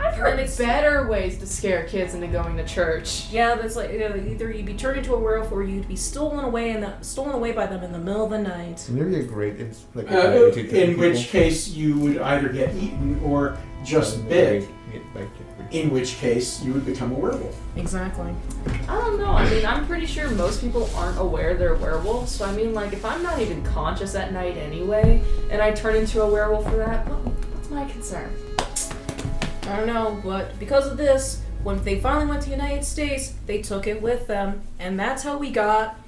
[0.00, 3.26] I've heard it's- better ways to scare kids into going to church.
[3.30, 5.96] Yeah, that's like you know, either you'd be turned into a werewolf or you'd be
[5.96, 8.86] stolen away in the stolen away by them in the middle of the night.
[8.90, 11.40] Maybe a great, it's like a Uh, great way to tell in which people.
[11.40, 14.60] case you would either get eaten or just bit.
[14.92, 17.56] get- like, get- In which case you would become a werewolf.
[17.76, 18.32] Exactly.
[18.88, 19.32] I don't know.
[19.32, 22.32] I mean, I'm pretty sure most people aren't aware they're werewolves.
[22.32, 25.96] So I mean, like, if I'm not even conscious at night anyway, and I turn
[25.96, 28.32] into a werewolf for that, well, what's my concern?
[29.66, 33.32] I don't know, but because of this, when they finally went to the United States,
[33.46, 35.98] they took it with them, and that's how we got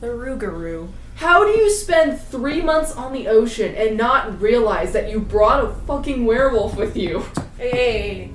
[0.00, 0.88] the Rougarou.
[1.16, 5.62] How do you spend three months on the ocean and not realize that you brought
[5.62, 7.24] a fucking werewolf with you?
[7.58, 8.30] Hey, hey, hey,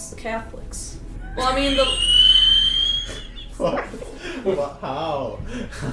[0.00, 0.98] it's the Catholics.
[1.36, 1.84] Well, I mean, the
[3.58, 3.84] What?
[4.44, 4.78] What?
[4.80, 5.38] How?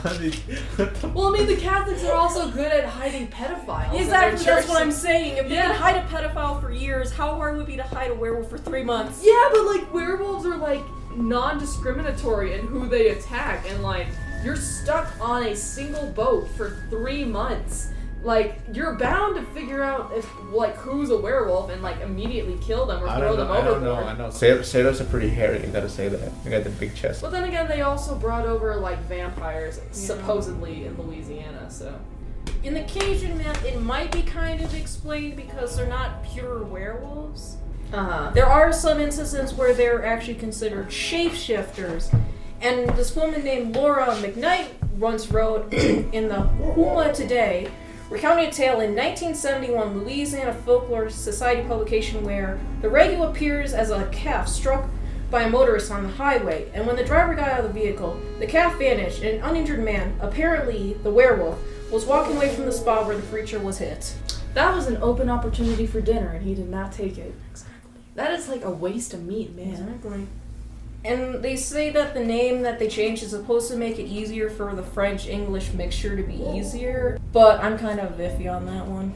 [0.03, 3.99] How did- well, I mean, the Catholics are also good at hiding pedophiles.
[3.99, 4.81] Exactly, that's what.
[4.81, 5.35] I'm saying.
[5.37, 8.11] If they can hide a pedophile for years, how hard would it be to hide
[8.11, 9.21] a werewolf for three months?
[9.21, 10.81] Yeah, but like werewolves are like
[11.15, 14.07] non-discriminatory in who they attack, and like
[14.45, 17.89] you're stuck on a single boat for three months.
[18.27, 22.85] Like you're bound to figure out if like who's a werewolf and like immediately kill
[22.85, 23.53] them or I throw them know.
[23.53, 23.91] I don't know.
[23.93, 24.15] overboard.
[24.15, 24.29] I know.
[24.31, 25.61] Sail- Sailors are pretty hairy.
[25.65, 26.31] You gotta say that.
[26.43, 27.21] You got the big chest.
[27.21, 31.71] But then again, they also brought over like vampires supposedly in Louisiana.
[31.71, 31.97] So
[32.63, 37.55] In the Cajun myth, it might be kind of explained because they're not pure werewolves.
[37.93, 38.31] uh huh.
[38.33, 42.13] There are some instances where they're actually considered shapeshifters.
[42.59, 44.67] And this woman named Laura McKnight
[44.97, 45.71] once wrote
[46.17, 47.69] in the Houma Today,
[48.09, 54.07] recounting a tale in 1971 Louisiana Folklore Society publication where the regu appears as a
[54.11, 54.89] calf struck
[55.29, 58.17] by a motorist on the highway, and when the driver got out of the vehicle,
[58.39, 61.59] the calf vanished, and an uninjured man, apparently the werewolf,
[61.91, 64.15] was walking away from the spot where the creature was hit.
[64.53, 67.35] That was an open opportunity for dinner, and he did not take it.
[67.51, 68.01] Exactly.
[68.15, 69.69] That is like a waste of meat, man.
[69.69, 70.27] Exactly.
[71.05, 74.49] And they say that the name that they changed is supposed to make it easier
[74.49, 78.85] for the French English mixture to be easier, but I'm kind of iffy on that
[78.85, 79.13] one.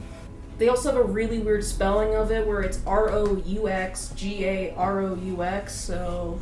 [0.58, 4.12] They also have a really weird spelling of it where it's R O U X
[4.16, 6.40] G A R O U X, so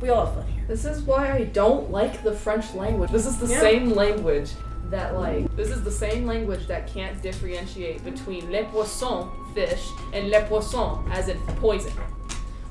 [0.00, 0.64] we all have fun here.
[0.68, 3.10] This is why I don't like the French language.
[3.10, 3.60] This is the Yeah.
[3.60, 4.50] same language
[4.88, 9.84] that like this is the same language that can't differentiate between le poisson fish
[10.14, 11.92] and le poisson as in poison.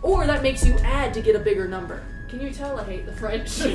[0.06, 2.04] Or that makes you add to get a bigger number.
[2.30, 3.60] Can you tell I hate the French?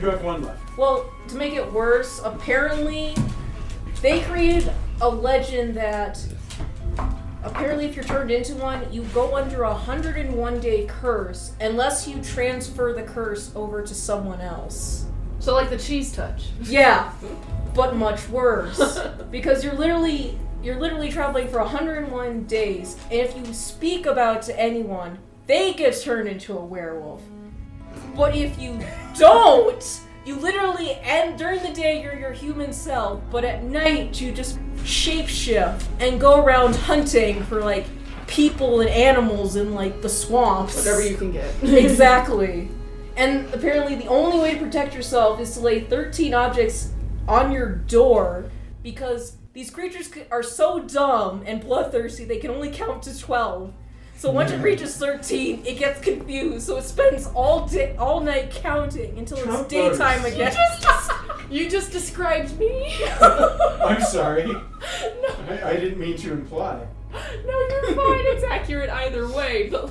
[0.00, 0.76] You have one left.
[0.78, 3.16] Well, to make it worse, apparently
[4.00, 6.24] they created a legend that
[7.42, 12.22] apparently if you're turned into one, you go under a 101 day curse unless you
[12.22, 15.06] transfer the curse over to someone else.
[15.40, 16.50] so like the cheese touch.
[16.62, 17.12] Yeah,
[17.74, 19.00] but much worse
[19.32, 24.42] because you're literally you're literally traveling for 101 days, and if you speak about it
[24.42, 27.22] to anyone, they get turned into a werewolf.
[28.16, 28.78] But if you
[29.18, 34.32] don't, you literally and during the day you're your human self, but at night you
[34.32, 37.86] just shapeshift and go around hunting for like
[38.26, 40.76] people and animals in like the swamps.
[40.76, 41.54] Whatever you can get.
[41.62, 42.68] exactly.
[43.16, 46.92] And apparently, the only way to protect yourself is to lay 13 objects
[47.28, 48.50] on your door
[48.82, 53.74] because these creatures are so dumb and bloodthirsty they can only count to 12.
[54.16, 58.52] So once it reaches 13, it gets confused, so it spends all day, all night
[58.52, 60.54] counting until it's Count daytime again.
[61.50, 62.94] you just described me.
[63.20, 64.44] I'm sorry.
[64.46, 64.62] no,
[65.48, 66.86] I, I didn't mean to imply.
[67.12, 67.18] no,
[67.68, 68.24] you're fine.
[68.26, 69.68] It's accurate either way.
[69.68, 69.90] But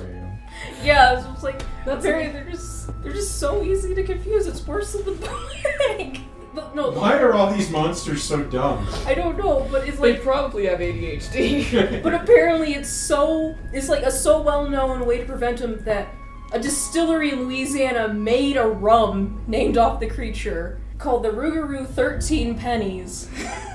[0.82, 2.28] yeah, it's just like That's very.
[2.28, 4.46] they're just they're just so easy to confuse.
[4.46, 5.12] It's worse than the
[5.88, 6.20] plague.
[6.54, 8.86] The, no, the- Why are all these monsters so dumb?
[9.06, 12.02] I don't know, but it's They like probably have ADHD.
[12.02, 16.08] But apparently, it's so it's like a so well known way to prevent them that
[16.52, 22.58] a distillery in Louisiana made a rum named off the creature called the Rougarou Thirteen
[22.58, 23.28] Pennies.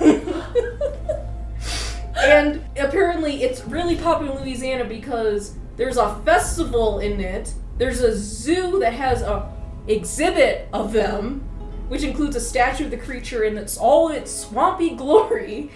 [2.16, 7.52] and apparently, it's really popular in Louisiana because there's a festival in it.
[7.78, 9.52] There's a zoo that has a
[9.86, 11.47] exhibit of them,
[11.88, 15.70] which includes a statue of the creature in its all its swampy glory.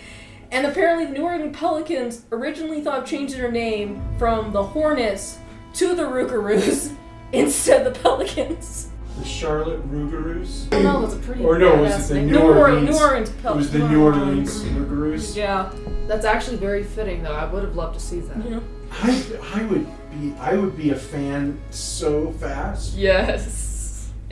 [0.50, 5.38] And apparently, the New Orleans Pelicans originally thought of changing their name from the Hornets
[5.74, 6.94] to the Rougarous
[7.32, 8.90] instead of the Pelicans.
[9.18, 10.70] The Charlotte Rougarous?
[10.82, 12.30] No, that's a pretty Or no, was badass it the name.
[12.32, 15.36] New Orleans- New Orleans It was the New Orleans Rougarous.
[15.36, 15.70] Yeah.
[16.06, 17.32] That's actually very fitting, though.
[17.34, 18.36] I would have loved to see that.
[18.50, 18.60] yeah.
[18.90, 19.24] I,
[19.54, 22.94] I would be I would be a fan so fast.
[22.94, 23.71] Yes.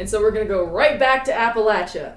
[0.01, 2.15] And so we're going to go right back to Appalachia.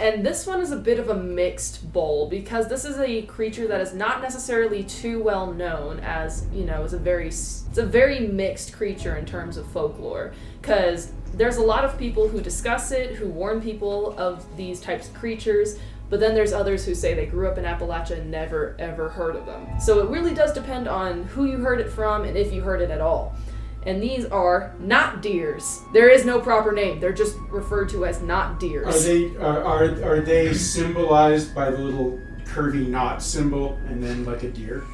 [0.00, 3.68] And this one is a bit of a mixed bowl because this is a creature
[3.68, 7.86] that is not necessarily too well known as, you know, it's a very it's a
[7.86, 12.90] very mixed creature in terms of folklore cuz there's a lot of people who discuss
[12.90, 15.78] it, who warn people of these types of creatures,
[16.08, 19.36] but then there's others who say they grew up in Appalachia and never ever heard
[19.36, 19.68] of them.
[19.78, 22.80] So it really does depend on who you heard it from and if you heard
[22.80, 23.36] it at all
[23.84, 25.80] and these are not deers.
[25.92, 27.00] There is no proper name.
[27.00, 29.04] They're just referred to as not Are deers.
[29.04, 34.42] they are, are are they symbolized by the little curvy knot symbol and then like
[34.42, 34.84] a deer?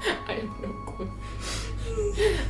[0.28, 1.10] I have no clue.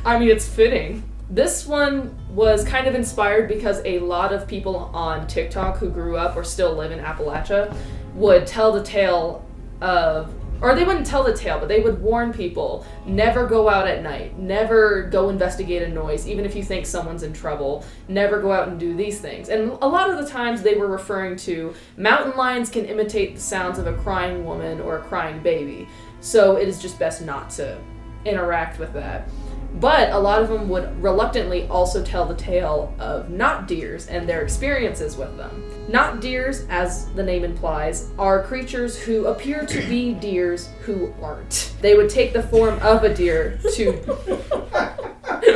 [0.05, 1.03] I mean, it's fitting.
[1.29, 6.17] This one was kind of inspired because a lot of people on TikTok who grew
[6.17, 7.73] up or still live in Appalachia
[8.15, 9.45] would tell the tale
[9.79, 13.87] of, or they wouldn't tell the tale, but they would warn people never go out
[13.87, 18.39] at night, never go investigate a noise, even if you think someone's in trouble, never
[18.39, 19.49] go out and do these things.
[19.49, 23.41] And a lot of the times they were referring to mountain lions can imitate the
[23.41, 25.87] sounds of a crying woman or a crying baby,
[26.19, 27.77] so it is just best not to
[28.25, 29.27] interact with that.
[29.75, 34.27] But a lot of them would reluctantly also tell the tale of not deers and
[34.27, 35.63] their experiences with them.
[35.87, 41.73] Not deers, as the name implies, are creatures who appear to be deers who aren't.
[41.81, 44.97] They would take the form of a deer to.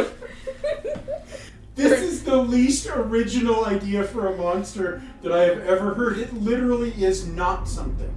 [1.75, 6.17] This is the least original idea for a monster that I have ever heard.
[6.17, 8.13] It literally is not something.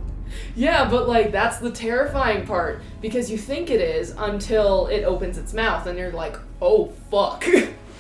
[0.55, 5.39] Yeah, but like that's the terrifying part because you think it is until it opens
[5.39, 7.45] its mouth and you're like, oh fuck.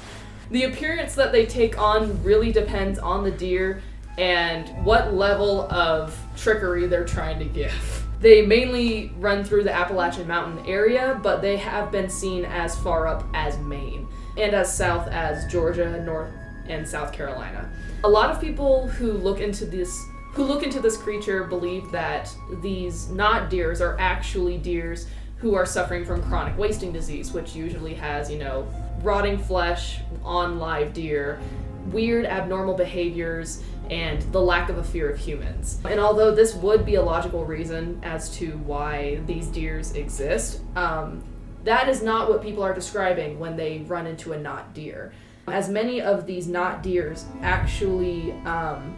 [0.50, 3.82] the appearance that they take on really depends on the deer
[4.18, 8.04] and what level of trickery they're trying to give.
[8.20, 13.06] They mainly run through the Appalachian Mountain area, but they have been seen as far
[13.06, 16.32] up as Maine and as south as Georgia, North
[16.66, 17.70] and South Carolina.
[18.04, 19.96] A lot of people who look into this
[20.38, 22.32] who look into this creature believe that
[22.62, 25.08] these not deers are actually deers
[25.38, 28.64] who are suffering from chronic wasting disease, which usually has, you know,
[29.02, 31.40] rotting flesh on live deer,
[31.86, 35.80] weird abnormal behaviors, and the lack of a fear of humans.
[35.84, 41.20] And although this would be a logical reason as to why these deers exist, um,
[41.64, 45.12] that is not what people are describing when they run into a not deer.
[45.48, 48.96] As many of these not deers actually um,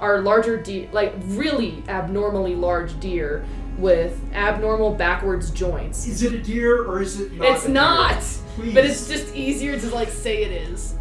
[0.00, 3.44] are larger deer, like really abnormally large deer
[3.78, 6.06] with abnormal backwards joints.
[6.06, 7.48] Is it a deer or is it not?
[7.48, 8.24] It's not,
[8.74, 10.94] but it's just easier to like say it is.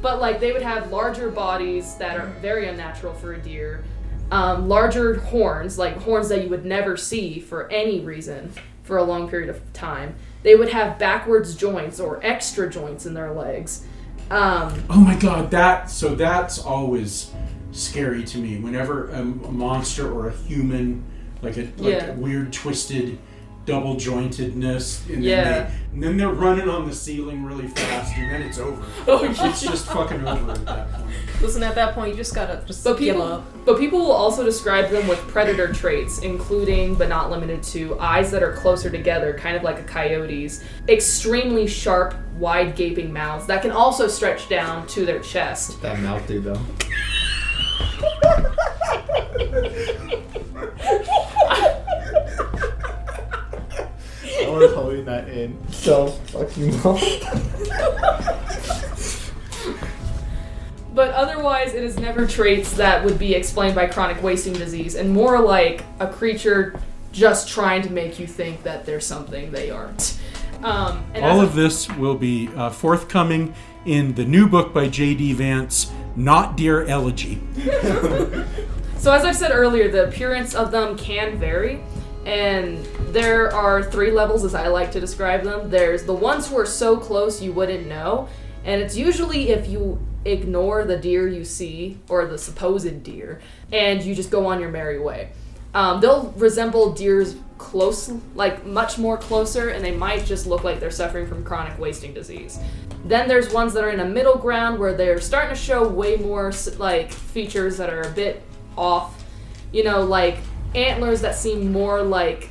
[0.00, 3.84] But like they would have larger bodies that are very unnatural for a deer,
[4.30, 8.52] um, larger horns, like horns that you would never see for any reason
[8.82, 10.14] for a long period of time.
[10.42, 13.86] They would have backwards joints or extra joints in their legs.
[14.30, 17.30] Um, Oh my god, that so that's always
[17.72, 18.58] scary to me.
[18.58, 21.04] Whenever a, a monster or a human,
[21.42, 22.06] like a like Yeah.
[22.06, 23.18] a weird twisted
[23.64, 25.44] double jointedness, and Yeah.
[25.44, 28.82] then they and then they're running on the ceiling really fast, and then it's over.
[29.06, 31.06] Oh, It's just fucking over at that point.
[31.40, 33.44] Listen, at that point, you just gotta just But give people, up.
[33.66, 38.30] but people will also describe them with predator traits, including but not limited to eyes
[38.30, 43.60] that are closer together, kind of like a coyote's, extremely sharp, wide gaping mouths that
[43.62, 45.80] can also stretch down to their chest.
[45.82, 46.58] That mouth do though.
[54.24, 57.00] I was holding that in so fucking long.
[60.94, 65.10] But otherwise, it is never traits that would be explained by chronic wasting disease, and
[65.10, 66.78] more like a creature
[67.12, 70.18] just trying to make you think that they're something they aren't.
[70.62, 73.54] Um, and as All a- of this will be uh, forthcoming
[73.86, 75.32] in the new book by J.D.
[75.32, 77.40] Vance, not deer elegy.
[78.98, 81.82] So as I've said earlier, the appearance of them can vary,
[82.24, 85.70] and there are three levels as I like to describe them.
[85.70, 88.28] There's the ones who are so close you wouldn't know,
[88.64, 93.40] and it's usually if you ignore the deer you see or the supposed deer,
[93.72, 95.32] and you just go on your merry way.
[95.74, 100.80] Um, they'll resemble deer's close, like much more closer, and they might just look like
[100.80, 102.58] they're suffering from chronic wasting disease.
[103.04, 106.16] Then there's ones that are in a middle ground where they're starting to show way
[106.16, 108.42] more like features that are a bit
[108.76, 109.24] off.
[109.72, 110.38] You know, like
[110.74, 112.50] antlers that seem more like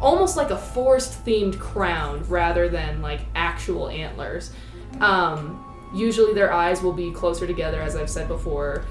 [0.00, 4.52] almost like a forest themed crown rather than like actual antlers.
[5.00, 5.62] Um,
[5.94, 8.86] usually their eyes will be closer together, as I've said before,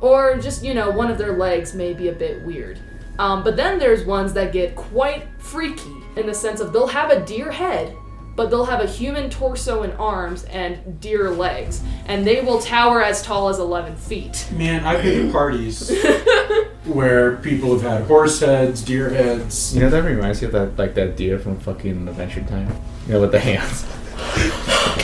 [0.00, 2.78] or just, you know, one of their legs may be a bit weird.
[3.20, 7.10] Um, but then there's ones that get quite freaky in the sense of they'll have
[7.10, 7.94] a deer head,
[8.34, 13.02] but they'll have a human torso and arms and deer legs, and they will tower
[13.02, 14.48] as tall as 11 feet.
[14.52, 15.90] Man, I've been to parties
[16.86, 19.74] where people have had horse heads, deer heads.
[19.74, 22.74] You know that reminds me of that like that deer from fucking Adventure Time.
[23.06, 23.84] You know with the hands.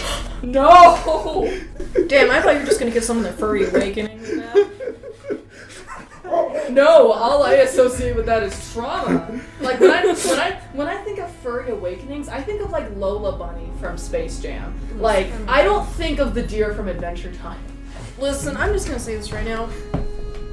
[0.42, 1.50] No!
[2.06, 4.75] Damn, I thought you were just gonna give someone their furry awakening with that.
[6.70, 9.40] No, all I associate with that is trauma.
[9.60, 12.94] Like when I when I when I think of furry awakenings, I think of like
[12.96, 14.78] Lola Bunny from Space Jam.
[15.00, 17.60] Like I don't think of the deer from Adventure Time.
[18.18, 19.68] Listen, I'm just gonna say this right now.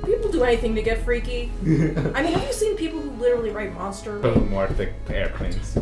[0.06, 1.52] People do anything to get freaky.
[1.64, 4.20] I mean, have you seen people who literally write monster?
[4.20, 4.70] But with more
[5.10, 5.78] airplanes.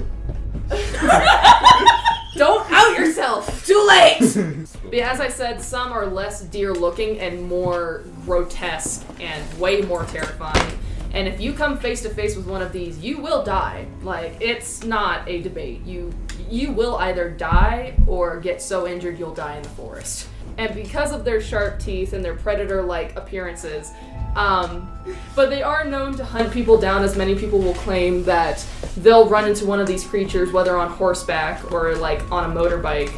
[2.35, 3.65] Don't out yourself.
[3.65, 4.67] Too late.
[4.91, 10.03] But as I said, some are less deer looking and more grotesque and way more
[10.03, 10.77] terrifying.
[11.13, 13.87] And if you come face to face with one of these, you will die.
[14.01, 15.85] Like it's not a debate.
[15.85, 16.13] You
[16.49, 20.27] you will either die or get so injured you'll die in the forest.
[20.57, 23.91] And because of their sharp teeth and their predator-like appearances,
[24.35, 24.89] um,
[25.35, 28.65] but they are known to hunt people down, as many people will claim that
[28.97, 33.11] they'll run into one of these creatures, whether on horseback or like on a motorbike,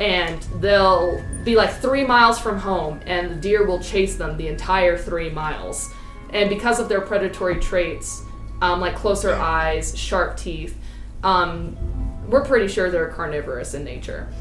[0.00, 4.48] and they'll be like three miles from home, and the deer will chase them the
[4.48, 5.92] entire three miles.
[6.30, 8.22] And because of their predatory traits,
[8.62, 10.78] um, like closer eyes, sharp teeth,
[11.22, 11.76] um,
[12.28, 14.32] we're pretty sure they're carnivorous in nature.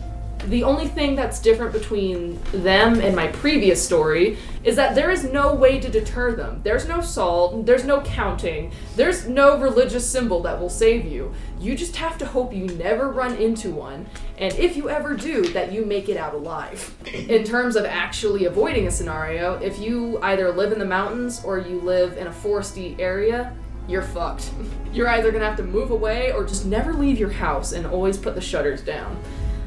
[0.45, 5.23] The only thing that's different between them and my previous story is that there is
[5.23, 6.61] no way to deter them.
[6.63, 11.33] There's no salt, there's no counting, there's no religious symbol that will save you.
[11.59, 14.07] You just have to hope you never run into one,
[14.37, 16.95] and if you ever do, that you make it out alive.
[17.05, 21.59] In terms of actually avoiding a scenario, if you either live in the mountains or
[21.59, 23.55] you live in a foresty area,
[23.87, 24.51] you're fucked.
[24.93, 28.17] You're either gonna have to move away or just never leave your house and always
[28.17, 29.17] put the shutters down.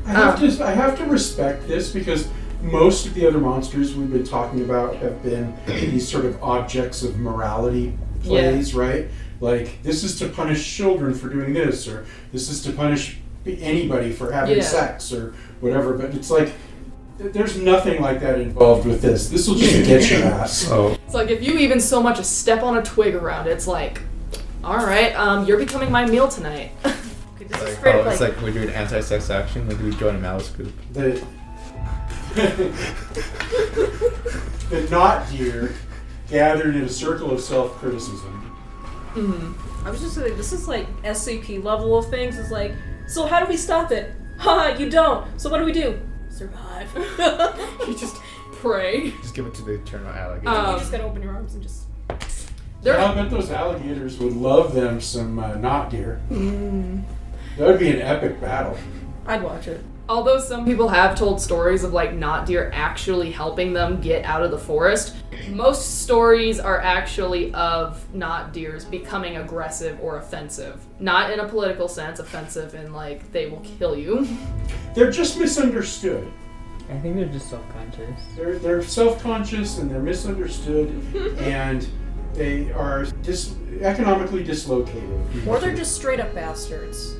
[0.06, 2.28] I have Um, to I have to respect this because
[2.62, 7.02] most of the other monsters we've been talking about have been these sort of objects
[7.02, 9.08] of morality plays, right?
[9.40, 14.12] Like this is to punish children for doing this, or this is to punish anybody
[14.12, 14.62] for having Yeah.
[14.62, 15.92] sex, or whatever.
[15.94, 16.52] But it's like
[17.18, 19.28] there's nothing like that involved with this.
[19.28, 20.68] This will just get your ass.
[20.70, 23.66] Oh, It's like if you even so much as step on a twig around, it's
[23.66, 24.00] like,
[24.64, 26.72] all right, um, you're becoming my meal tonight.
[27.48, 29.68] This is like, oh, up it's like, like we're doing anti-sex action.
[29.68, 30.72] Like we join a mouse group.
[30.92, 31.24] The
[34.70, 35.74] the not deer
[36.28, 38.40] gathered in a circle of self criticism.
[39.14, 39.52] Hmm.
[39.86, 42.38] I was just saying, this is like SCP level of things.
[42.38, 42.72] It's like,
[43.06, 44.14] so how do we stop it?
[44.38, 45.40] Haha, you don't.
[45.40, 46.00] So what do we do?
[46.30, 46.90] Survive.
[47.86, 48.16] you just
[48.52, 49.10] pray.
[49.22, 50.48] Just give it to the eternal alligator.
[50.48, 51.84] Um, you just gotta open your arms and just.
[52.82, 56.20] There, I bet those alligators would love them some uh, not deer.
[57.58, 58.76] That would be an epic battle.
[59.26, 59.82] I'd watch it.
[60.08, 64.42] although some people have told stories of like not deer actually helping them get out
[64.42, 65.16] of the forest,
[65.48, 70.84] most stories are actually of not deers becoming aggressive or offensive.
[71.00, 74.26] Not in a political sense, offensive in like they will kill you.
[74.94, 76.30] They're just misunderstood.
[76.90, 78.20] I think they're just self-conscious.
[78.36, 80.90] They're they're self conscious and they're misunderstood,
[81.38, 81.88] and
[82.34, 85.48] they are dis- economically dislocated.
[85.48, 87.16] Or they're just straight up bastards.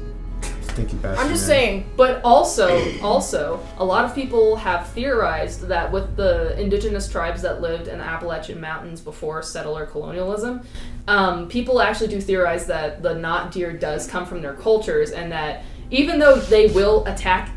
[0.75, 1.19] Bastard.
[1.19, 1.87] I'm just saying.
[1.97, 7.61] But also, also, a lot of people have theorized that with the indigenous tribes that
[7.61, 10.63] lived in the Appalachian Mountains before settler colonialism,
[11.07, 15.31] um, people actually do theorize that the not deer does come from their cultures, and
[15.33, 17.51] that even though they will attack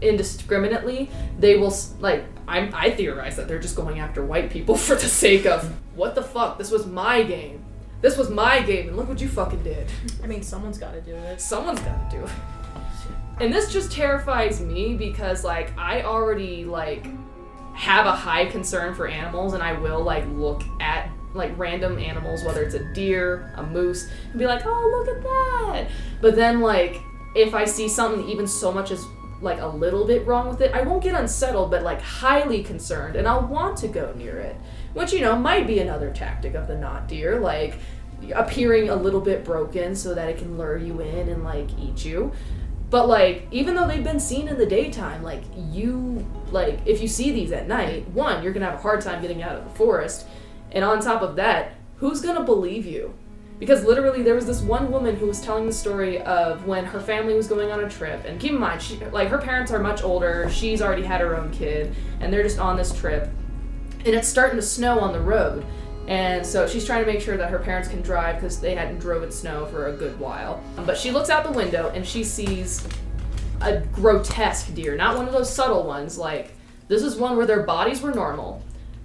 [0.00, 2.24] indiscriminately, they will like.
[2.48, 6.14] I, I theorize that they're just going after white people for the sake of what
[6.14, 6.58] the fuck.
[6.58, 7.64] This was my game.
[8.00, 9.86] This was my game, and look what you fucking did.
[10.22, 11.40] I mean, someone's gotta do it.
[11.40, 12.30] Someone's got to do it.
[13.40, 17.06] And this just terrifies me because like I already like
[17.74, 22.44] have a high concern for animals and I will like look at like random animals,
[22.44, 25.90] whether it's a deer, a moose, and be like, oh, look at that.
[26.20, 27.00] But then, like,
[27.34, 29.04] if I see something even so much as
[29.40, 33.16] like a little bit wrong with it, I won't get unsettled, but like highly concerned,
[33.16, 34.56] and I'll want to go near it.
[34.92, 37.78] Which, you know, might be another tactic of the not deer, like
[38.34, 42.04] appearing a little bit broken so that it can lure you in and like eat
[42.04, 42.32] you.
[42.90, 47.08] But like, even though they've been seen in the daytime, like you like if you
[47.08, 49.70] see these at night, one, you're gonna have a hard time getting out of the
[49.70, 50.26] forest.
[50.72, 53.14] And on top of that, who's gonna believe you?
[53.60, 56.98] Because literally, there was this one woman who was telling the story of when her
[56.98, 58.24] family was going on a trip.
[58.24, 60.48] And keep in mind, she, like her parents are much older.
[60.50, 63.30] She's already had her own kid, and they're just on this trip.
[64.04, 65.64] And it's starting to snow on the road,
[66.10, 68.98] and so she's trying to make sure that her parents can drive because they hadn't
[68.98, 70.60] drove in snow for a good while.
[70.84, 72.86] But she looks out the window and she sees
[73.60, 76.18] a grotesque deer, not one of those subtle ones.
[76.18, 76.52] Like
[76.88, 78.60] this is one where their bodies were normal,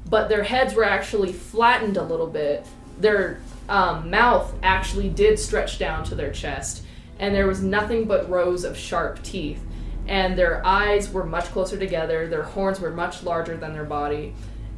[0.10, 2.66] but their heads were actually flattened a little bit.
[3.00, 3.40] Their
[3.70, 6.84] um, mouth actually did stretch down to their chest,
[7.20, 9.62] and there was nothing but rows of sharp teeth.
[10.08, 14.34] And their eyes were much closer together, their horns were much larger than their body.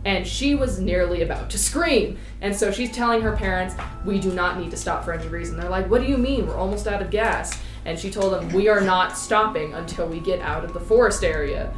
[0.07, 2.17] And she was nearly about to scream.
[2.39, 3.75] And so she's telling her parents,
[4.05, 5.59] We do not need to stop for any reason.
[5.59, 6.47] They're like, What do you mean?
[6.47, 7.59] We're almost out of gas.
[7.83, 11.25] And she told them, We are not stopping until we get out of the forest
[11.25, 11.73] area.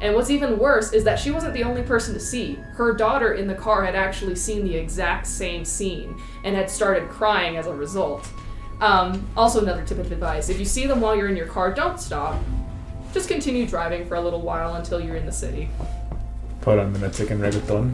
[0.00, 2.54] And what's even worse is that she wasn't the only person to see.
[2.72, 7.10] Her daughter in the car had actually seen the exact same scene and had started
[7.10, 8.26] crying as a result.
[8.80, 11.70] Um, also, another tip of advice if you see them while you're in your car,
[11.70, 12.42] don't stop.
[13.12, 15.68] Just continue driving for a little while until you're in the city.
[16.64, 17.92] Put on the Mexican reggaeton.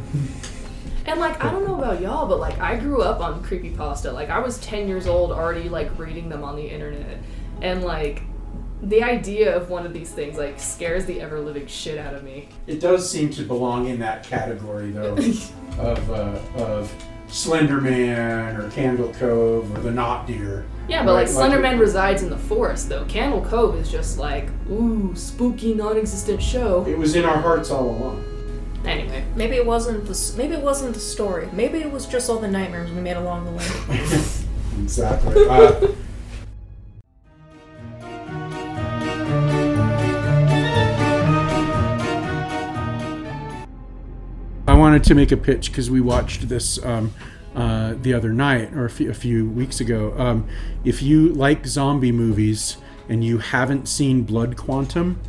[1.04, 4.12] And like I don't know about y'all, but like I grew up on creepypasta.
[4.12, 7.18] Like I was 10 years old already like reading them on the internet.
[7.62, 8.22] And like
[8.82, 12.22] the idea of one of these things like scares the ever living shit out of
[12.22, 12.48] me.
[12.68, 15.16] It does seem to belong in that category, though,
[15.78, 16.94] of uh, of
[17.26, 20.64] Slender Man or Candle Cove or the Not Deer.
[20.88, 23.04] Yeah, but like Right, Slender like- Man resides in the forest though.
[23.06, 26.84] Candle Cove is just like, ooh, spooky non-existent show.
[26.86, 28.24] It was in our hearts all along.
[28.84, 31.48] Anyway, Maybe it wasn't the maybe it wasn't the story.
[31.52, 33.66] Maybe it was just all the nightmares we made along the way.
[34.82, 35.44] Exactly.
[35.46, 35.88] Uh,
[44.66, 47.12] I wanted to make a pitch because we watched this um,
[47.56, 50.14] uh, the other night or a few, a few weeks ago.
[50.16, 50.48] Um,
[50.84, 52.76] if you like zombie movies
[53.08, 55.20] and you haven't seen Blood Quantum,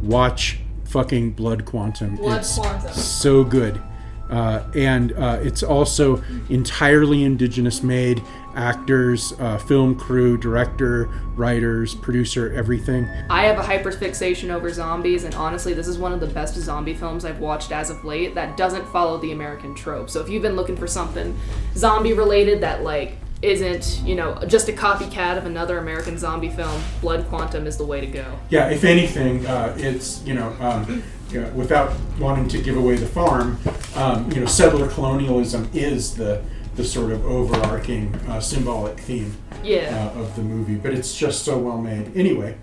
[0.00, 0.60] watch
[0.94, 2.14] fucking Blood Quantum.
[2.14, 2.92] Blood it's Quantum.
[2.92, 3.82] so good.
[4.30, 8.22] Uh, and uh, it's also entirely indigenous made
[8.54, 13.06] actors, uh, film crew, director, writers, producer, everything.
[13.28, 16.94] I have a hyperfixation over zombies, and honestly, this is one of the best zombie
[16.94, 20.08] films I've watched as of late that doesn't follow the American trope.
[20.08, 21.36] So if you've been looking for something
[21.74, 26.80] zombie related that like isn't you know just a copycat of another American zombie film,
[27.00, 28.24] Blood Quantum is the way to go.
[28.48, 32.96] Yeah, if anything, uh, it's you know, um, you know, without wanting to give away
[32.96, 33.58] the farm,
[33.96, 36.42] um, you know, settler colonialism is the
[36.76, 40.10] the sort of overarching uh, symbolic theme Yeah.
[40.16, 40.74] uh, of the movie.
[40.74, 42.16] But it's just so well made.
[42.16, 42.56] Anyway,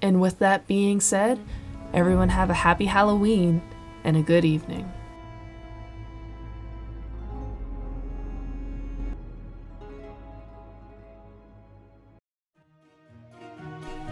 [0.00, 1.38] And with that being said,
[1.92, 3.60] everyone have a happy Halloween
[4.04, 4.90] and a good evening.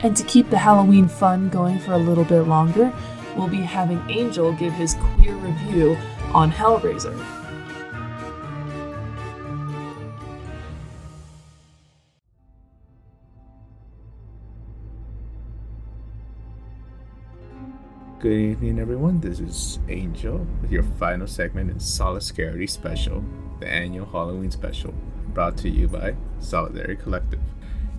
[0.06, 2.94] And to keep the Halloween fun going for a little bit longer,
[3.36, 5.98] we'll be having Angel give his queer review
[6.32, 7.12] on Hellraiser.
[18.20, 19.18] Good evening, everyone.
[19.18, 23.24] This is Angel with your final segment in Solidarity Special,
[23.58, 24.94] the annual Halloween special,
[25.34, 27.40] brought to you by Solidarity Collective.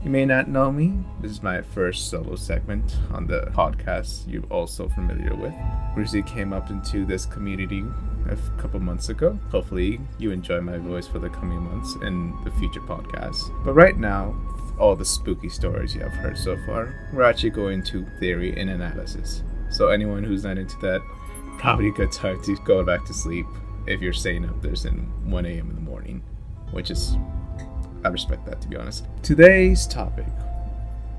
[0.08, 0.94] You may not know me.
[1.20, 5.54] This is my first solo segment on the podcast you're also familiar with.
[5.98, 7.84] Recently came up into this community
[8.30, 9.38] a couple months ago.
[9.52, 13.52] Hopefully, you enjoy my voice for the coming months and the future podcasts.
[13.66, 14.34] But right now,
[14.80, 18.70] all the spooky stories you have heard so far, we're actually going to theory and
[18.70, 19.44] analysis.
[19.70, 21.02] So anyone who's not into that,
[21.58, 23.46] probably a good time to go back to sleep
[23.88, 25.70] if you're staying up there since 1 a.m.
[25.70, 26.24] in the morning,
[26.72, 27.18] which is,
[28.08, 29.06] I respect that to be honest.
[29.22, 30.28] Today's topic,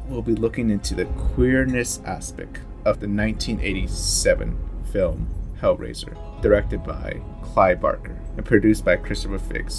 [0.07, 1.05] we'll be looking into the
[1.35, 4.57] queerness aspect of the 1987
[4.91, 5.29] film
[5.61, 9.71] Hellraiser, directed by Clive Barker and produced by Christopher Figg,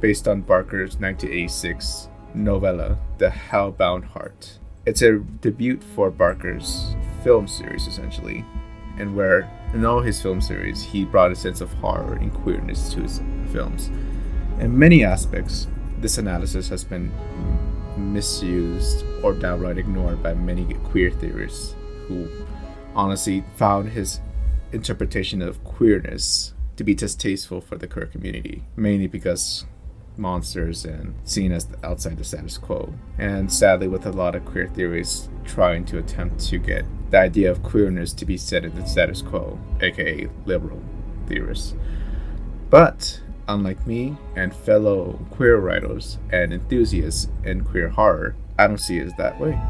[0.00, 4.58] based on Barker's 1986 novella The Hellbound Heart.
[4.84, 8.44] It's a debut for Barker's film series, essentially,
[8.98, 12.92] and where In all his film series, he brought a sense of horror and queerness
[12.94, 13.22] to his
[13.52, 13.90] films.
[14.58, 15.68] In many aspects,
[16.00, 17.12] this analysis has been
[17.96, 21.74] misused or downright ignored by many queer theorists
[22.06, 22.28] who
[22.94, 24.20] honestly found his
[24.72, 29.64] interpretation of queerness to be distasteful for the queer community, mainly because
[30.16, 32.92] monsters and seen as outside the status quo.
[33.18, 37.50] And sadly, with a lot of queer theories trying to attempt to get the idea
[37.50, 40.82] of queerness to be set in the status quo, aka liberal
[41.26, 41.74] theorists.
[42.70, 48.98] But unlike me and fellow queer writers and enthusiasts in queer horror, I don't see
[48.98, 49.60] it that way.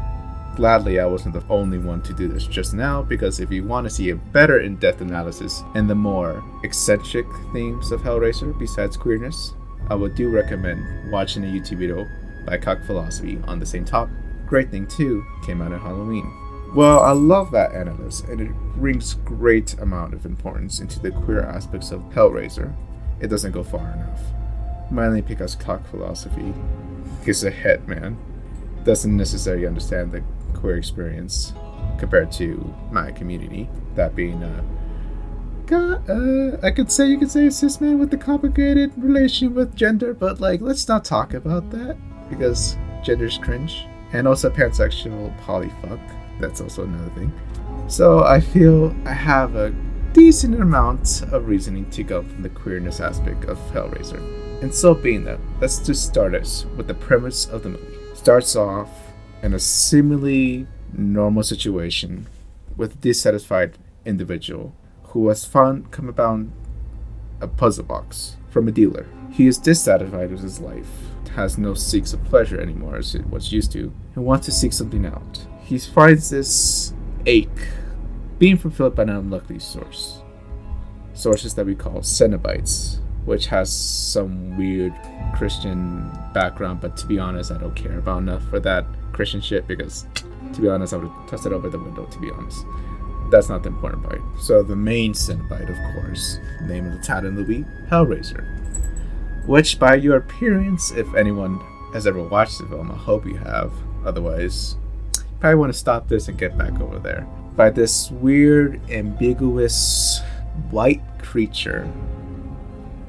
[0.55, 3.85] Gladly, I wasn't the only one to do this just now because if you want
[3.85, 8.97] to see a better in depth analysis and the more eccentric themes of Hellraiser besides
[8.97, 9.53] queerness,
[9.89, 12.05] I would do recommend watching a YouTube video
[12.45, 14.13] by Cuck Philosophy on the same topic.
[14.45, 16.29] Great thing too came out of Halloween.
[16.75, 21.41] Well, I love that analysis, and it brings great amount of importance into the queer
[21.41, 22.75] aspects of Hellraiser.
[23.19, 24.21] It doesn't go far enough.
[24.91, 26.53] Mainly because Cuck Philosophy
[27.25, 28.17] is a head man,
[28.83, 30.23] doesn't necessarily understand the
[30.53, 31.53] queer experience
[31.97, 33.69] compared to my community.
[33.95, 34.63] That being, uh,
[35.65, 39.53] God, uh, I could say you could say a cis man with a complicated relation
[39.53, 41.97] with gender, but like, let's not talk about that
[42.29, 43.85] because gender's cringe.
[44.11, 45.99] And also pansexual polyfuck
[46.39, 47.31] that's also another thing.
[47.87, 49.73] So I feel I have a
[50.13, 54.19] decent amount of reasoning to go from the queerness aspect of Hellraiser.
[54.61, 57.97] And so being that, let's just start us with the premise of the movie.
[58.13, 58.89] Starts off
[59.41, 62.27] in a seemingly normal situation
[62.75, 66.45] with a dissatisfied individual who has found come about
[67.41, 69.07] a puzzle box from a dealer.
[69.31, 70.89] He is dissatisfied with his life,
[71.35, 74.73] has no seeks of pleasure anymore as it was used to, and wants to seek
[74.73, 76.93] something out he finds this
[77.27, 77.67] ache
[78.39, 80.21] being fulfilled by an unlucky source.
[81.13, 84.93] Sources that we call Cenobites, which has some weird
[85.35, 89.67] Christian background, but to be honest, I don't care about enough for that Christian shit
[89.67, 90.07] because,
[90.53, 92.65] to be honest, I would tossed it over the window, to be honest.
[93.29, 94.21] That's not the important part.
[94.41, 98.45] So, the main Cenobite, of course, name of the title movie, Hellraiser.
[99.45, 101.59] Which, by your appearance, if anyone
[101.93, 103.71] has ever watched the film, I hope you have.
[104.05, 104.77] Otherwise,
[105.17, 107.27] you probably want to stop this and get back over there.
[107.59, 110.21] By this weird, ambiguous
[110.71, 111.91] white creature.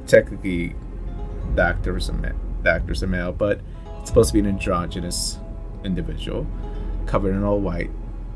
[0.08, 0.74] Technically,
[1.54, 3.60] the actor is a male, the actor's a male, but
[4.00, 5.38] it's supposed to be an androgynous
[5.84, 6.48] individual,
[7.06, 7.92] covered in all white,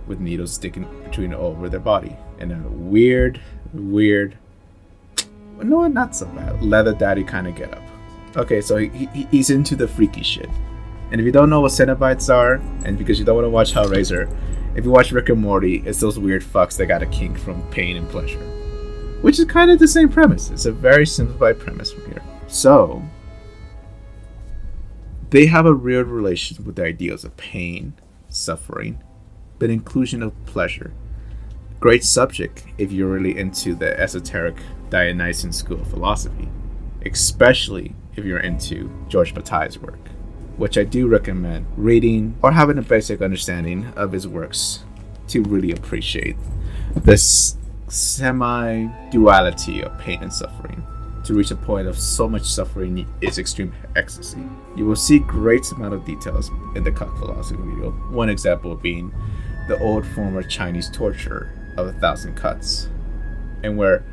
[0.06, 3.40] with needles sticking between all over their body, and a weird,
[3.72, 4.38] weird,
[5.60, 7.82] no, not so bad, leather daddy kind of get up.
[8.36, 10.48] Okay, so he, he, he's into the freaky shit.
[11.10, 13.74] And if you don't know what Cenobites are, and because you don't want to watch
[13.74, 14.32] Hellraiser,
[14.76, 17.62] if you watch Rick and Morty, it's those weird fucks that got a kink from
[17.70, 18.40] pain and pleasure.
[19.20, 20.51] Which is kind of the same premise.
[20.51, 22.22] It's a very simplified premise from here.
[22.48, 23.02] So,
[25.30, 27.94] they have a real relation with the ideals of pain,
[28.28, 29.02] suffering,
[29.59, 30.92] but inclusion of pleasure.
[31.80, 34.56] Great subject if you're really into the esoteric
[34.90, 36.48] Dionysian school of philosophy,
[37.06, 39.98] especially if you're into George Bataille's work
[40.56, 44.85] which I do recommend reading or having a basic understanding of his works
[45.28, 46.36] to really appreciate
[46.94, 47.56] this
[47.89, 50.86] semi duality of pain and suffering.
[51.24, 54.44] To reach a point of so much suffering is extreme ecstasy.
[54.76, 57.93] You will see great amount of details in the Cuck Philosophy video.
[58.10, 59.10] One example being
[59.66, 62.89] the old former Chinese torture of a thousand cuts,
[63.62, 64.05] and where,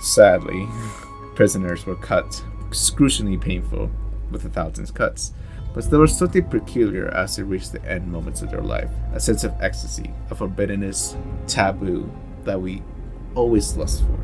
[0.00, 0.68] sadly,
[1.34, 3.90] prisoners were cut excruciatingly painful
[4.30, 5.32] with a thousand cuts.
[5.72, 9.20] But there was something peculiar as they reached the end moments of their life a
[9.20, 11.16] sense of ecstasy, a forbiddenness,
[11.46, 12.10] taboo
[12.44, 12.82] that we
[13.34, 14.18] always lust for.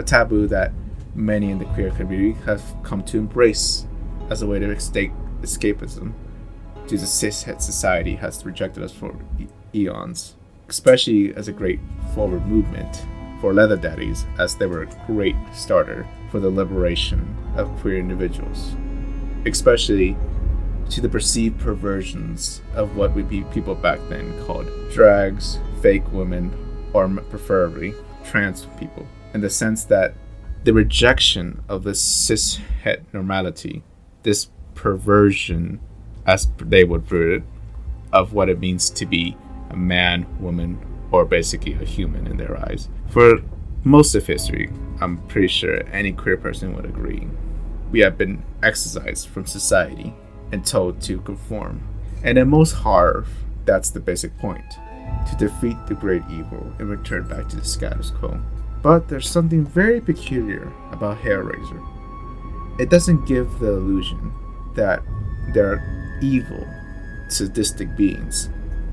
[0.00, 0.72] A taboo that
[1.14, 3.86] many in the queer community have come to embrace
[4.30, 5.12] as a way to escape
[5.42, 6.12] escapism
[6.88, 10.36] to cishet society has rejected us for e- eons,
[10.68, 11.80] especially as a great
[12.14, 13.04] forward movement
[13.40, 18.74] for leather daddies as they were a great starter for the liberation of queer individuals,
[19.46, 20.16] especially
[20.90, 26.52] to the perceived perversions of what would be people back then called drags, fake women,
[26.92, 27.94] or preferably
[28.24, 30.14] trans people, in the sense that
[30.64, 33.82] the rejection of the cis het normality,
[34.22, 35.80] this perversion,
[36.26, 37.42] as they would put it,
[38.12, 39.36] of what it means to be
[39.70, 40.78] a man, woman,
[41.10, 42.88] or basically a human in their eyes.
[43.08, 43.40] For
[43.84, 44.70] most of history,
[45.00, 47.26] I'm pretty sure any queer person would agree.
[47.90, 50.14] We have been exorcised from society
[50.52, 51.82] and told to conform.
[52.22, 53.26] And in most horror,
[53.64, 54.64] that's the basic point
[55.28, 58.40] to defeat the great evil and return back to the status quo.
[58.82, 62.80] But there's something very peculiar about Hellraiser.
[62.80, 64.32] It doesn't give the illusion
[64.74, 65.02] that
[65.52, 66.66] they're evil,
[67.28, 68.50] sadistic beings.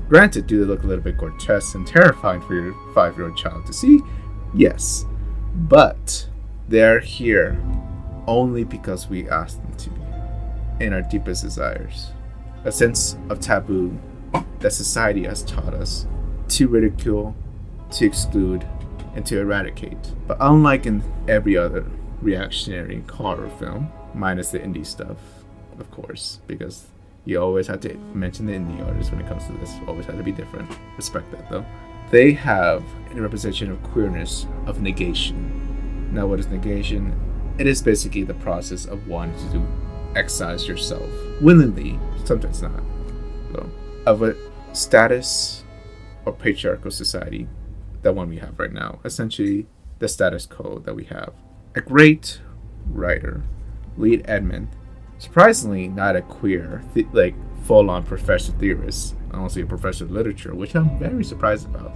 [0.08, 3.36] Granted, do they look a little bit grotesque and terrifying for your five year old
[3.36, 4.00] child to see?
[4.54, 5.04] Yes.
[5.54, 6.28] But
[6.68, 7.60] they're here
[8.26, 10.00] only because we asked them to be,
[10.80, 12.10] in our deepest desires.
[12.64, 13.98] A sense of taboo
[14.60, 16.06] that society has taught us
[16.48, 17.34] to ridicule,
[17.92, 18.66] to exclude,
[19.14, 20.12] and to eradicate.
[20.26, 21.86] But unlike in every other
[22.20, 25.16] reactionary horror film, minus the indie stuff,
[25.78, 26.86] of course, because
[27.24, 29.74] you always have to mention the indie artists when it comes to this.
[29.86, 30.70] Always have to be different.
[30.96, 31.64] Respect that though.
[32.10, 36.12] They have a representation of queerness, of negation.
[36.12, 37.18] Now, what is negation?
[37.58, 39.66] It is basically the process of wanting to
[40.16, 41.08] excise yourself
[41.40, 42.82] willingly, sometimes not,
[43.52, 43.70] though,
[44.06, 44.34] of a
[44.72, 45.64] status
[46.24, 47.46] or patriarchal society,
[48.02, 48.98] the one we have right now.
[49.04, 49.66] Essentially,
[49.98, 51.32] the status quo that we have.
[51.74, 52.40] A great
[52.90, 53.42] writer,
[53.96, 54.68] Lee Edelman,
[55.18, 57.34] surprisingly not a queer, th- like
[57.64, 61.92] full-on professor theorist, I honestly a professor of literature, which I'm very surprised about.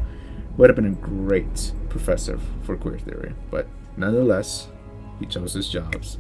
[0.57, 3.67] Would have been a great professor for queer theory, but
[3.97, 4.69] nonetheless,
[5.19, 6.19] he chose his jobs.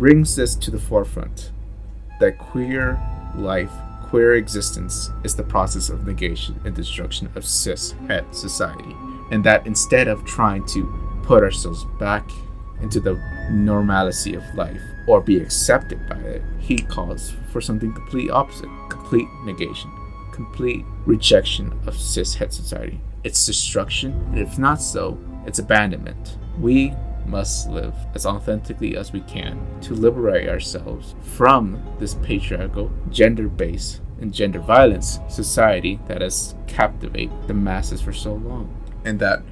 [0.00, 1.52] Brings this to the forefront
[2.20, 2.98] that queer
[3.36, 3.70] life,
[4.04, 8.96] queer existence is the process of negation and destruction of cis het society,
[9.30, 10.90] and that instead of trying to
[11.22, 12.30] put ourselves back
[12.80, 13.12] into the
[13.50, 19.28] normalcy of life or be accepted by it, he calls for something completely opposite complete
[19.44, 19.90] negation,
[20.32, 22.98] complete rejection of cis het society.
[23.22, 26.38] It's destruction, and if not so, it's abandonment.
[26.58, 26.94] We
[27.26, 34.00] must live as authentically as we can to liberate ourselves from this patriarchal, gender based,
[34.20, 38.74] and gender violence society that has captivated the masses for so long.
[39.04, 39.42] And that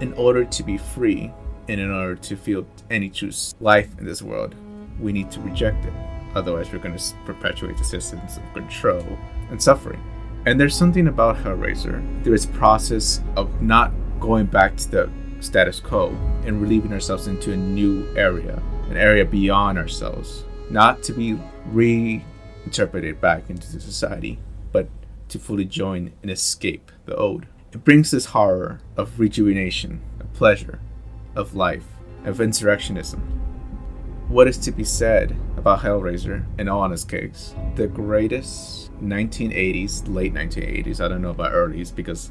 [0.00, 1.32] in order to be free
[1.68, 4.54] and in order to feel any true life in this world,
[5.00, 5.92] we need to reject it.
[6.34, 9.18] Otherwise, we're going to perpetuate the systems of control
[9.50, 10.02] and suffering.
[10.46, 15.80] And there's something about Hellraiser through its process of not going back to the status
[15.80, 16.08] quo
[16.44, 23.20] and relieving ourselves into a new area, an area beyond ourselves, not to be reinterpreted
[23.20, 24.38] back into society,
[24.72, 24.88] but
[25.28, 27.46] to fully join and escape the old.
[27.72, 30.80] It brings this horror of rejuvenation, of pleasure,
[31.34, 31.86] of life,
[32.24, 33.20] of insurrectionism.
[34.28, 37.54] What is to be said about Hellraiser and all honest case?
[37.76, 42.30] The greatest 1980s, late 1980s, I don't know about earlys because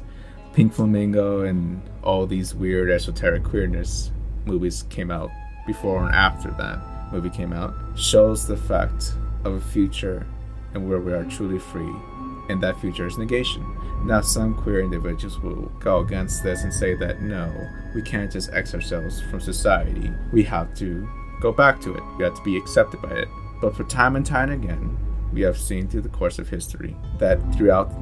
[0.58, 4.10] Pink Flamingo and all these weird esoteric queerness
[4.44, 5.30] movies came out
[5.68, 6.80] before and after that
[7.12, 9.12] movie came out shows the fact
[9.44, 10.26] of a future
[10.74, 11.94] and where we are truly free
[12.48, 13.64] and that future is negation.
[14.04, 17.54] Now some queer individuals will go against this and say that no
[17.94, 20.10] we can't just x ourselves from society.
[20.32, 21.08] We have to
[21.40, 22.02] go back to it.
[22.18, 23.28] We have to be accepted by it.
[23.60, 24.98] But for time and time again
[25.32, 27.92] we have seen through the course of history that throughout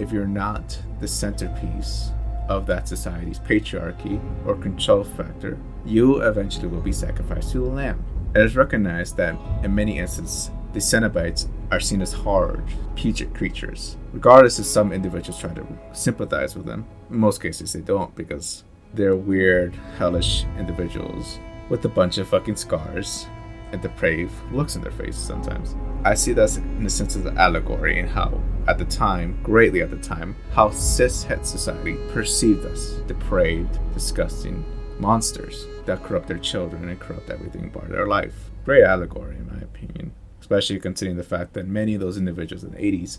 [0.00, 2.10] if you're not the centerpiece
[2.48, 8.04] of that society's patriarchy or control factor, you eventually will be sacrificed to the lamb.
[8.34, 12.64] It is recognized that in many instances, the Cenobites are seen as hard,
[12.96, 13.96] putrid creatures.
[14.12, 18.64] Regardless if some individuals try to sympathize with them, in most cases they don't because
[18.94, 23.26] they're weird, hellish individuals with a bunch of fucking scars
[23.72, 25.76] and depraved looks in their faces sometimes.
[26.04, 29.82] I see that in the sense of the allegory and how, at the time, greatly
[29.82, 34.64] at the time, how cis het society perceived us depraved, disgusting
[34.98, 38.50] monsters that corrupt their children and corrupt everything of their life.
[38.64, 42.72] Great allegory, in my opinion, especially considering the fact that many of those individuals in
[42.72, 43.18] the 80s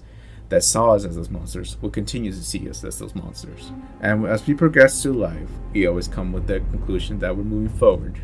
[0.49, 3.72] that saw us as those monsters will continue to see us as those monsters.
[4.02, 7.78] And as we progress through life, we always come with the conclusion that we're moving
[7.78, 8.19] forward.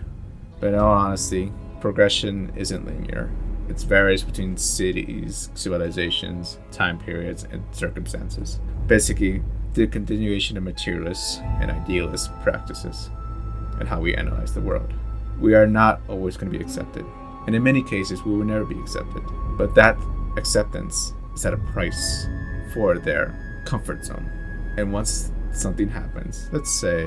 [0.60, 1.52] But in all honesty,
[1.88, 3.32] progression isn't linear.
[3.70, 8.60] It varies between cities, civilizations, time periods, and circumstances.
[8.88, 9.42] Basically,
[9.74, 13.10] the continuation of materialist and idealist practices
[13.80, 14.94] and how we analyze the world.
[15.40, 17.06] We are not always going to be accepted,
[17.46, 19.24] and in many cases, we will never be accepted.
[19.58, 19.98] But that
[20.36, 22.28] acceptance is at a price
[22.74, 24.30] for their comfort zone.
[24.78, 27.06] And once something happens, let's say,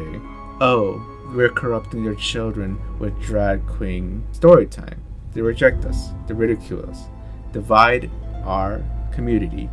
[0.60, 1.02] oh,
[1.34, 5.00] we're corrupting your children with drag queen story time.
[5.32, 7.04] They reject us, they ridicule us,
[7.52, 8.10] divide
[8.44, 9.70] our community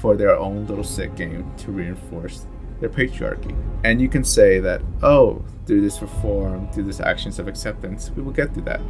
[0.00, 2.46] for their own little sick game to reinforce
[2.80, 3.56] their patriarchy.
[3.82, 8.22] And you can say that, oh, through this reform, through these actions of acceptance, we
[8.22, 8.80] will get to that.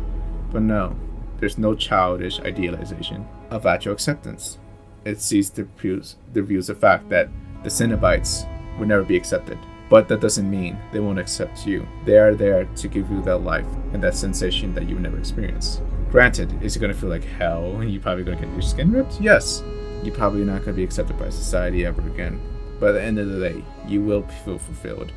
[0.53, 0.97] But no,
[1.39, 4.59] there's no childish idealization of actual acceptance.
[5.07, 7.31] It sees the views, the views of fact that
[7.63, 8.47] the Cenobites
[8.79, 9.59] would never be accepted
[9.89, 11.87] But that doesn't mean they won't accept you.
[12.05, 15.83] They are there to give you that life and that sensation that you've never experienced.
[16.11, 18.63] Granted, is it going to feel like hell and you're probably going to get your
[18.63, 19.21] skin ripped?
[19.21, 19.63] Yes.
[20.03, 22.41] You're probably not going to be accepted by society ever again.
[22.79, 25.13] But at the end of the day, you will feel fulfilled.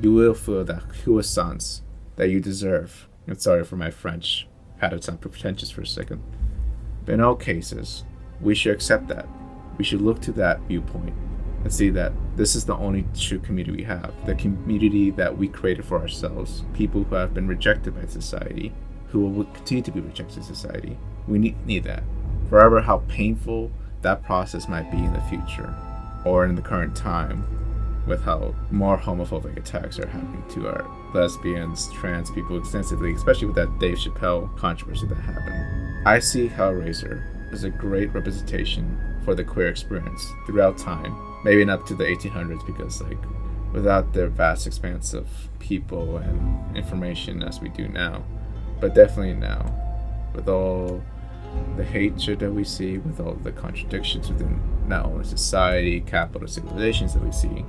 [0.00, 1.82] You will feel that jouissance
[2.16, 3.08] that you deserve.
[3.28, 4.48] I'm sorry for my French.
[4.78, 6.22] Had to sound pretentious for a second.
[7.04, 8.04] But in all cases,
[8.40, 9.28] we should accept that.
[9.78, 11.14] We should look to that viewpoint
[11.66, 14.14] and see that this is the only true community we have.
[14.24, 16.62] The community that we created for ourselves.
[16.74, 18.72] People who have been rejected by society,
[19.08, 20.96] who will continue to be rejected by society.
[21.26, 22.04] We need, need that.
[22.48, 23.72] Forever, how painful
[24.02, 25.74] that process might be in the future
[26.24, 27.44] or in the current time
[28.06, 33.56] with how more homophobic attacks are happening to our lesbians, trans people extensively, especially with
[33.56, 36.06] that Dave Chappelle controversy that happened.
[36.06, 41.14] I see Hellraiser as a great representation for the queer experience throughout time.
[41.44, 43.18] Maybe not to the 1800s because, like,
[43.72, 45.28] without the vast expanse of
[45.58, 48.24] people and information as we do now,
[48.80, 49.74] but definitely now,
[50.34, 51.02] with all
[51.76, 57.14] the hatred that we see, with all the contradictions within not only society, capitalist civilizations
[57.14, 57.64] that we see,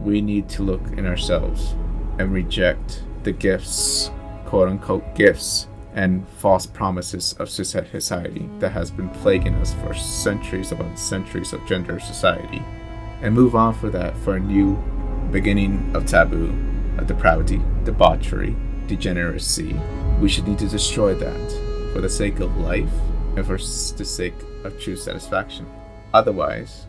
[0.00, 1.74] we need to look in ourselves
[2.18, 4.10] and reject the gifts,
[4.46, 10.72] quote unquote gifts, and false promises of society that has been plaguing us for centuries
[10.72, 12.62] upon centuries of gender society,
[13.22, 14.76] and move on for that for a new
[15.30, 16.52] beginning of taboo,
[16.98, 18.56] of depravity, debauchery,
[18.86, 19.74] degeneracy.
[20.20, 22.92] We should need to destroy that for the sake of life
[23.36, 24.34] and for the sake
[24.64, 25.66] of true satisfaction.
[26.12, 26.86] Otherwise,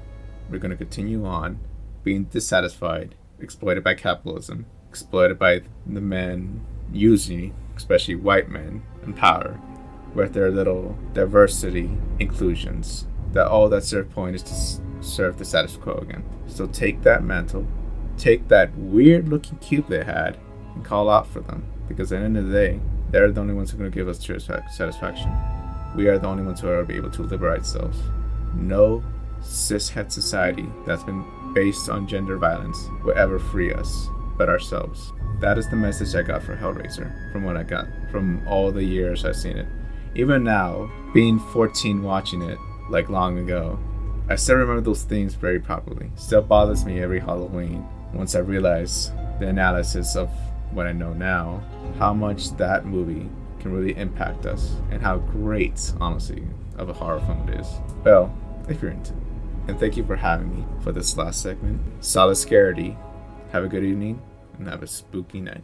[0.49, 1.59] we're going to continue on
[2.03, 9.59] being dissatisfied, exploited by capitalism, exploited by the men using, especially white men, in power,
[10.13, 13.07] with their little diversity inclusions.
[13.33, 16.23] That all that's their point is to serve the status quo again.
[16.47, 17.67] So take that mantle,
[18.17, 20.37] take that weird looking cube they had,
[20.73, 21.65] and call out for them.
[21.87, 22.79] Because at the end of the day,
[23.11, 25.31] they're the only ones who are going to give us true satisfaction.
[25.95, 27.99] We are the only ones who are able to liberate ourselves.
[28.55, 29.03] No
[29.41, 35.13] cishet society that's been based on gender violence will ever free us but ourselves.
[35.39, 38.83] That is the message I got for Hellraiser from what I got from all the
[38.83, 39.67] years I've seen it.
[40.15, 42.57] Even now, being 14 watching it
[42.89, 43.79] like long ago,
[44.29, 46.11] I still remember those things very properly.
[46.15, 50.29] Still bothers me every Halloween once I realize the analysis of
[50.71, 51.63] what I know now,
[51.99, 53.29] how much that movie
[53.59, 56.43] can really impact us, and how great, honestly,
[56.77, 57.67] of a horror film it is.
[58.03, 58.35] Well,
[58.69, 59.19] if you're into it
[59.67, 61.81] and thank you for having me for this last segment.
[62.03, 62.35] Solid.
[63.55, 64.21] Have a good evening
[64.57, 65.63] and have a spooky night.